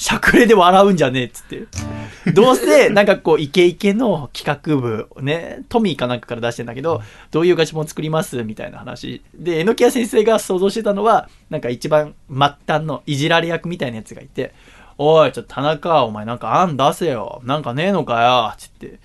[0.00, 1.66] しゃくれで笑うんじゃねえっつって。
[2.32, 9.20] どうせ、 なんかこう、イケイケの企画部、ね、トミーかなんかから出してんだけど、どういうガチモン作りますみたいな話。
[9.34, 14.54] で、榎谷先生が想像してたのは、なんか一番末端のいじられ役みたいなやつがいて、
[14.96, 17.42] おい、ちょっと田中、お前なんか案出せよ。
[17.44, 18.54] なんかねえのかよ。
[18.56, 18.98] つって。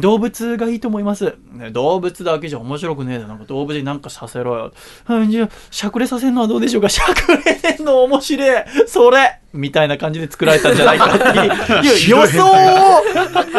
[0.00, 1.36] 動物がいいと思います。
[1.52, 4.72] ね動物だけじゃ面白くねえだなんか動物になんかさせろよ。
[5.08, 6.88] うんじゃあ、しゃくれさせるのはどうでしょうか？
[6.88, 11.38] しゃくれてんの面白いそれみたいな感じで作られたんじゃないかって
[11.86, 13.02] いう予想を、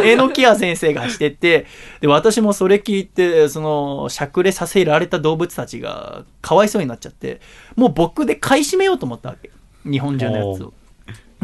[0.04, 1.68] えのきや先生がしてて、
[2.02, 7.40] で、私もそれ聞いて、その、しゃくれさせられた動物たちが、かわいそうになっちゃって、
[7.78, 9.52] もう僕で買い占めようと思ったわけ。
[9.90, 10.74] 日本中のやつを。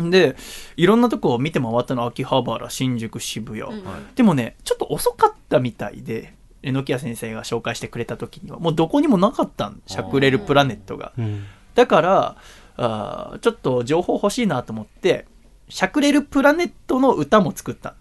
[0.10, 0.36] で、
[0.76, 3.62] いろんなとこを見て回ったの、秋葉原、新宿、渋谷。
[3.62, 3.84] うん
[4.16, 6.34] でもね、ちょっと遅かったみたいで、
[6.64, 11.14] 榎谷先生が紹介してくれた時には、もうどこにもなかったん、しゃくれるプラネットが。
[11.18, 12.36] うんだから、
[12.76, 15.26] あーちょっと情報欲しいなと思って、
[15.70, 17.96] しゃくれるプラネットの歌も作った。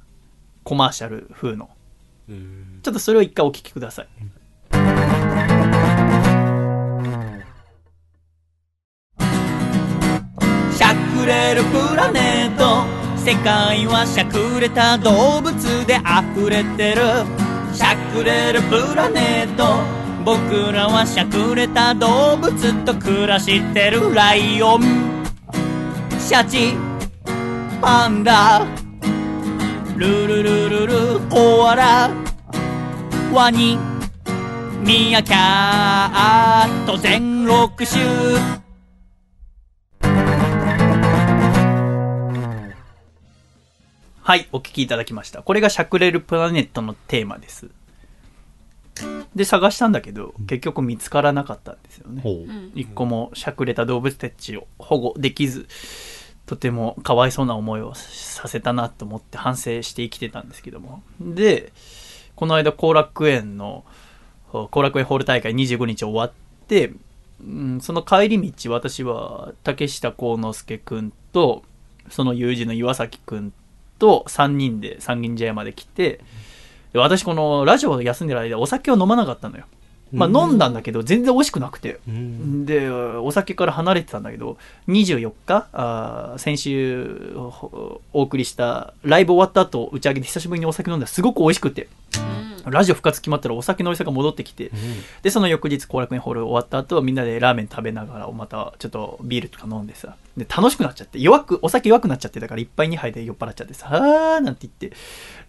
[0.65, 1.71] コマーシャル風の。
[2.83, 4.09] ちょっとそれを一回お聞きください。
[11.21, 12.87] しゃくれるプラネット。
[13.19, 15.53] 世界はしゃくれた動物
[15.87, 17.03] で溢れてる。
[17.75, 19.83] しゃくれるプラネット。
[20.25, 24.15] 僕らはしゃくれた動物と暮らしてる。
[24.15, 24.83] ライオン。
[26.19, 26.75] シャチ。
[27.83, 28.67] パンダ。
[29.97, 31.21] ルルルルル。
[31.29, 32.11] コアラ。
[33.31, 33.77] ワニ。
[34.83, 38.70] ミヤキャット全6種。
[44.31, 45.43] はい、お聞きいただきました。
[45.43, 47.69] これがしゃくれるプラネットのテーマです。
[49.35, 52.23] で、探したんだけど、結局見つからなかったんですよね。
[52.23, 55.67] ほううん一個もしゃくれた動物たちを保護できず、
[56.47, 61.03] とてもかわいそうな思いをさせたなと思って反省して生きてたんですけども。
[61.21, 61.73] で、
[62.37, 63.85] この間後楽園の、
[64.53, 66.33] 後楽園ホール大会25日終わっ
[66.69, 66.93] て、
[67.45, 71.65] うん、その帰り道、私は竹下幸之助くんと、
[72.11, 73.53] その友人の岩崎くん
[74.01, 76.21] と3人で三軒茶屋まで来て、
[76.93, 79.67] で私このラジオ休んでる間お酒を飲まなかったのよ。
[80.13, 82.01] まあ飲んだんだけど全然美味しくなくて。
[82.09, 82.67] うん。
[82.67, 84.57] で、お酒から離れてたんだけど、
[84.89, 91.87] 24日、あー先週ほお送りしたライブ終わった後、打ち上げで久しぶりにお酒飲んだらすごく美味しくて、
[92.67, 94.73] ラジオ復活決まったらお酒の美味しさが戻ってきて、
[95.23, 104.97] で、その翌日後楽園ホール終わった後、みんなでラーメン食べながら、またちょっとビールとか飲んでさ、で、楽しくなっちゃって、弱く、お酒弱くなっちゃってたから、一杯二杯で酔っ払っちゃってさ、あーなんて言って、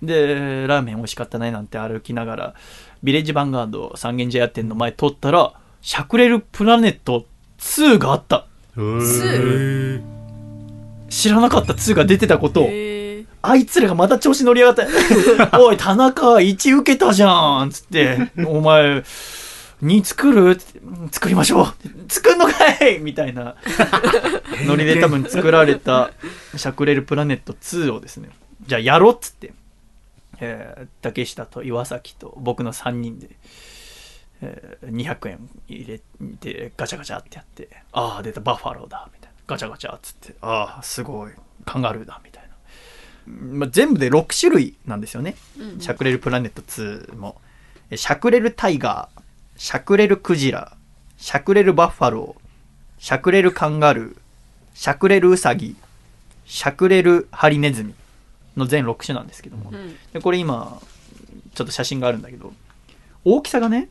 [0.04, 2.54] で、ラーメン美味しかったねなんて歩きながら、
[3.02, 7.26] ビレッジヴァンガード三軒茶屋店の前通ったら、しゃくれるプラネット
[7.60, 8.46] 2があった。
[8.76, 10.02] 2
[11.10, 12.70] 知らなかった2が出てたことを、
[13.44, 14.92] あいつらがまた調子乗り上がって、
[15.58, 19.04] おい、田中、1受けたじゃんつって、お前、
[19.82, 20.60] 2作る？
[21.12, 21.74] 作りましょう。
[22.08, 22.52] 作んのか
[22.86, 23.00] い！
[23.00, 23.56] みたいな。
[24.66, 26.12] ノリで多分作られた
[26.56, 28.30] しゃくれるプラネット2をですね、
[28.68, 29.54] じゃあやろうっつって、
[30.40, 33.30] えー竹下と岩崎と僕の3人で、
[34.42, 36.00] えー200円入れ
[36.40, 39.36] てガチャガチャってやって、ああ、出たバッファローだ、みたいな。
[39.48, 41.32] ガチャガチャっつって、ああ、すごい、
[41.66, 42.50] カンガルーだ、みたいな。
[43.58, 45.36] まあ、全部で6種類なんですよね。
[45.60, 47.42] うんしゃくれるプラネット2も。
[47.90, 49.21] えしゃくれるタイガー、
[49.62, 50.76] しゃくれるクジラ、
[51.18, 52.42] しゃくれるバッファロー、
[52.98, 54.18] しゃくれるカンガルー、
[54.74, 55.76] しゃくれるウサギ、
[56.48, 57.94] しゃくれるハリネズミ
[58.58, 59.70] の全6種なんですけども。
[59.70, 60.82] うんでこれ今、
[61.54, 62.54] ちょっと写真があるんだけど、
[63.24, 63.90] 大きさがね、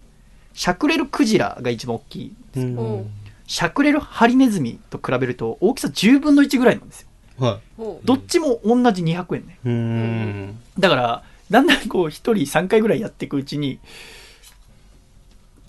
[0.54, 2.34] しゃくれるクジラが一番大きい。
[2.56, 3.06] うんおう
[3.46, 7.08] しゃくれるハリネズミと比べると大きさ10分の1ぐらいなんですよ。
[7.38, 10.56] はほうどっちも同じ200円ね。
[10.80, 13.78] だから、だんだんこう、一人3回ぐらいやっていくうちに、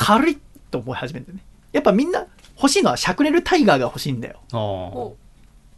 [0.01, 0.37] 軽い
[0.71, 1.43] と思い始めるんだよね。
[1.73, 2.25] やっぱみんな
[2.57, 4.39] 欲しいのはしゃくれるタイガーが欲しいんだよ。
[4.51, 5.15] ああほ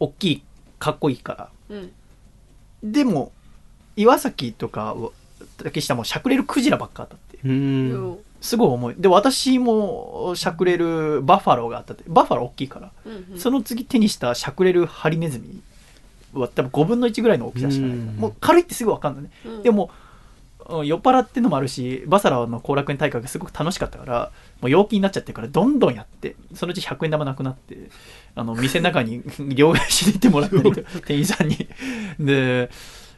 [0.00, 0.42] 大きい、
[0.78, 1.48] かっこいいから。
[1.68, 1.92] ううん
[2.82, 3.32] でも、
[3.96, 4.94] 岩崎とか、
[5.62, 7.38] 竹下もしゃくれるクジラばっか当たって。
[7.44, 8.94] うんよすごい重い。
[8.98, 12.04] で、私もしゃくれるバッファローがあったって。
[12.06, 12.90] バッファロー大きいから。
[13.06, 15.60] ううんうんその次手にしたしゃくれるハリネズミ
[16.32, 18.10] は多分5分の1ぐらいの大きさしかないから。
[18.12, 19.30] うんもう軽いってすぐ分かんないね。
[19.44, 20.03] うんでも、うん
[20.84, 27.90] 酔っ払ってのもあるし、バサラの後楽園大会がすごく楽しかったから、もう陽気になっちゃってるから、どんどんやって、そのうち100円玉なくなって、
[28.34, 29.22] あの、店の中に
[29.54, 31.68] 両替しに行ってもらったりと、店員さんに。
[32.18, 32.70] で、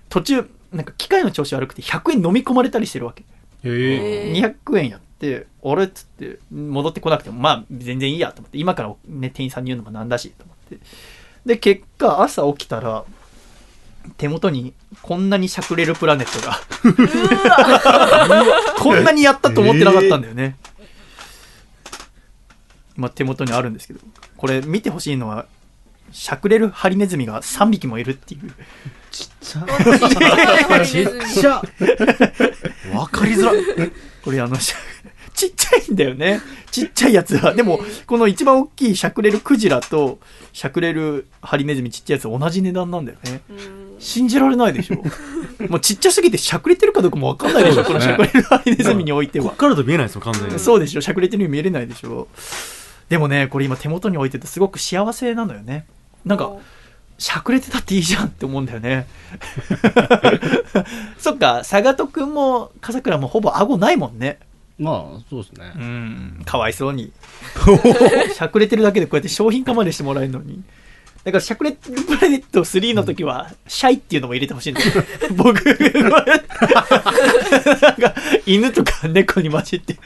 [0.08, 3.22] 途中、なんか機械の調子悪くて100円飲み込まれたりしてるわけ。
[3.22, 3.24] へ
[3.64, 10.78] えへえ200円やって、あれっつって、戻ってこなくても、まあ、全然いいやと思って、今からね、店員さんに言うのもなんだし、と思って。
[11.46, 13.04] で、結果、朝起きたら、
[14.16, 16.60] 手元にこんなにしゃくれるプラネットが。
[18.78, 20.56] こんなにやったと思ってなかったんだよね、
[22.96, 24.00] 今手元にあるんですけど。
[24.36, 25.46] これ見てほしいのは
[26.12, 28.40] しゃくれるハリネズミが3匹もいるっていう。
[30.68, 31.18] ハリネズ
[32.90, 32.94] ミ。
[32.96, 33.52] わかりづら
[33.84, 33.92] い。
[34.22, 34.76] これあのしゃ
[35.36, 36.40] ちっちゃいんだよね
[36.70, 40.18] ちっちゃいやつはでもこの一番大きいしゃくれるクジラと
[40.52, 44.96] しゃくれるハリネズミちっちゃいやつ同じ値段なんだよねうん信じられないでしょ
[45.68, 49.56] もうちっちゃすぎてしゃくれてるかどうかもわかんないでしょ、このしゃくれるハリネズミにおいてはこっ。
[49.56, 50.58] からだと見えないですよ、完全に。
[50.58, 52.28] そうでしょしゃくれてるように見えれないでしょ
[53.08, 55.86] でもね、これ今手元に置いててすごく幸せなのよね。
[56.24, 56.52] なんか、
[57.18, 59.06] しゃくれてたっていいじゃんって思うんだよね。
[61.18, 64.38] そっか、佐賀とくんも笠倉もほぼ顎ないもんね。
[64.78, 65.78] まあ、そうですねう。
[65.78, 67.12] ん、かわいそうに。
[68.34, 70.62] しゃくれてるだけでこうやって商品化までしてもらえるのに。
[71.26, 74.86] だから、しゃくれてるプラネット3の時は、シャイっていうのも入れてほしいんだよ。
[75.34, 76.12] 僕、なん
[77.96, 78.14] か、
[78.46, 79.96] 犬とか猫に混じって、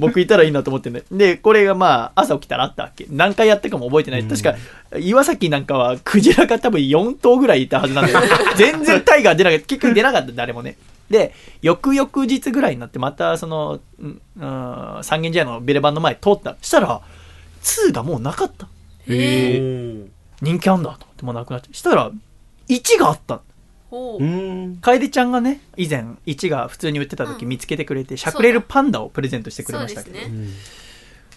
[0.00, 1.04] 僕いたらいいなと思ってね。
[1.12, 3.06] で、これがまあ、朝起きたらあったわけ。
[3.10, 4.24] 何回やったかも覚えてない。
[4.24, 4.56] 確か、
[4.98, 8.20] 岩崎なんかは、クジラが多分4頭ぐらいいたはずなんだよ。
[8.58, 9.66] 全然タイガー出なかった。
[9.66, 10.76] 結局出なかった、誰もね。
[11.10, 16.56] で、翌々日ぐらいになって、また、その、うん、うん三軒茶屋のビレバンの前通った。
[16.60, 17.00] したら、
[17.62, 18.66] 2がもうなかった。
[19.08, 20.06] へえー
[20.42, 21.74] 人気あんだと思ってもうなくなっちゃう。
[21.74, 22.10] したら、
[22.68, 23.40] 1があった。
[24.80, 30.16] 楓ちゃんがね、以前、1が普通に売ってた時うん見つけてくれて、しゃくれるパンダをプレゼントしてくれましたけど。
[30.16, 30.48] ですね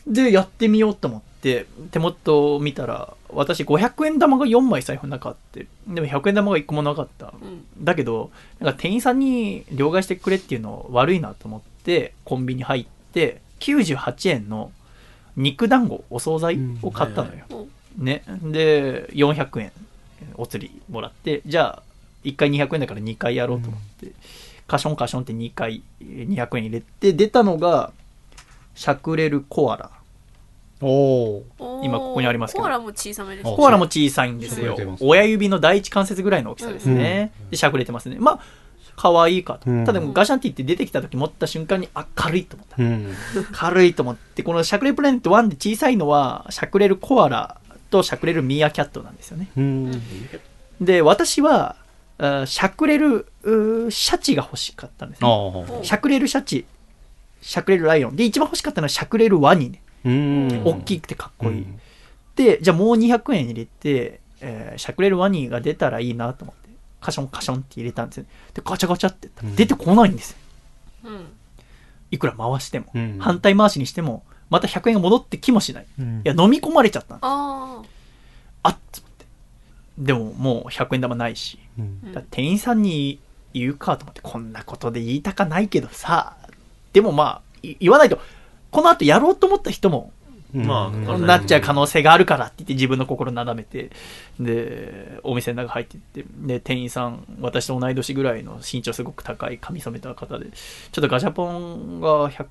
[0.08, 7.34] で、やってみようと思って、手元を見たら、私500円玉が4枚財布の中あって、でも100円玉が1個もなかった。
[7.42, 8.30] うんだけど、
[8.60, 14.72] なんか店員さんに両替してくれっていうの悪いなと思って、コンビニ入って、98円の
[15.36, 17.46] 肉団子、お惣菜を買ったのよ。
[17.50, 17.68] ほ
[17.98, 18.24] ね。
[18.44, 19.72] で、400円
[20.36, 21.84] お釣りもらって、じゃあ、
[22.24, 24.12] 1回200円だから2回やろうと思って、
[24.68, 27.92] カションカションって2回えー200円入れて、出たのが、
[28.76, 29.92] しゃくれるコアラ。
[30.82, 31.82] おー。
[31.82, 34.98] う今ここにありますけどコアラも小さめですコアラも小さいんですよしゃくれてま。
[34.98, 37.32] す親指の第一関節ぐらいの大きさですね。
[37.52, 38.18] で、しゃくれてますね。
[38.20, 38.40] まあ、
[38.96, 39.70] 可愛いかと。
[39.70, 42.84] うんただ、ガシャンって言って出てきた時持った瞬間に、あ、軽いと思った。
[42.84, 43.16] うん。
[43.52, 47.58] 軽いと思って、このしゃくれプラネット1で小さいのは、しゃくれるコアラ
[47.90, 49.48] としゃくれるミーアキャットなんですよね。
[49.58, 50.02] うん。
[50.82, 51.76] で、私は、
[52.18, 55.66] あしゃくれるシャチが欲しかったんですあね。
[55.82, 55.84] あ。
[55.84, 56.66] しゃくれるシャチ、
[57.42, 58.16] しゃくれるライオン。
[58.18, 59.82] で、一番欲しかったのはしゃくれるワニね。
[60.06, 60.62] うん。
[60.66, 61.62] 大きくてかっこいい。
[61.62, 61.80] うん
[62.36, 66.70] で、じゃあもう200円入れて、えーしゃくれるワニが出たらいいなと思って、
[67.02, 68.26] カションカションって入れたんですよ。
[68.54, 69.28] で、ガチャガチャって
[69.58, 70.38] 出てこないんですよ。
[71.04, 71.26] うん
[72.12, 72.86] いくら回しても。
[72.96, 75.86] うん反対回しにしても、また100円が戻ってきもしない。
[76.00, 77.82] うんいや、飲み込まれちゃったんですあ
[78.64, 79.26] あっつって。
[79.98, 81.60] でも、もう100円玉ないし。
[82.32, 83.20] 店員さんに
[83.54, 86.38] 言うかと思って、こんなことで言いたかないけどさ、
[86.94, 88.18] でもまあ、い言わないと、
[88.72, 90.12] この後やろうと思った人も、
[90.54, 93.92] まあなっちゃう可能性があるからって言って自分の心なだめて、
[94.40, 100.48] で、お店の中入っていって、で、店員さん、私と同い年ぐらいの身長すごく高い髪染めた方で、
[100.92, 102.48] ちょっとガチャポンが100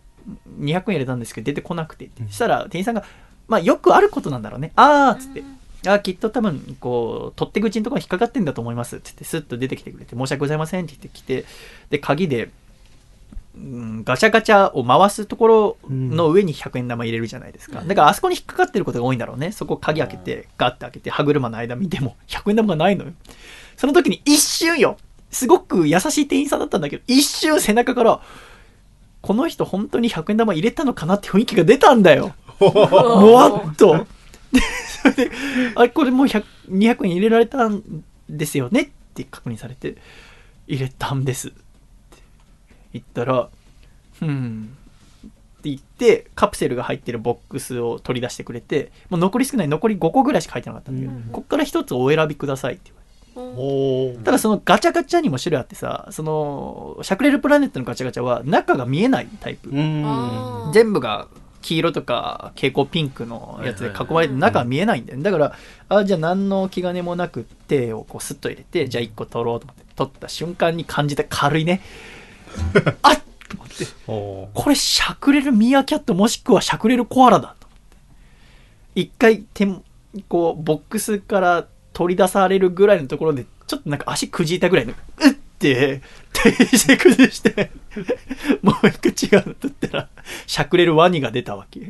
[0.60, 3.04] 200円入れたんですけど出てこなくて、そしたら店員さんが、
[3.46, 4.72] まあよくあることなんだろうね。
[4.76, 5.42] あーっつって、
[5.86, 8.96] あーきっと多分、こう、取っ手口のところに引っかかってんだと思います。
[8.96, 11.44] って言って、スッと出てきてくれて、申し訳ございませんって言ってきて、
[11.90, 12.50] で、鍵で、
[13.58, 17.82] うんガチャガチャを回すところの上に100円玉入れるじゃないですか。
[17.82, 19.52] だからあそこに引っかかってることが多いんだろうね。
[19.52, 23.12] そこ鍵開けて、ガッて開けて、歯車の間見ても100円玉がないのよ。
[23.76, 24.96] その時に一瞬よ。
[25.30, 28.20] すごく優しい店員さんだったんだけど、一瞬背中から、
[29.20, 32.34] この人本当に100円玉入れたのかなって雰囲気が出たんだよ。
[32.60, 34.06] もわっと。
[34.52, 34.60] で、
[35.02, 35.30] それで、
[35.74, 37.82] あれ、これもう100 200円入れられたん
[38.28, 39.96] ですよねって確認されて、
[40.66, 41.52] 入れたんです。
[42.88, 43.48] って言ったら、
[44.22, 44.76] うん。
[45.24, 54.24] って言って、カプセルが入ってるボックスを取り出してくれて、もう残り少ない、残り5個ぐらいしか入ってなかったんだけど、うんこっから一つお選びくださいって言われて。
[54.24, 59.70] ただそのガチャガチャにも種類あってさ、その、シャクレルプラネットのガチャガチャは中が見えないタイプ。
[59.70, 61.28] 全部が
[61.60, 65.54] 黄色とか蛍光ピンクのやつで囲まれて中は見えないんだよねだから
[65.88, 71.80] あじゃあ何の気兼ねもなく手をこうスッと入れてじゃあ1個取ろうと思って取った瞬間に感じた軽いね
[73.02, 73.86] あっと思って。
[74.06, 77.78] これしゃくれるミーアキャットもしくはしゃくれるコアラだと思っ
[78.94, 79.00] て。
[79.02, 79.82] 一回手も
[80.28, 84.94] こうボックスから取り出されるぐらいのところでちょっとなんか足くじいたぐらいのう
[85.28, 86.02] って
[86.32, 87.70] 停止崩して
[88.62, 90.08] もう一個違うの取ったら
[90.46, 91.80] しゃくれるワニが出たわけ。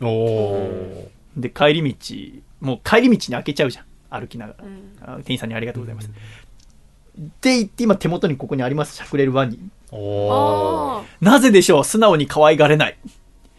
[1.37, 3.85] で帰り道もう帰り道に開けちゃうじゃん。
[4.11, 5.23] 歩きながうん。
[5.23, 6.09] 店員さんにありがとうございます。
[6.09, 6.11] っ
[7.41, 9.59] て言って今手元にここにあります、しゃくれるワニ。
[11.21, 11.85] なぜでしょう？
[11.85, 12.99] 素直に可愛がれない。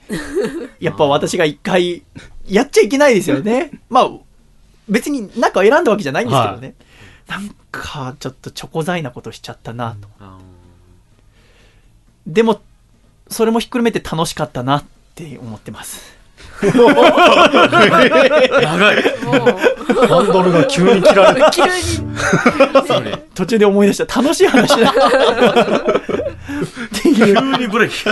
[0.80, 2.04] やっぱ私が一回、
[2.48, 3.72] やっちゃいけないですよね。
[3.90, 4.10] まあ、
[4.88, 6.74] 別に中を選んだわけじゃないんですけどね。
[7.28, 10.08] なんか、ちょっとチョコ材なことしちゃったなと。
[12.26, 12.62] でも、
[13.30, 14.84] それもひっくるめて楽しかったなっ
[15.16, 16.18] て思ってます。
[18.62, 19.04] 長い
[20.08, 21.70] ハンドルが急に切られ急に
[23.34, 24.22] 途中で思い出した。
[24.22, 24.90] 楽しい話だ。
[24.90, 24.94] っ
[27.02, 28.04] ていう急にブレーキ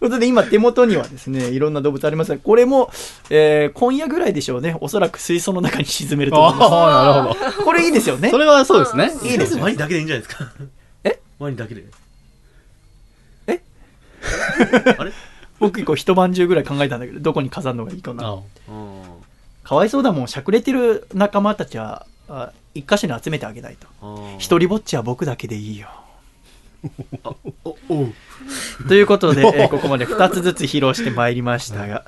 [0.00, 2.90] ことで今手元にはですね、いろんな動物ありますが、これも、
[3.30, 4.76] えー今夜ぐらいでしょうね。
[4.80, 7.50] おそらく水槽の中に沈めると思いまああ、なるほど。
[7.52, 7.58] す。
[7.64, 8.38] これいいですよねそ。
[8.38, 9.12] れはそうですね。
[9.22, 10.44] いいですよワニだけでいいんじゃないですか
[11.04, 11.20] え？
[11.38, 11.84] ワニだけで
[13.46, 13.60] え？
[14.98, 15.12] あれ？
[15.60, 18.38] 僕一個一晩中ぐらい考えたんだけど、どこに飾るのがいいかな。
[19.62, 20.28] かわいそうだもん。
[20.28, 23.86] しゃくれてる仲間たちは、あ一箇所に集めてあげないと。
[24.06, 25.88] うん一人ぼっちは僕だけでいいよ。
[28.88, 32.04] ということで、えーここまで2つずつ披露してまいりましたが、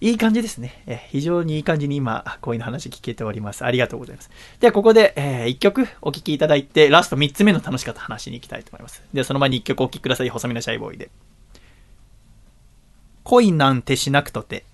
[0.00, 0.82] いい感じですね。
[0.86, 3.64] えー非常にいい感じに今、恋の話聞けております。
[3.64, 4.30] ありがとうございます。
[4.60, 9.02] では、ここで、え1曲お聴きいただいて、ラスト3つ目の楽しかった話に行きたいと思います。
[9.12, 10.28] では、その前に1曲お聴きください。
[10.28, 11.10] 細身のシャイボーイで。
[13.24, 14.64] 恋なんてしなくて。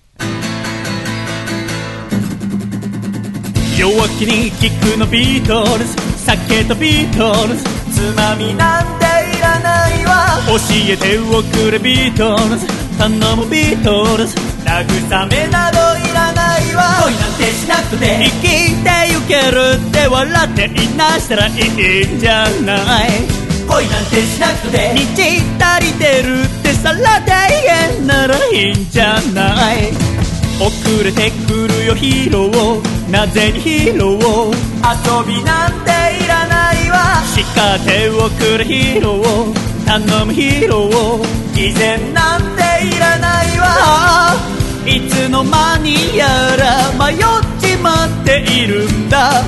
[3.78, 5.94] 弱気に聞くのビートルズ。
[6.26, 7.62] 酒とビートルズ。
[7.94, 9.06] つまみなんて
[9.38, 10.36] いらないわ。
[10.48, 10.54] 教
[10.92, 12.66] えておくれビートルズ。
[12.98, 14.34] 頼むビートルズ。
[14.64, 17.04] 慰めなどいらないわ。
[17.04, 18.18] 恋なんてしなくて。
[18.24, 24.92] 生きてゆけるって笑っていなしたらいいんじゃない恋なんてしなくて。
[24.94, 27.30] 満ち足りてるってさらで
[27.64, 29.92] 言えんならいいんじゃない？
[30.60, 35.90] 遅れてくるよヒーローなぜにヒーロー遊びなんて
[36.22, 37.22] いらないわ。
[37.24, 39.54] 叱っておくれヒーロー
[39.86, 44.34] 頼むヒーロー偽善なんていらないわ。
[44.84, 46.26] いつの間にや
[46.56, 47.18] ら迷っ
[47.60, 49.42] ちまっているんだ。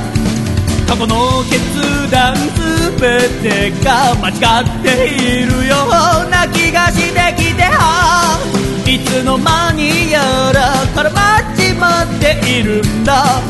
[0.87, 4.33] 過去の決断すべてが間違
[4.63, 8.39] っているような気がしてきては
[8.87, 10.21] いつの間にや
[10.53, 13.41] ら絡まっちまっているんだ。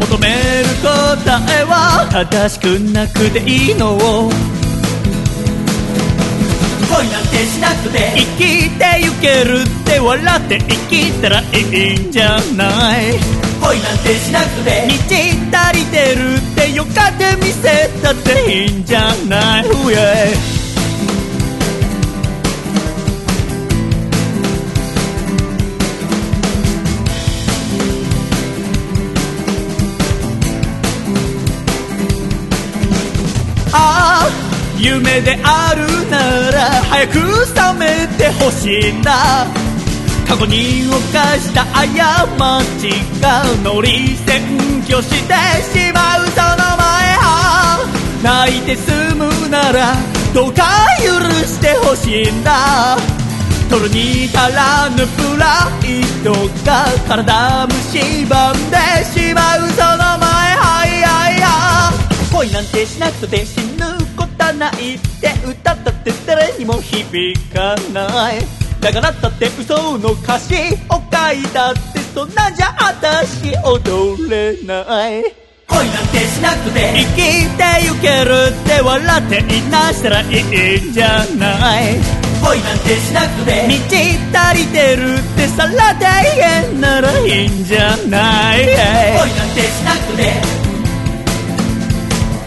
[0.00, 0.34] 求める
[0.82, 4.30] 答えは正しくなくていいのを。
[6.94, 11.44] 恋なんてしなくて生きてゆけるって笑って生きたらい
[11.94, 13.51] いんじゃない？
[13.62, 14.86] 恋なんてしなくて。
[14.88, 15.14] 満ち
[15.54, 20.62] 足りてるってよかって見せたっていいんじゃない？yeah
[33.74, 39.61] ああ夢であるなら早く覚めてほしいな。
[40.32, 41.84] 過去に犯した過
[42.80, 42.88] ち
[43.20, 44.40] が乗り占
[44.88, 45.34] 拠して
[45.78, 47.84] しまうその前は
[48.22, 49.92] 泣いて済むなら
[50.32, 50.64] どうか
[51.04, 52.96] 許してほしいんだ。
[53.68, 56.32] 取るに足らぬプライド
[56.64, 60.56] が体蝕んでしまうその前。
[60.56, 62.34] はいはいはい。
[62.34, 63.84] 恋なんてしなくて死ぬ
[64.16, 68.61] ことないって歌ったって誰にも響かない。
[68.82, 75.22] だからだって嘘の歌詞を書いたってそんなんじゃ私踊れない。
[75.68, 76.92] 恋なんてしなくて。
[76.92, 81.94] 生きてゆけるって笑っていなしたらいいんじゃない。
[82.42, 83.68] 恋なんてしなくて。
[83.68, 86.04] 満ち足りてるってさらで
[86.36, 88.66] 言えんならいいんじゃない。
[88.66, 90.42] 恋なんてしなくて。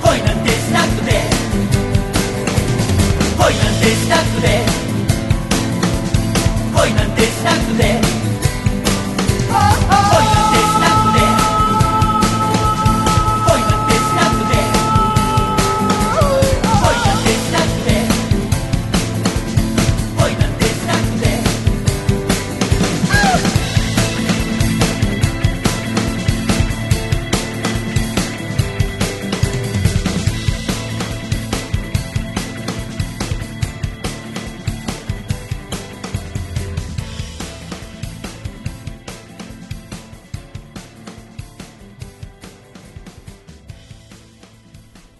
[0.03, 1.13] 恋なんてしなくて。
[3.37, 4.84] 恋なんてしなくて
[6.75, 8.14] 恋なんてしなくて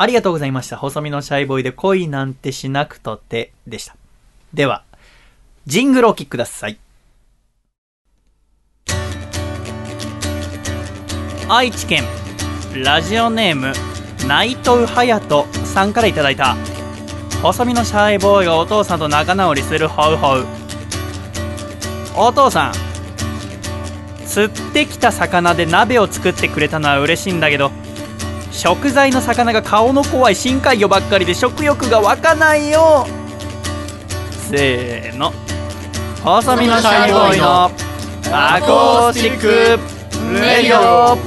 [0.06, 0.78] ありがとうございました。
[0.78, 3.96] 細身のシャイボーイで恋なんてしなくとてでした。
[4.54, 4.84] では、
[5.66, 6.78] ジングルをお聴きください。
[11.50, 12.04] 愛知県、
[12.84, 13.74] ラジオネーム、
[14.28, 16.56] 内藤隼人さんからいただいた
[17.42, 20.46] 細身のシャイボーイがお父さんと仲直りするホウホウ
[22.16, 22.74] お父さん
[24.28, 27.72] 釣ってきた魚で鍋を作ってくれたのは嬉しいんだけど
[28.56, 33.06] 食材の魚が顔の怖い深海魚ばっかりで食欲が湧かないよ。
[34.50, 35.34] せーの。
[36.24, 37.66] 細身のシャイボーイの
[38.32, 39.48] アコースティック
[40.34, 41.18] レディオ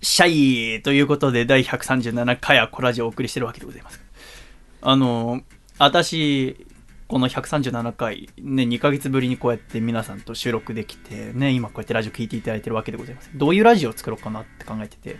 [0.00, 4.00] シャイということで第137回アコラジをお送りしてるわけでございます。
[4.80, 5.40] あの
[5.78, 6.66] 私
[7.06, 13.30] この137回ね2ヶ月ぶりにこうやって皆さんと収録できてね今こうやってラジオ聞いていただいてるわけでございます。
[13.34, 15.16] どういうラジオを作ろうかなって考えてて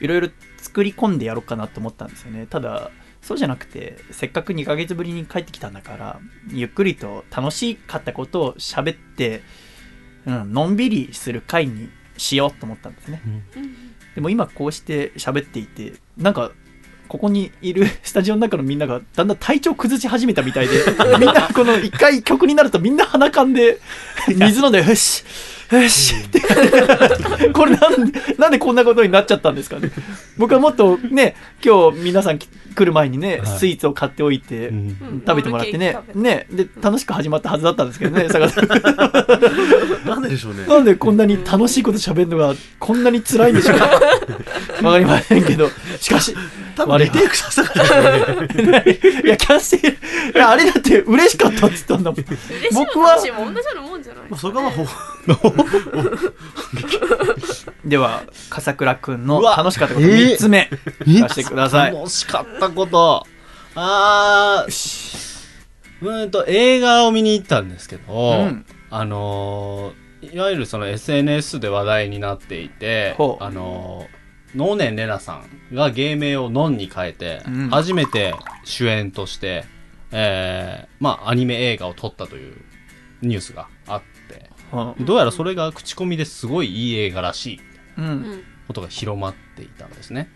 [0.00, 2.46] いろいろ作り込んでやろうかなと思ったんですよね。
[2.46, 2.90] ただ
[3.20, 6.20] そうじゃなくてせっかく2ヶ月ぶりに帰ってきたんだから
[6.50, 9.42] ゆっくりと楽しかったことを喋って、
[10.26, 13.22] うん、のんびりする回にしようと思ったんですね、
[14.14, 16.52] でも今こうして喋っていてなんか
[17.12, 20.82] ここにいる スタジオの中のみんながだんだん体調崩し始めたみたいで
[21.20, 23.80] みんなこの一回曲になるとみんな鼻かんで
[24.28, 25.22] 水飲んでよし
[25.70, 26.40] よしって
[27.52, 29.90] これなんでなんでこんなことになっちゃったんですかね。
[30.36, 31.34] 僕はもっとね
[31.64, 33.58] 今日皆さんき来る前にね、はい。
[33.58, 34.70] スイーツを買っておいて、
[35.26, 38.68] 食べてもらってねねで楽しく始まったはずだったんですけどね坂田さん。
[40.08, 40.66] なんででしょうね。
[40.66, 43.86] なんでこんなに楽しいこと喋るのがこんなに辛いんでしょうか。
[44.82, 45.70] わかりませんけど。
[46.00, 46.34] しかし
[46.76, 47.68] 多分リテイクさせた。
[47.70, 48.12] から
[48.84, 49.88] ねいやキャンセル。
[49.90, 49.94] い
[50.34, 52.20] やあれだって嬉しかったって言ったんだもん。
[52.20, 53.04] 嬉しい僕は。
[53.04, 54.24] も楽しいも同じようなもんじゃない？
[54.30, 54.86] まあそこはほ
[57.84, 59.56] では笠倉くんのうわ。
[59.56, 60.32] 楽しかったことえー。
[60.32, 60.68] 3つ目
[61.00, 63.26] 聞かせてください、楽しかったこと。
[63.74, 65.42] あー、
[66.02, 68.66] うーんと、映画を見に行ったんですけど、うん。
[68.90, 70.02] あのー
[70.34, 74.21] いわゆるその SNS で話題になっていてあのー、
[74.54, 78.34] ノーネンレナさんが芸名をノンに変えて、うん初めて
[78.64, 79.64] 主演として、
[80.10, 82.56] えー、まあ、アニメ映画を撮ったという
[83.22, 87.60] ニュースがあって、うんどうやらそれが口コミですごいいい映画らしい
[88.66, 90.28] ことが広まっていたんですね。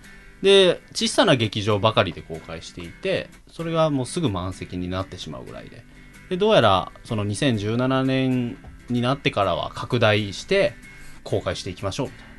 [0.43, 5.85] で、小さな劇場ばかりで公開していて、それがもうすぐ満席になってしまうぐらいで。
[6.29, 8.59] で、どうやらその2017年
[8.91, 10.75] になってからは拡大して
[11.25, 12.36] 公開していきましょうみたいな。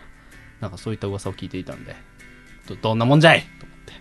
[0.62, 1.96] なんかそういった噂を聞いていたんで、
[2.68, 3.42] どどんなもんじゃい？
[3.60, 3.94] と思って、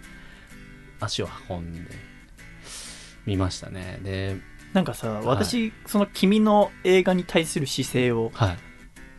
[1.00, 1.90] 足を運んで
[3.26, 3.98] 見ましたね。
[4.02, 4.36] で、
[4.72, 8.58] なんかさ私、その君の映画に対する姿勢をはい。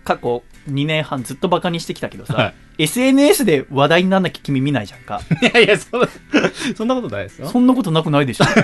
[0.04, 5.20] 過去2年半ずっとバカにしてきたけどさ、は SNS で話題になんなきゃ君見ないじゃんか。
[5.44, 6.08] いやいや、そんな、
[6.78, 7.50] そんなことないですよ。
[7.50, 8.46] そんなことなくないでしょ？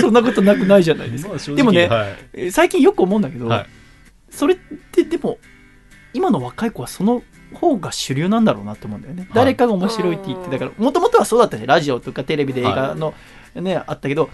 [0.00, 1.30] そんなことなくないじゃないですか。
[1.30, 1.88] まあでもね
[2.50, 3.66] 最近よく思うんだけど、はい
[4.34, 4.56] それっ
[4.92, 5.38] てでも
[6.12, 7.22] 今の若い子はその
[7.54, 13.14] 方が主流なんだろうなって思うんだよね、誰かが面白いって言ってだからもともとはそうだったしラジオとかテレビで映画の、
[13.54, 14.30] ねあったけど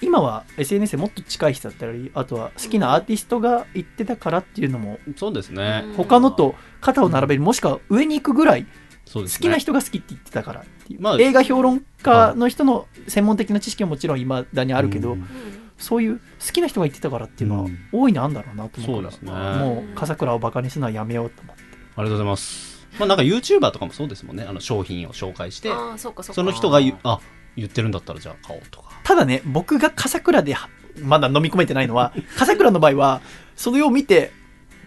[0.00, 5.84] 今は SNS でもっと近い人だったりあとは好きなアーティストが言ってたからっていうのもそうですね。
[5.86, 5.94] うん。
[5.94, 8.66] 他のと肩を並べるもしくは上に行くぐらい
[9.12, 9.24] 好。
[9.24, 10.64] きな人が好きって言ってたから
[10.98, 21.62] まあ映画評論家の人の専門的な知識はもちろん今だにあるけど、うんそういう好きな人が言ってたからっていうのはうん大いにあるんだろうなと思うから、そうですねもう笠倉をバカにするのはやめようと思って
[21.96, 22.86] ありがとうございます。
[22.98, 24.44] まあなんか YouTuber とかもそうですもんね。
[24.48, 27.20] あの商品を紹介して、そうかそうかその人があ、
[27.56, 28.90] 言ってるんだったらじゃあ買おうとか。
[29.04, 30.68] ただね僕が笠倉では
[31.02, 33.20] まだ飲み込めてないのは笠倉の場合は
[33.56, 34.32] それを見て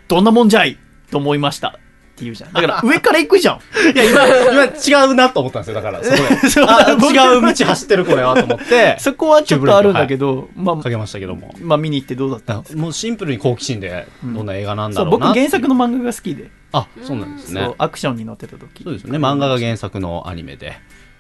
[0.08, 0.78] どんなもんじゃい
[1.12, 1.80] と思いました
[2.18, 3.58] って言うじゃんだから上から行くじゃん
[3.94, 4.28] いや、今、
[4.66, 5.76] 今違うなと思ったんですよ。
[5.76, 6.24] だから、そこで。
[6.68, 11.54] あ、僕違う道走ってるこれはと思って、 そこはちょっとあるんだけど、まあかけましたけども。
[11.62, 12.82] まあ見に行ってどうだったんですか？
[12.82, 15.28] もうシンプルに好奇心で、どんな映画なんだろうな。
[15.28, 17.72] 僕原作の漫画が好きで、あ、そうなんですね。
[17.78, 19.20] アクションに乗ってた時そうですよね。
[19.20, 20.78] 漫画が原作のアニメで。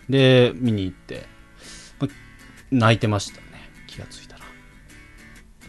[0.10, 1.26] で、見に行って、
[2.00, 2.08] ま
[2.72, 3.40] 泣いてました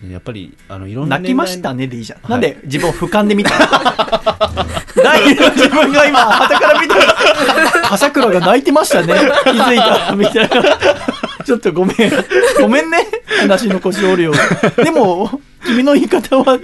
[0.06, 1.86] やっぱり、あの、いろんな泣きましたね。
[1.86, 2.30] ねでいいじゃん、はい。
[2.30, 3.50] なんで自分を俯瞰で見た
[5.02, 6.94] 第二の自分が今旗から見た
[7.88, 9.14] 笠倉が泣いてましたね。
[9.44, 10.78] 気づいたみたいな。
[11.44, 11.96] ちょっとごめん。
[12.60, 12.98] ごめんね。
[13.40, 14.32] 話の腰折るよ
[14.76, 16.58] でも君の言い方は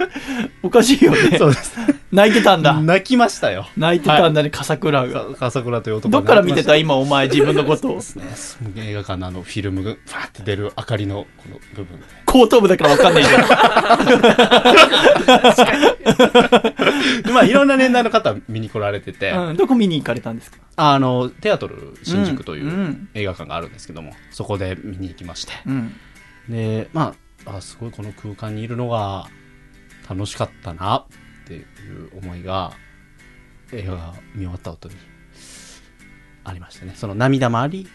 [0.63, 1.37] おかしいよね。
[1.37, 1.73] そうです。
[2.11, 2.73] 泣いてたんだ。
[2.73, 3.67] 泣きましたよ。
[3.77, 5.25] 泣いてたんだね笠倉が。
[5.25, 7.97] か笠倉という男どっから見てた今お前自分のことを？
[7.97, 8.03] ね。
[8.77, 12.05] 映画館のあのフィルムがファーって出る明かりのこの部分で
[12.35, 13.29] 後頭部だから分かんないじ
[17.31, 20.57] まあいろんな年代の方見に来られてて、うん、どこ見に行かれたんですか？
[20.75, 25.53] あのテアトル新宿という映画館があるんですけども、そこで見に行きまして。
[25.65, 25.95] うん。
[26.49, 29.27] でまああすごいこの空間にいるのが
[30.09, 31.05] 楽しかったなっ
[31.47, 31.65] ていう
[32.17, 32.73] 思いが
[33.71, 34.95] 映画が見終わった後に
[36.43, 36.91] ありましたね。
[36.95, 37.87] その涙もあり、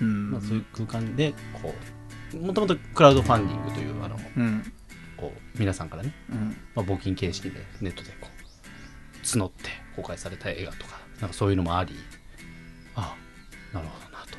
[0.00, 0.30] うん。
[0.32, 1.32] まあ、そういう空間で
[1.62, 1.95] こう
[2.40, 4.72] もともとクラウドファンディングというあのうん。
[5.16, 6.56] こう皆さんからね、うん。
[6.74, 11.94] まあ、募金形式でネットでこう募って公開された映画とかなんかそういうのもあり
[12.94, 13.16] あ
[13.72, 14.38] あなるほどなと。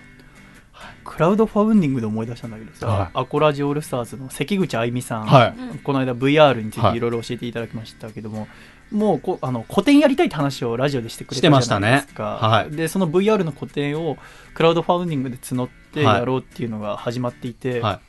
[1.04, 3.10] クラウドファウンディングで思い出したんだけどさ、はい。
[3.14, 5.80] アコラジオールスターズの関口あゆみさん、はい。
[5.80, 6.92] この間 VR についはい。
[6.92, 8.48] ていろいろ教えていただきましたけども、
[8.92, 12.06] もうこあの個展やりたいって話をラジオでしてくれてましたね。
[12.16, 12.76] はい。
[12.76, 14.18] でその VR の個展を
[14.54, 18.00] クラウドファウンディングで募ってやろうっていうのが始まっていて、は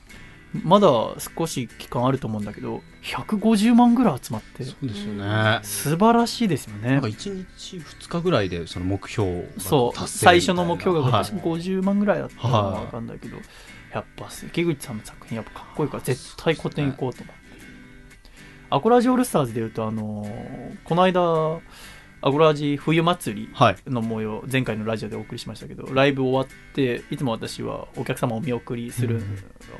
[0.64, 0.88] まだ
[1.36, 5.60] 少し期間あると思うんだけど150万ぐらい集まってそうですよね。
[5.62, 6.92] 素晴らしいですよね。
[6.92, 11.22] なんか1日2日ぐらいでその目標がそう最初の目標がはい。
[11.24, 13.36] 50万ぐらいだったかなはいわかんないけど、
[13.92, 17.42] やっぱ関口さんの作品やっぱかっこいいから絶対個展行こうと思って、
[18.70, 21.60] アコラジオールスターズでいうとあのーこの間
[22.20, 23.76] アコラジ冬祭りはい。
[23.86, 29.22] の模様前回のラジオでお送りしましたけどライブ終わっていつも私はお客様をお見送りする、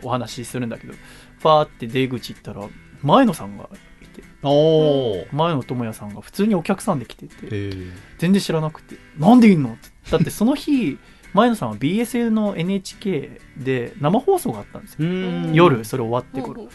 [0.03, 2.69] お話しするんだけどファーって出口行ったら
[3.03, 3.69] 前野さんが
[4.03, 4.23] いて。
[4.43, 7.73] 前野智也さんが普通にお客さんで来てて、え
[8.19, 9.89] 全然知らなくてなんでいんのって。
[10.11, 10.99] だってその日
[11.35, 15.53] 前野さんは BSL の NHK で生放送があったんですよ、うん。
[15.55, 16.69] 夜それ終わってほう頃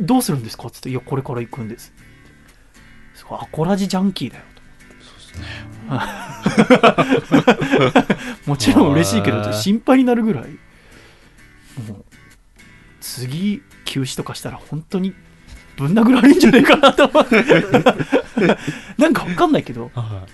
[0.00, 1.92] どうするんですかっつって「いやこれから行くんです」
[3.14, 4.57] すごいアコラジジャンキーだよと
[8.46, 10.44] もちろん嬉しいけど心配になるぐらい。
[11.88, 12.04] もう
[13.00, 15.14] 次休止とかしたら本当に
[15.76, 17.36] ぶん殴られるんじゃないかなと思って
[18.98, 20.26] なんか分かんないけどは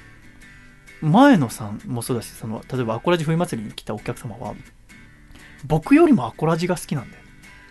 [1.02, 4.54] 前野さんもそうだしその例えばアコラジ冬祭りに来たお客様は
[5.66, 7.26] 僕よりもアコラジが好きなんだよい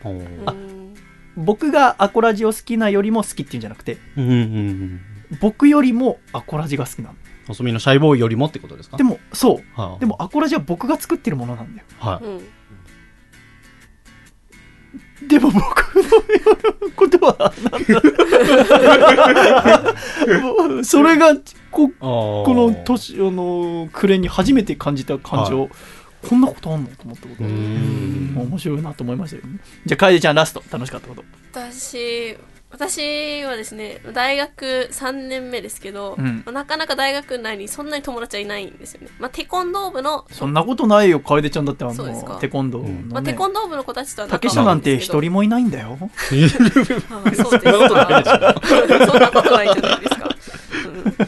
[0.05, 0.53] おー。
[0.53, 0.93] うん。
[1.35, 5.01] 僕がアコラジを好きなよりも好きっていうんじゃなくてうんうんうん
[5.41, 7.15] 僕よりもアコラジが好きなの
[7.47, 8.97] 細身のシャイボーイよりもってことですか？
[8.97, 9.63] でもそう。
[9.79, 9.99] はあ。
[9.99, 11.87] でもアコラジは僕が作ってるものなんだよ。
[11.99, 12.25] はい。
[12.25, 12.41] うん。
[15.27, 15.63] でも僕の
[16.97, 17.83] ことはなん
[20.75, 21.33] だ それが
[21.71, 25.69] こここの年あの暮れに初めて感じた感情、
[26.27, 26.89] こんなことあんの？
[26.89, 27.43] と思ったこと。
[27.43, 29.43] 面白いなと思いましたよ。
[29.43, 30.61] ねじゃあ楓ちゃんラスト。
[30.69, 31.23] 楽しかったこと。
[31.53, 32.35] 私
[32.73, 36.41] 私はですね大学3年目ですけど、うん。
[36.43, 42.81] まあなかなか大学内にそんなに友達はいないんですよね、まあ、テコンドー部の、そんなことないよ楓ちゃんだってあのテコンドー。
[42.81, 45.19] の、ねまあ、テコンドー部の子たちとは竹下なんてですけど。
[45.19, 45.99] 一人もいないんだよ。
[46.01, 46.57] ああそうです。
[47.07, 47.21] か。
[47.51, 48.23] そんなことない
[49.05, 50.15] そんなことないじゃないです。
[50.15, 50.29] か。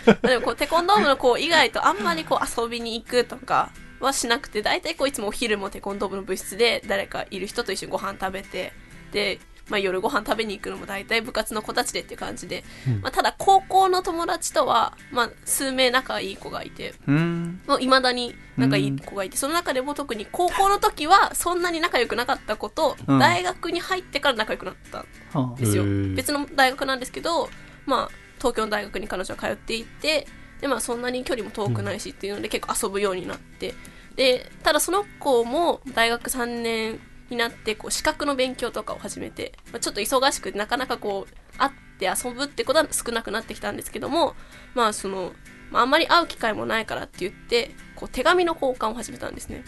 [0.07, 3.69] うん、でもこうテコンドー部の子以外とあんまりこう遊びに行くとか
[3.99, 8.73] はしなくて、大体こういつもお昼もテコンドー部の部室で誰かいる人と一緒にご飯食べて、
[9.11, 9.39] で、
[9.69, 12.63] まあ、夜ご飯食べに行くのも大体部活の子たちでっていう感じで、
[13.01, 17.61] まあ、ただ高校の友達とは、まあ、数名仲いい子がいて、うん。
[17.67, 23.19] もう未だに仲いい子がいて、その中でも特に高校の時はそんなに仲良くなかった子と、うん。
[23.19, 25.83] 大学に入ってから仲良くなったんはですよ。
[26.15, 27.49] 別の大学なんですけど、
[27.85, 30.27] まあ、東京の大学に彼女は通っていて
[30.61, 33.73] で、まあ、そんなに距離も遠くないしっていうので結構遊ぶようになって。
[34.15, 36.99] でただその子も大学3年
[37.29, 44.35] になってこう資格の勉強とかを始めて、まあ、ちょっと忙しくてなかなかこう会って遊ぶってことは少なくなってきたんですけども
[44.73, 45.33] まあその、
[45.71, 49.63] まあ、あんまり会う機会もないからって言ってこう手紙の交換を始めたんですね。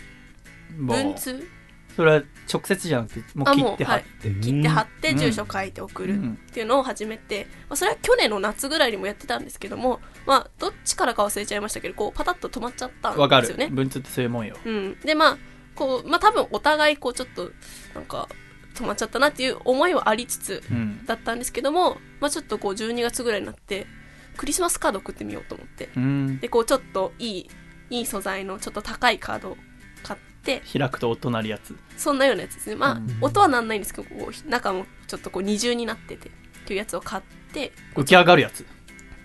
[0.75, 1.47] 文通？
[1.95, 2.23] それは
[2.53, 4.03] 直接じゃなくてもう切って貼っはい。
[4.21, 5.17] て、切って貼ってうん。
[5.17, 6.33] 住所書いて送るうん。
[6.33, 13.69] っていうのを始めて、まあ、それは去年の夏ぐらいにもやってたんですけども、まあ、どっちからか忘れちゃいましたけどこうパタッと止まっちゃったんわかですよね。
[13.69, 13.71] る。
[13.73, 14.57] 文通ってそういうもんよ。
[14.63, 15.37] うん、でまあ
[15.77, 17.51] こう、まあ、多分お互いこうちょっと
[17.93, 18.27] なんか
[18.75, 21.05] 止まっちゃったなっていう思いはありつつうん。
[21.05, 23.87] だったんですけども、まあ、ちょっとこう12月ぐらいになって
[24.35, 25.89] クリスマスカード送ってみようと思って。
[25.95, 26.39] うん。
[26.39, 27.49] でこうちょっといい
[27.89, 29.57] いい素材のちょっと高いカードを
[30.03, 31.75] 買って開くと音鳴るやつ。
[31.97, 32.75] そんなようなやつですね。
[32.75, 33.17] まあ、うん。
[33.21, 36.31] 音はなんないんですけど、こう中もちょっとこう二重になってて、っ
[36.67, 37.23] ていうやつを買っ
[37.53, 38.65] て、浮き上がるやつ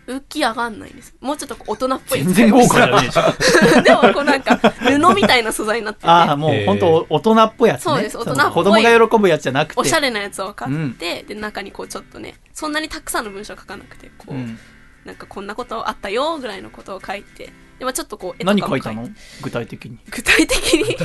[0.07, 1.15] 浮き上がんないんです。
[1.21, 2.19] もうちょっとこう大人っぽい。
[2.19, 2.35] やつ。
[2.35, 3.83] 全然豪華じゃねえじゃん。
[3.85, 7.83] でもこうなんか布みたいな素材になってて、ああもう本当大人っぽいやつね。
[7.85, 8.45] そうです大人っぽい。
[8.45, 9.81] の子供が喜ぶやつじゃなくて。
[9.81, 14.59] おしゃれなやつを買って、で中にこうちょっとね、そんなにたくさんの文章書かなくて、こう、うん。
[15.05, 17.47] なんかこんなことあったよぐらいのことを書いて、
[17.79, 19.09] でまあちょっとこう絵とかも何書いたの？
[19.41, 19.99] 具体的に。
[20.09, 20.97] 具体的に？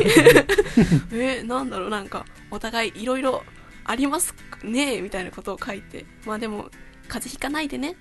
[1.20, 3.44] えなんだろうなんかお互いいろいろ
[3.86, 6.06] ありますねみたいなことを書いて。
[6.26, 6.70] まあでも
[7.08, 7.96] 風邪ひかないでね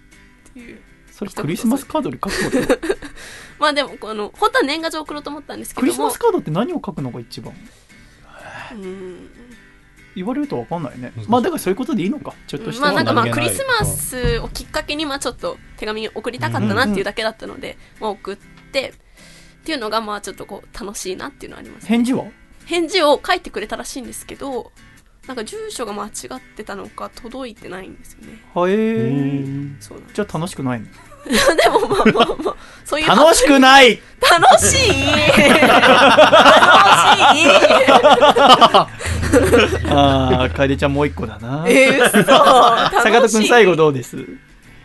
[1.12, 2.88] それクリスマスカードで書くこと
[3.58, 5.86] まあでもこの本当は年賀状送ろうと思ったんですけども。
[5.86, 7.54] クリスマスカードって何を書くのが一番？
[8.72, 9.30] うん。
[10.14, 11.12] 言われると分かんないね。
[11.28, 18.36] まあだからそういうことでいいのかちょっとしたまあなんかまあクリスマスをきっかけにまあちょっと手紙送りたかったなっていうだけだったので、まあ送っ
[18.72, 22.24] てっていうのがまあちょっとこう楽しいなっていうのはあります返事は？
[22.66, 24.72] 返事を書いてくれたらしいんですけど
[25.26, 28.40] なんか住所が間違ってたのか届いてないんですよね。
[28.54, 28.74] はえ。
[28.74, 29.10] うー
[29.76, 29.76] ん。
[29.80, 30.86] そうなんでじゃあ楽しくないの？
[30.86, 30.92] す
[31.56, 32.56] でもまあまあまあ。
[32.84, 34.00] そういう楽しくない！
[34.30, 34.88] 楽しい！
[34.88, 35.02] 楽し
[37.42, 37.46] い！
[39.90, 41.64] ああ楓ちゃんもう一個だな。
[41.68, 42.22] えー、嘘。
[42.22, 44.16] 坂戸君最後どうです？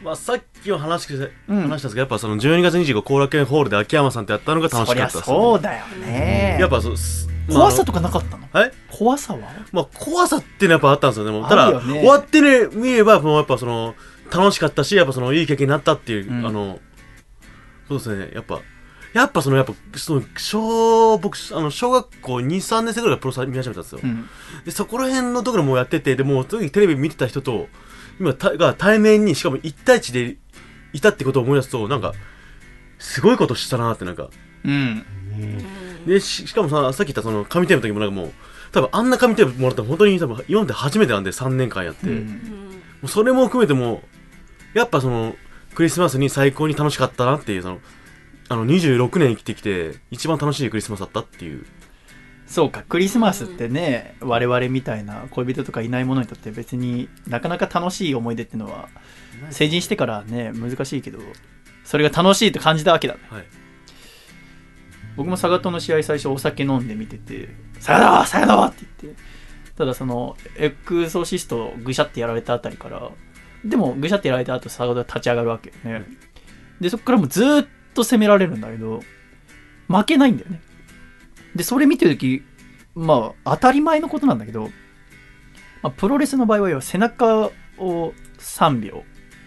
[0.03, 6.57] まあ、さっきも話して、うん話したんですけどやっぱその12月25日後楽園ホールで秋山さんとやったのが楽しかったですそうだよね。
[6.59, 8.47] やっぱそうす、怖さとかなかったの？
[8.51, 9.39] はい怖さは？
[9.71, 11.31] まあ怖さっていうのはやっぱあったんですよね。
[11.31, 13.95] もうただ、ね終わってね見ればもうやっぱその
[14.31, 16.45] 楽しかったしやっぱそのいい経験になったっていう、うん。
[16.45, 16.77] あの
[17.87, 18.31] そうですね。
[18.35, 18.61] やっぱ
[19.13, 24.29] やっぱそのやっぱその小僕あの小学校23年生ぐらいからプロサ見始めたんですよ、うん。
[24.65, 27.69] でそこら辺のところもやっててでもう時テレビ見てた人と
[28.19, 30.37] 今たが対面にしかも1対1で
[30.93, 32.13] いたってことを思い出すとなんか
[32.99, 34.29] すごいことしたなってなんか。
[34.63, 35.03] うん。
[36.05, 38.33] でししかもささっき言ったその紙テープの時もなんかもう
[38.71, 42.81] 多分あんな紙テープもらったの本当に多分今まで初めてなんで3年間やって、もうん。
[43.03, 44.01] うそれも含めても
[44.73, 45.35] やっぱその
[45.75, 47.79] クリスマスに最高に楽しかったなっていうその
[48.49, 51.65] あの26年生きてきて一番楽しいクリスマスだったっていう。
[52.47, 58.89] そうかクリスマスってね我々みたいな恋人とかいない者にとって別になかなか楽しい思い出っていうのは
[59.51, 61.19] 成人してからね難しいけど
[61.85, 63.45] それが楽しいと感じたわけだはい
[65.21, 67.49] 僕も佐賀との試合最初お酒飲んで見てて
[67.79, 68.25] 「さよなら!
[68.25, 69.21] さよなら!」って言って
[69.77, 73.11] ただそのエクソシストぐしゃってやられたあたりから
[73.63, 76.05] でもぐしゃってやられた後佐賀が立ち上がるわけよね。
[76.79, 79.01] でそこからもうずーっと攻められるんだけど
[79.87, 80.61] 負けないんだよね。
[81.55, 82.43] でそれ見てる時
[82.95, 84.69] まあ当たり前のことなんだけど、
[85.83, 89.03] まあ、プロレスの場合は背中を3秒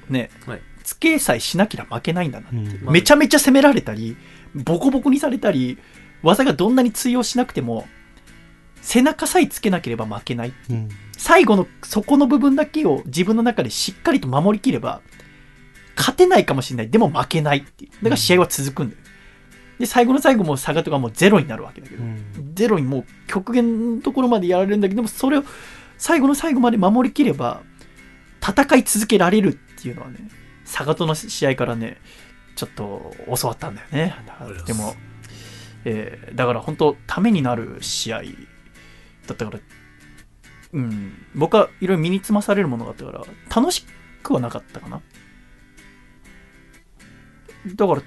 [0.08, 0.60] ね、はい。
[0.82, 2.92] つけさえしなければ負けないんだなって、うん。
[2.92, 4.16] めちゃめちゃ攻められたり
[4.54, 5.78] ボコボコにされたり
[6.22, 7.86] 技がどんなに通用しなくても
[8.80, 10.52] 背中さえつけなければ負けない。
[10.70, 10.88] うん。
[11.16, 15.00] 最後のそこの部分だけを自分の中でしっかりと守りきれば
[15.96, 16.90] 勝てないかもしれない。
[16.90, 17.84] でも負けないって。
[17.84, 19.00] いうだから試合は続くんだよ、
[19.78, 22.02] で最後の最後も差がとかもうゼロになるわけだけど、
[22.54, 25.44] ゼロにもう極限のところまでやられるんだけどでもそれを
[25.96, 27.62] 最後の最後まで守りきれば
[28.40, 30.28] 戦い続けられるっていうのはね
[30.64, 31.98] 佐賀との試合からね
[32.56, 34.14] ちょっと教わったんだよね。
[34.66, 34.94] でも、
[35.84, 38.28] えーだから本当ためになる試合だ
[39.32, 39.58] ったから
[40.72, 41.12] うん。
[41.34, 43.22] 僕はいろいろ身につまされるものがあったから
[43.54, 43.84] 楽し
[44.22, 45.00] くはなかったかな。
[47.74, 48.02] だから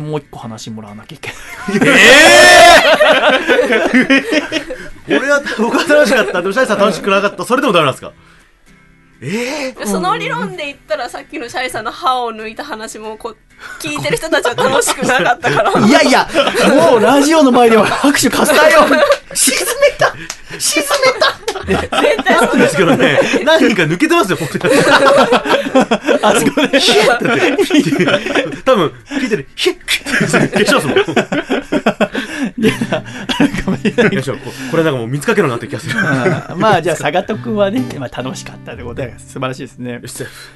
[0.00, 1.38] もう一個話もらわなきゃいけない。
[5.08, 6.40] 俺は僕は楽しかった。
[6.42, 7.44] でもシャイさん楽しくなかった。
[7.44, 8.12] それでもダメなんですか？
[9.20, 13.36] ええその理論で言ったらさっきのシャイさんの歯を抜いた話もこう
[13.80, 16.28] 聞いてる人たちは楽しくなかったから いやいや、
[16.90, 18.86] もうラジオの前では拍手喝采よ。
[19.34, 20.14] 沈めた
[20.58, 21.36] 沈めた
[21.66, 24.74] 絶対なんですけどね何人か抜けてますよ本当に
[26.22, 26.80] あそこで。
[28.64, 30.96] 多分聞いてるヒッ消しますもん
[32.58, 32.72] いや、
[33.64, 35.98] ごめんなさいここれなんかもう見つかけろなって気がする。
[35.98, 36.02] う
[36.56, 40.00] んまあじゃあ、佐賀とくんはね、まあ、楽しかったってことで素晴らしいですね。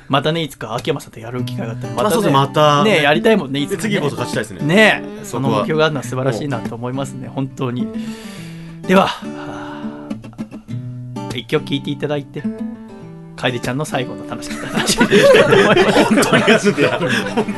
[0.08, 3.76] またね、いつか秋山さんとやる機会があったら、まあそうね、またね、やりたいもんね、いつか、ね。
[3.76, 4.66] で次こそ勝ちたいですね。
[4.66, 7.86] ねえ、その目標があるのは素晴らしいなと思いますね、本当に。
[8.86, 9.62] では、はあ
[11.36, 12.42] 一曲聴いていただいて、
[13.36, 14.98] 楓ちゃんの最後の楽しかった話。
[16.04, 16.98] 本当に休んだ。
[16.98, 17.08] 本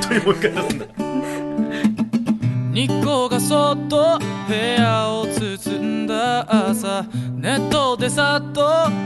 [0.08, 1.03] 当にもう一回休んだ
[2.74, 4.18] 日光がそっと
[4.48, 7.04] 部屋を包んだ朝
[7.36, 8.62] ネットでさっと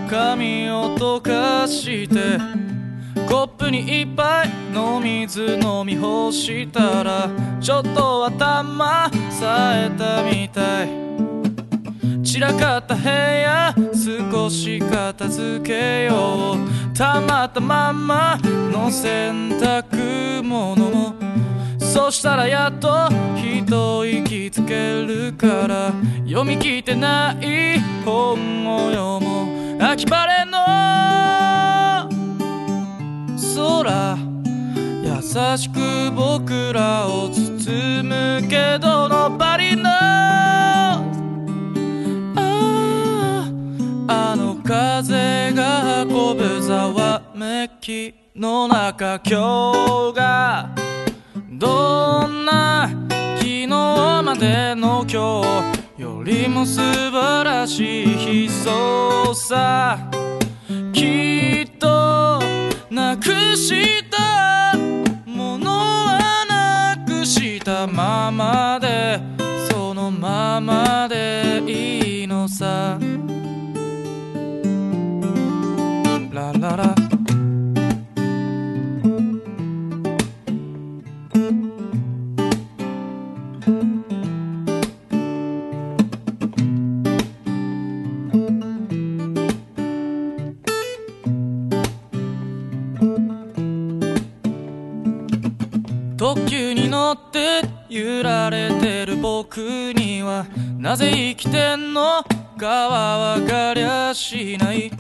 [0.09, 2.39] 髪を溶かして
[3.29, 7.31] コップに一杯の水飲み干したら
[7.61, 10.89] ちょっと頭冴えたみたい。
[12.25, 16.97] 散らかった部屋少し片付けよう。
[16.97, 18.39] たまったまんま
[18.73, 21.28] の洗濯物も。
[21.93, 25.93] そしたらやっと一息つけるから。
[26.27, 29.45] 読み切ってない本を読も
[29.79, 29.83] う。
[29.83, 30.59] 秋晴れの
[33.57, 34.19] 空。
[35.03, 39.89] 優しく僕らを包むけど Nobody knows
[42.37, 43.51] あ
[44.07, 50.71] ああの風が運ぶざわめきの中今日が
[51.59, 52.89] どんな
[53.37, 55.43] 昨日までの今
[55.97, 59.99] 日よりも素晴らしい悲壮さ。
[60.93, 62.41] きっと
[62.91, 64.77] なくした
[65.27, 69.19] ものはなくしたままで
[69.69, 73.01] そのままでいいのさ。
[76.33, 76.98] ラララ。
[96.35, 99.57] 特急に乗って揺られてる僕
[99.95, 100.45] には
[100.77, 102.23] なぜ生きてんの？
[102.59, 104.93] かは分かりゃしない。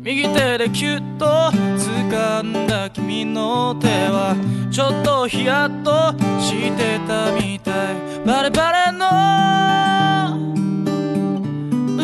[0.00, 4.36] 右手でキュッと掴んだ君の手は
[4.70, 7.96] ちょっとヒヤッとしてたみたい。
[8.26, 9.08] バレバレの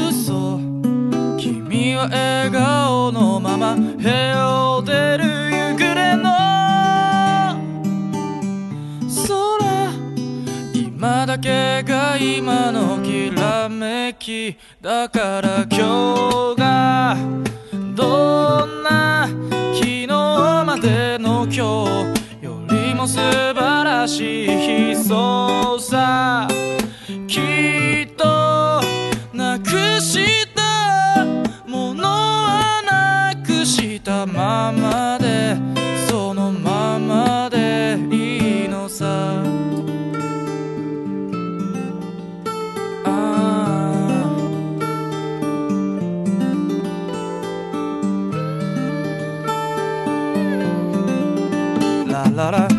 [0.09, 0.59] 嘘。
[1.39, 6.40] 君は笑顔のまま部屋を出る夕暮れの
[11.01, 17.17] 今だけが今のきらめきだから今日が
[17.97, 19.27] どんな
[19.73, 21.59] 昨日までの今日
[22.45, 26.47] よりも素晴らしい悲壮さ。
[27.27, 28.83] きっと
[29.33, 29.71] なく
[30.03, 31.25] した
[31.67, 32.83] ものは
[33.33, 35.80] なくしたままで。
[52.49, 52.70] ーラ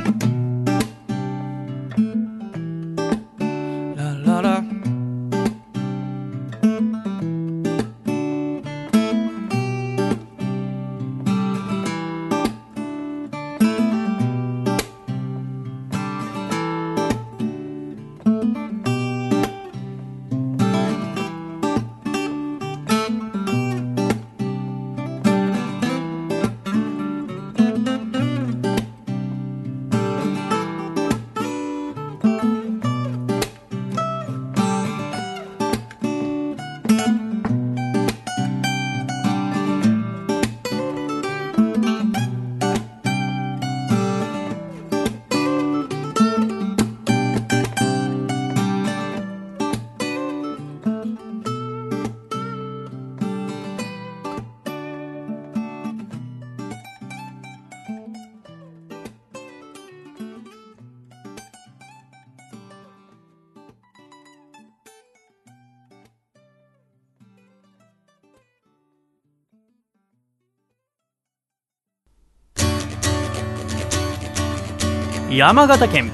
[75.32, 76.12] 山形県。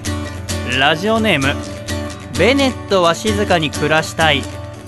[0.79, 1.55] ラジオネーム
[2.37, 4.43] ベネットは静かに暮らしたい。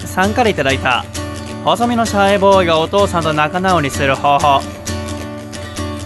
[0.06, 1.04] さんからいただいた。
[1.66, 4.62] 細身のシャイボーイがお父さんと仲直りする方法。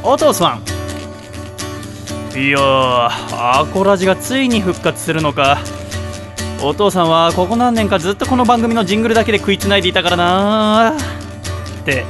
[0.04, 0.58] お父さ
[2.34, 2.40] ん。
[2.40, 3.10] いやー
[3.60, 5.58] アコラジがついに復活するのか。
[6.64, 12.06] お父さんはここ何年かずっとこの番組のジングルだけで食いつないでいたからなって。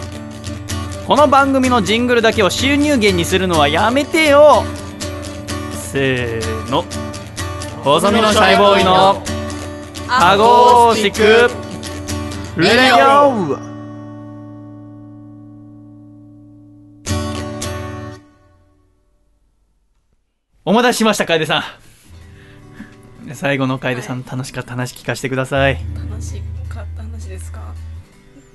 [1.07, 4.63] この番組のジングルだけを収入源にするのはやめてよ。
[5.93, 6.83] せーの。
[7.83, 9.23] 細身のシャイボーイの
[10.09, 11.19] アゴーシック。
[12.59, 13.59] レディオ。
[20.65, 21.63] お待たせしました楓さ
[23.29, 23.35] ん。
[23.35, 25.77] 最後の楓さん、楽しかった話聞かせてください。
[25.95, 27.71] 楽しかった話ですか？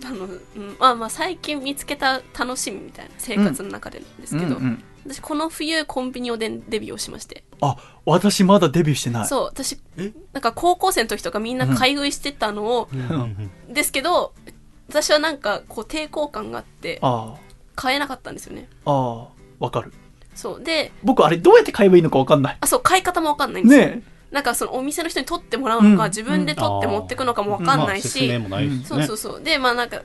[0.04, 7.44] あの、うん、まあまあ最近見つけた楽しみみたいな生活の中でなんですけど、うんうん私この冬コンビニおでんデビューをしまして。
[7.60, 9.26] あ私まだデビューしてない。
[9.26, 10.12] そう私え？
[10.32, 13.50] なんか高校生の時とかみんな買い食いしてたのを、うん。
[13.72, 14.34] ですけど
[14.88, 17.34] 私はなんかこう抵抗感があってあ
[17.74, 18.68] 買えなかったんですよね。
[18.84, 19.28] あああ
[19.58, 19.92] わかる。
[20.34, 22.56] そうで僕あれどうやって買えばいいのかわかんない。
[22.60, 26.10] あそう買い方もわかんないんですよ、ねなんかそのお店の人に取ってもらうのか、うん。
[26.10, 28.84] 自分で取って持ってくのかもわかんないし、まあ説明もないですね。
[28.84, 29.42] そうそうそう。
[29.42, 30.02] でまあなんか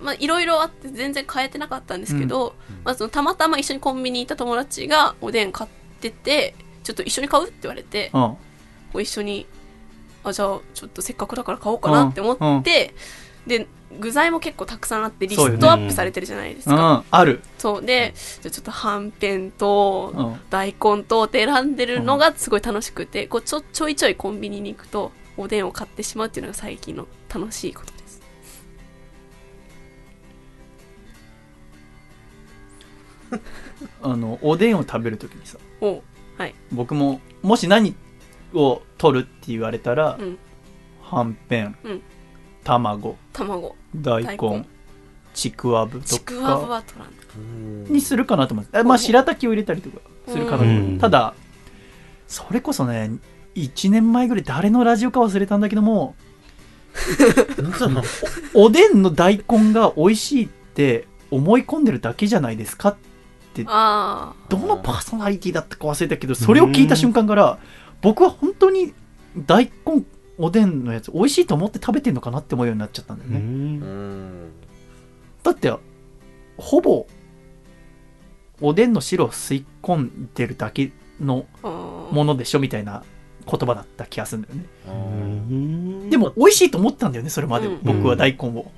[0.00, 2.54] まあいろいろあって全然買えてなかったんですけど、
[2.84, 5.70] まあ、そのたまたま一緒にコンビニにいた友達がおでん買っ
[6.00, 6.54] てて
[6.84, 8.20] ちょっと一緒に買うって言われてうん。
[8.20, 8.38] こ
[8.94, 9.46] う一緒に
[10.24, 12.94] あじゃあちょっとせっかくだから買おうかなって思って、
[13.46, 13.66] で
[14.00, 17.04] 具材も結構たくさんあってリストアップされてるじゃないですうか、ん。
[17.10, 17.40] ある。
[17.58, 17.82] そう。
[17.84, 18.12] で
[18.42, 20.40] じゃあちょっとはんぺんとうん。
[20.50, 27.92] 大根とって選んでるのがすごい楽しくてこうちょちょいちょいコンビニに行くとおでんを買ってしまうっていうのが最近の楽しいこと
[34.02, 36.02] あのおでんを食べるときにさお
[36.38, 36.54] はい。
[36.72, 37.94] 僕ももし何
[38.54, 40.38] を取るって言われたら、うん。
[41.02, 42.02] はんぺん、うん。
[42.64, 43.74] 卵卵。
[43.94, 44.66] 大根大根。
[45.34, 48.78] ちくわぶとちくわぶかは取らんにするかなと思って。
[48.78, 49.98] あまあ白滝を入れたりとか
[50.28, 50.92] するかなと思って。
[50.92, 50.98] うん。
[50.98, 51.34] ただ
[52.26, 53.12] それこそね
[53.54, 56.14] 1年前ぐらい誰のラジオか忘れたんだけども
[58.54, 62.96] おでんの大根が美味しいって思い込んでるだけじゃないですかあ
[63.64, 63.70] ど
[64.58, 67.58] のパーソナリティだったか忘れたけどそれを聞いた瞬間から
[68.02, 68.92] 僕は本当に
[69.36, 70.04] 大根
[70.38, 74.50] おでんのやつ美味しいと思って食べてんのかなって思うようになっちゃったんだよね、うん。
[75.42, 75.72] だって
[76.58, 77.06] ほぼ
[78.60, 83.04] おでんの汁を吸い込んでるだけのものでしょみたいな
[83.50, 84.64] 言葉だった気がするんだよね。
[84.88, 86.10] うん。
[86.10, 87.80] でも美味しいと思ったんだよねそれまで、うん。
[87.82, 88.70] 僕は大根を、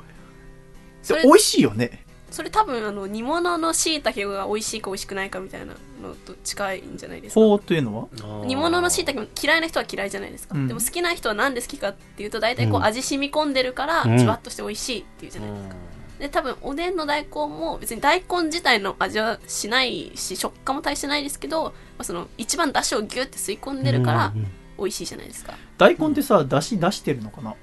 [1.02, 7.40] それで美味しいよねそれ多分あの煮物のしいたけが美味しいか美味しくないかみたいなのと近いんじゃないですか。
[7.64, 8.44] というのは？
[8.44, 10.68] 煮物のしいたけも嫌いな人は嫌いじゃないですか、うん。
[10.68, 14.18] でも好きな人は何で好きかっていうと大体こううん味染み込んでるからうん。
[14.18, 15.74] じわっとして美味しいっていうじゃないですか、
[16.18, 24.32] で多分おでんの大根も別に大根自体の味はしないし食感も大してないですけど、まあ、その一番だしをギュッて吸い込んでるから
[24.78, 27.54] 美味しいじゃないですか、大根ってさ出汁出してるのかな？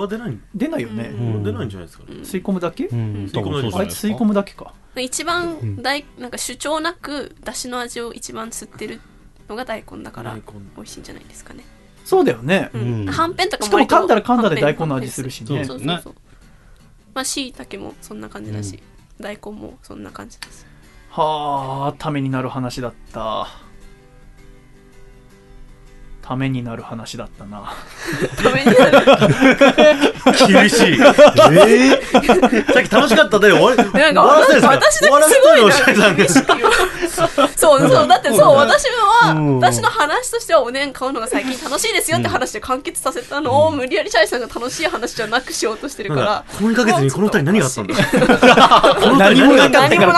[0.00, 1.42] は出ない出ないよね、うん。
[1.42, 2.04] 出ないんじゃないですか？
[2.04, 2.22] ねうん。
[2.22, 3.30] 吸い込むだけ、うん。
[3.32, 4.72] 多分そうじゃないあいつ吸い込むだけか。
[4.96, 9.00] 一番大なんか主張なくだしの味を一番吸ってる
[9.48, 10.42] のが大根だから大根。
[10.76, 11.64] 美味しいんじゃないですかね、
[12.04, 13.34] そうだよね、はん。
[13.34, 13.50] ぺん。
[13.50, 15.64] とかしかも噛んだら噛んだで大根の味するしね。
[15.64, 16.14] そうそうそう。
[17.14, 18.82] まあしいたけもそんな感じだし、
[19.18, 20.66] 大根もそんな感じです
[21.10, 23.48] はあためになる話だった
[26.26, 27.72] ためになる話だったな。
[28.42, 29.06] ためになる。
[30.48, 30.94] 厳しい。
[30.94, 32.72] えー？
[32.72, 34.22] さっき楽しかったで終わり終なんか？
[34.24, 35.28] 私だけすごいな
[37.56, 39.60] そうそうだってそう私は、うん。
[39.60, 47.94] 私の話としてはおでん買うのが最近楽しいですよって話で完結させたのを、無理やりシャイさんが楽しい話じゃなくしようとしてるかなんらかこの2ヶ月にこの2人何があったんだ？
[49.16, 49.96] 何もなかった。
[49.96, 50.12] から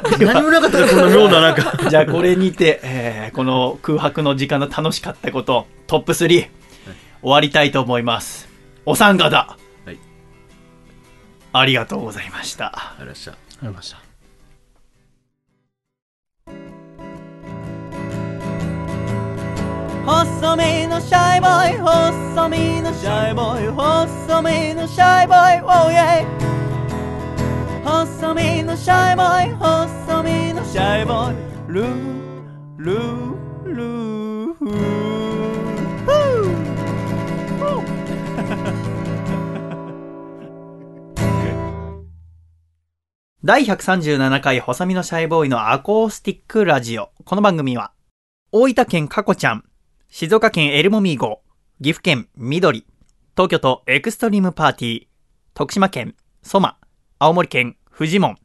[0.00, 1.74] こ何もなかったからこんな妙ななんか。
[1.86, 6.50] うじゃあこれにて、えーこの空白の時間の楽しかったことトップ3、終
[7.22, 8.48] わりたいと思います。
[8.86, 9.98] お三方、はい。
[11.52, 12.72] ありがとうございました。
[12.76, 13.32] ありました。
[13.32, 14.02] ありました。
[20.06, 26.26] 細身のシャイボーイ細身のシャイボーイ細身のシャイボーイ Oh yeah
[27.82, 31.36] 細身のシャイボーイ細身のシャイボーイ
[31.72, 31.86] ルー
[32.76, 33.43] ルー
[33.74, 33.82] 第
[43.64, 47.10] 137回細身のシャイボーイのアコースティックラジオ。
[47.24, 47.90] この番組は、
[48.52, 49.64] 大分県かこちゃん、
[50.08, 51.40] 静岡県エルモミーゴ、
[51.82, 52.86] 岐阜県緑、
[53.36, 55.06] 東京都エクストリームパーティー、
[55.52, 56.14] 徳島県
[56.44, 56.78] ソマ、
[57.18, 58.36] 青森県フジモン、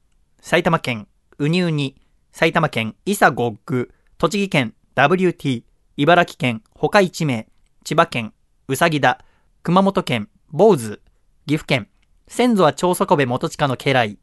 [0.42, 1.08] 埼玉県
[1.38, 2.02] ウニウニ、
[2.32, 5.64] 埼玉県イサゴッグ、栃木県 WT、
[5.96, 7.48] 茨城県他一名、
[7.86, 8.34] 千葉県
[8.68, 9.24] うさぎだ、
[9.64, 11.00] 熊本県坊主、
[11.48, 11.88] 岐阜県
[12.28, 14.20] 先祖は長宗我部元親の家来、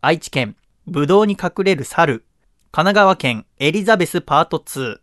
[0.00, 0.54] 愛知県、
[0.86, 2.24] ぶどうに隠れる猿、
[2.70, 4.98] 神奈川県、エリザベスパート2、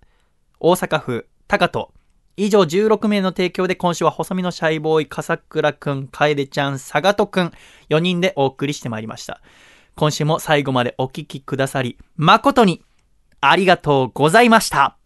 [0.62, 1.92] 大阪府、高戸、
[2.38, 7.52] 以上16名の提供で今週は細身のシャイボーイ、笠倉くん、楓ちゃん、佐賀とくん、
[7.90, 9.42] 4人でお送りしてまいりました。
[9.98, 12.82] 今週も最後までお聞きくださり、誠に、
[13.42, 14.99] ありがとうございました。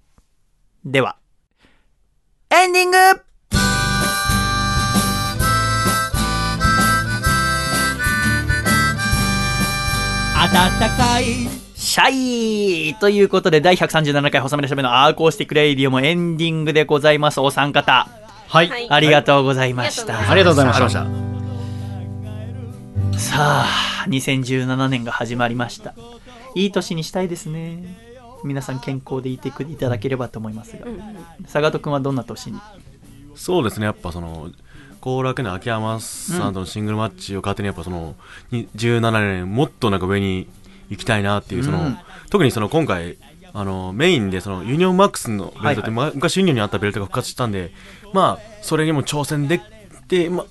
[0.86, 1.16] では、
[2.50, 3.16] エンディング暖
[10.98, 17.40] かいシャイということで、第137回細身のシャイボーイのアコースティックレイディオもエンディングでございます。
[17.40, 18.10] お三方、
[18.50, 20.16] はい、はいありがとうございました。
[20.16, 21.06] はいありがとうございました
[23.18, 25.94] さあ、2017年が始まりました。
[26.56, 28.13] いい年にしたいですね。
[28.44, 30.86] 皆さん健康でいていただければと思いますが。
[30.86, 30.90] う。
[30.90, 31.02] んうん
[31.44, 32.60] 佐賀とくんはどんな年に？
[33.36, 34.50] そうですねやっぱその
[35.02, 38.16] 後楽園秋山さんとのシングルマッチを勝手にやっぱその
[38.52, 40.48] に17年もっとなんか上に
[40.90, 41.98] 行きたいなっていうその、うん。
[42.30, 43.18] 特にその今回
[43.54, 47.72] あのメインでそのユニオンマックスのベルトって、はいま昔ユニオンにあったベルトが復活したんで
[48.14, 49.64] まあそれにも挑戦でき
[50.08, 50.46] てま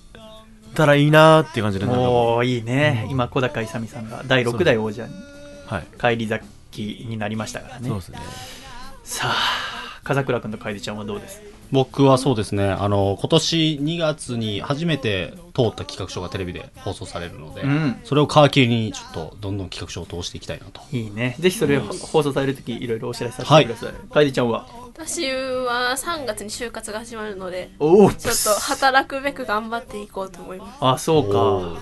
[0.75, 2.01] たらいいなっていう感じでなんか。
[2.01, 3.07] おー、いいね。
[3.11, 5.13] 今、小高勇さんが第6代王者に
[5.67, 5.87] はい。
[5.99, 6.49] 返り咲き
[6.81, 7.89] になりましたからね。
[7.89, 7.99] そう。
[7.99, 8.19] ですね。
[9.05, 11.43] さあ、風倉君と楓ちゃんはどうです？
[11.71, 17.97] 僕はそうですね、あの、今年2月に初めて通った企画書がテレビで放送されるので、うん。
[18.05, 20.83] それを皮切りにちょっとどんどん企画書を通していきたいなと。
[20.93, 21.35] いいね。
[21.41, 24.67] ぜひそれを放送される時いろいろお知らせさせてください、楓ちゃんは？
[24.95, 30.79] 私は3月に就活が始まるのでちょっと働くべく頑張っていこうと思います。
[30.81, 31.81] あそうおか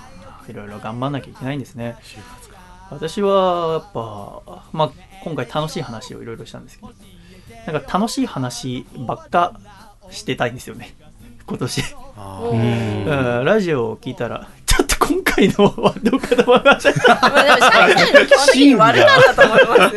[0.48, 1.96] いろいろ頑張んなきゃいけないんですね
[2.90, 4.90] 私はやっぱ、まあ、
[5.22, 6.92] 今回楽しい話をいろいろしたんですけど
[7.72, 9.60] なんか楽しい話ばっか
[10.10, 10.94] してたいんですよね。
[11.46, 11.82] 今年、
[12.52, 17.14] うん、ラジオを聞いたらちょっと今回のは どうかと思いました。
[17.14, 19.96] まあでもシャイさんの基本的に悪かったと思います。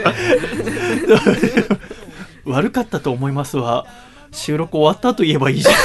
[2.46, 3.86] 悪かったと思いますは
[4.32, 5.76] 収録終わったと言えばいいじゃん。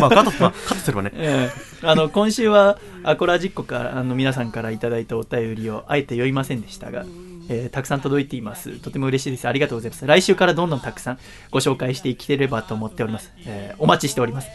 [0.00, 1.10] まあカット、まあ、カットすればね。
[1.14, 7.04] ええあの今週はアコラジッコからあの皆さんからいただいたお便りをあえて読みませんでしたが、
[7.48, 8.78] えーたくさん届いています。
[8.80, 9.46] とても嬉しいです。
[9.46, 10.06] ありがとうございます。
[10.06, 11.18] 来週からどんどんたくさん
[11.50, 14.48] ご紹介していければと思っております、えーお待ちしております、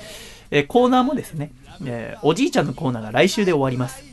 [0.52, 1.52] えーコーナーもですね、
[1.86, 4.04] えおじいちゃんのコーナーが来週で終わります、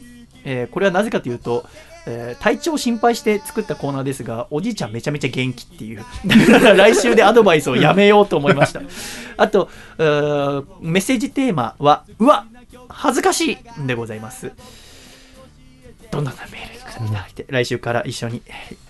[0.45, 1.65] えこれはなぜかというと、
[2.07, 8.83] え体調を心配して作ったコーナーですがおじいちゃんめちゃめちゃ元気っていうだから来週でアドバイスをやめようと思いました。
[9.39, 9.69] あと
[9.99, 12.47] メッセージテーマはうわ
[12.99, 14.53] 恥ずかしいでございます。
[16.11, 18.43] どんどんメールいただいて、来週から一緒に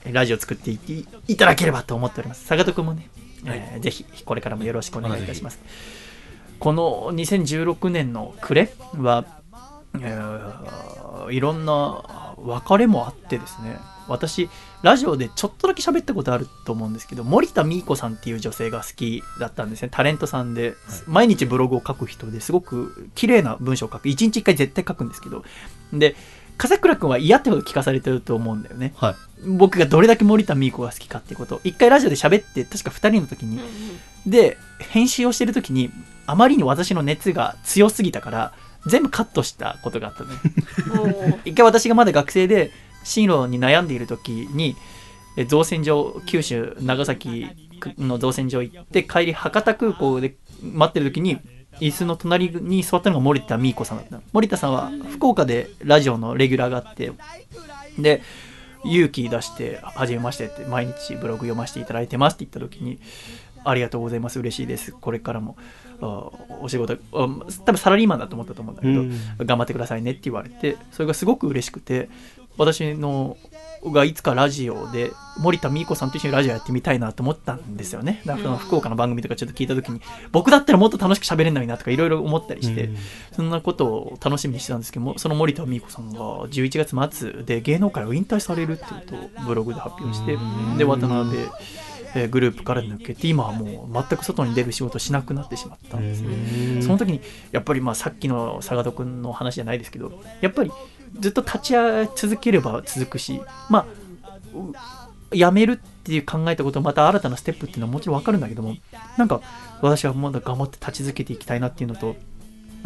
[0.04, 2.44] えーラジオ作っていただければと思っております。
[2.46, 3.08] 坂戸君もね、
[3.44, 5.58] えーぜひこれからもよろしくお願いいたします。
[6.60, 9.24] この2016年の暮れは、
[9.94, 13.76] えーいろんな別れもあってですね
[14.06, 14.48] 私
[14.82, 19.88] ラジオでちょっとだけ喋ったことあると思うんですけど森田美子さんっていう女性が好きだったんですね。
[19.90, 20.74] タレントさんで、
[21.06, 24.08] 毎日ブログを書く人ですごく綺麗な文章を書く。
[24.08, 25.44] 一日一回絶対書くんですけど。
[25.92, 26.16] で
[26.58, 28.94] 笠倉君は嫌ってこと聞かされてると思うんだよね。
[28.96, 29.14] はい。
[29.46, 31.56] 僕がどれだけ森田美子が好きかってこと。
[31.56, 33.60] を一回ラジオで喋って確か2人の時に。
[34.26, 35.90] で編集をしてる時に
[36.26, 38.52] あまりに私の熱が強すぎたから
[38.86, 41.40] 全部カットしたことがあったのね。
[41.44, 42.72] 一回私がまだ学生で
[43.06, 44.76] 進路に悩んでいる時に
[45.48, 47.46] 造船所九州長崎
[47.98, 51.38] の造船所行って帰り博多空港で待ってる時に
[51.80, 57.12] 椅子の隣に座ったのが森田美子さんだった森田さんは福岡でラジオのレギュラーがあって
[57.98, 58.22] で
[58.84, 62.98] 勇気出して「はじめまして」って毎日ブログ読ませていただいてますって言った時に
[63.66, 64.92] 「ありがとうございます嬉しいです。
[64.92, 65.56] これからも。
[66.00, 66.96] お仕事あ
[67.64, 69.46] 多分サラリーマンだと思ったと思うんだけど、うん。
[69.46, 72.08] 頑張ってくださいねって言われてそれがすごく嬉しくて
[72.58, 73.36] 私の
[73.84, 78.22] がいつかラジオで森田美子さんと一緒にラジオやってみたいなと思ったんですよね。
[78.24, 80.00] だからその福岡の番組とかちょっと聞いた時に
[80.32, 82.88] 僕だったらもっと楽しく喋れるのになとかいろいろ思ったりして、
[83.32, 90.38] そんなことを楽しみにしてたんですけどもその森田美子さんが11月末で芸能界を引退されるっていうことをブログで発表して
[90.78, 91.38] で渡辺
[92.14, 96.82] えーグループから抜けて今はもう全く外に出る仕事をしなくなってしまったんですね。
[96.82, 97.20] その時に
[97.52, 100.70] やっぱりまあさっきの坂戸君の話じゃないですけどやっぱり
[101.18, 103.86] ずっと立ち会い続ければ続くしまあ
[104.54, 108.76] うやめるっていう考えたことまた新たなステップっていうのはもちろん分かるんだけども
[109.16, 109.40] なんか
[109.82, 112.16] 私はまだ頑張って立ち続けていきたいなっていうのと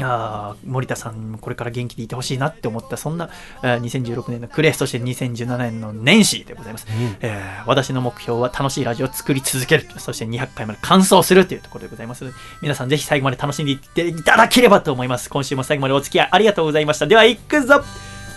[0.05, 3.31] あー森田さんにもこれから元気でいてほしいなって思ったそんな、
[3.63, 6.87] えー2016年のクレスそして2017年の年始でございます、
[7.21, 12.25] えー私の目標は楽しいラジオを作り続けるそして200回まで完走するというところでございます
[12.63, 15.31] 皆さんぜひ最後まで楽しんでいっていただければと思います。
[15.31, 17.07] 今週も最後までお付き合いありがとうございました。
[17.07, 17.83] では行くぞ。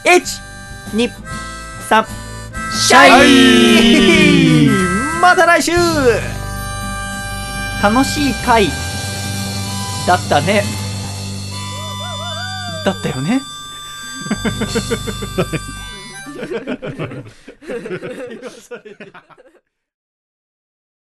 [0.06, 1.10] 123
[2.72, 4.70] シャイ。
[5.22, 5.72] また来週。
[7.82, 8.68] 楽しい回
[10.08, 10.83] だったね
[12.84, 13.42] だったよね。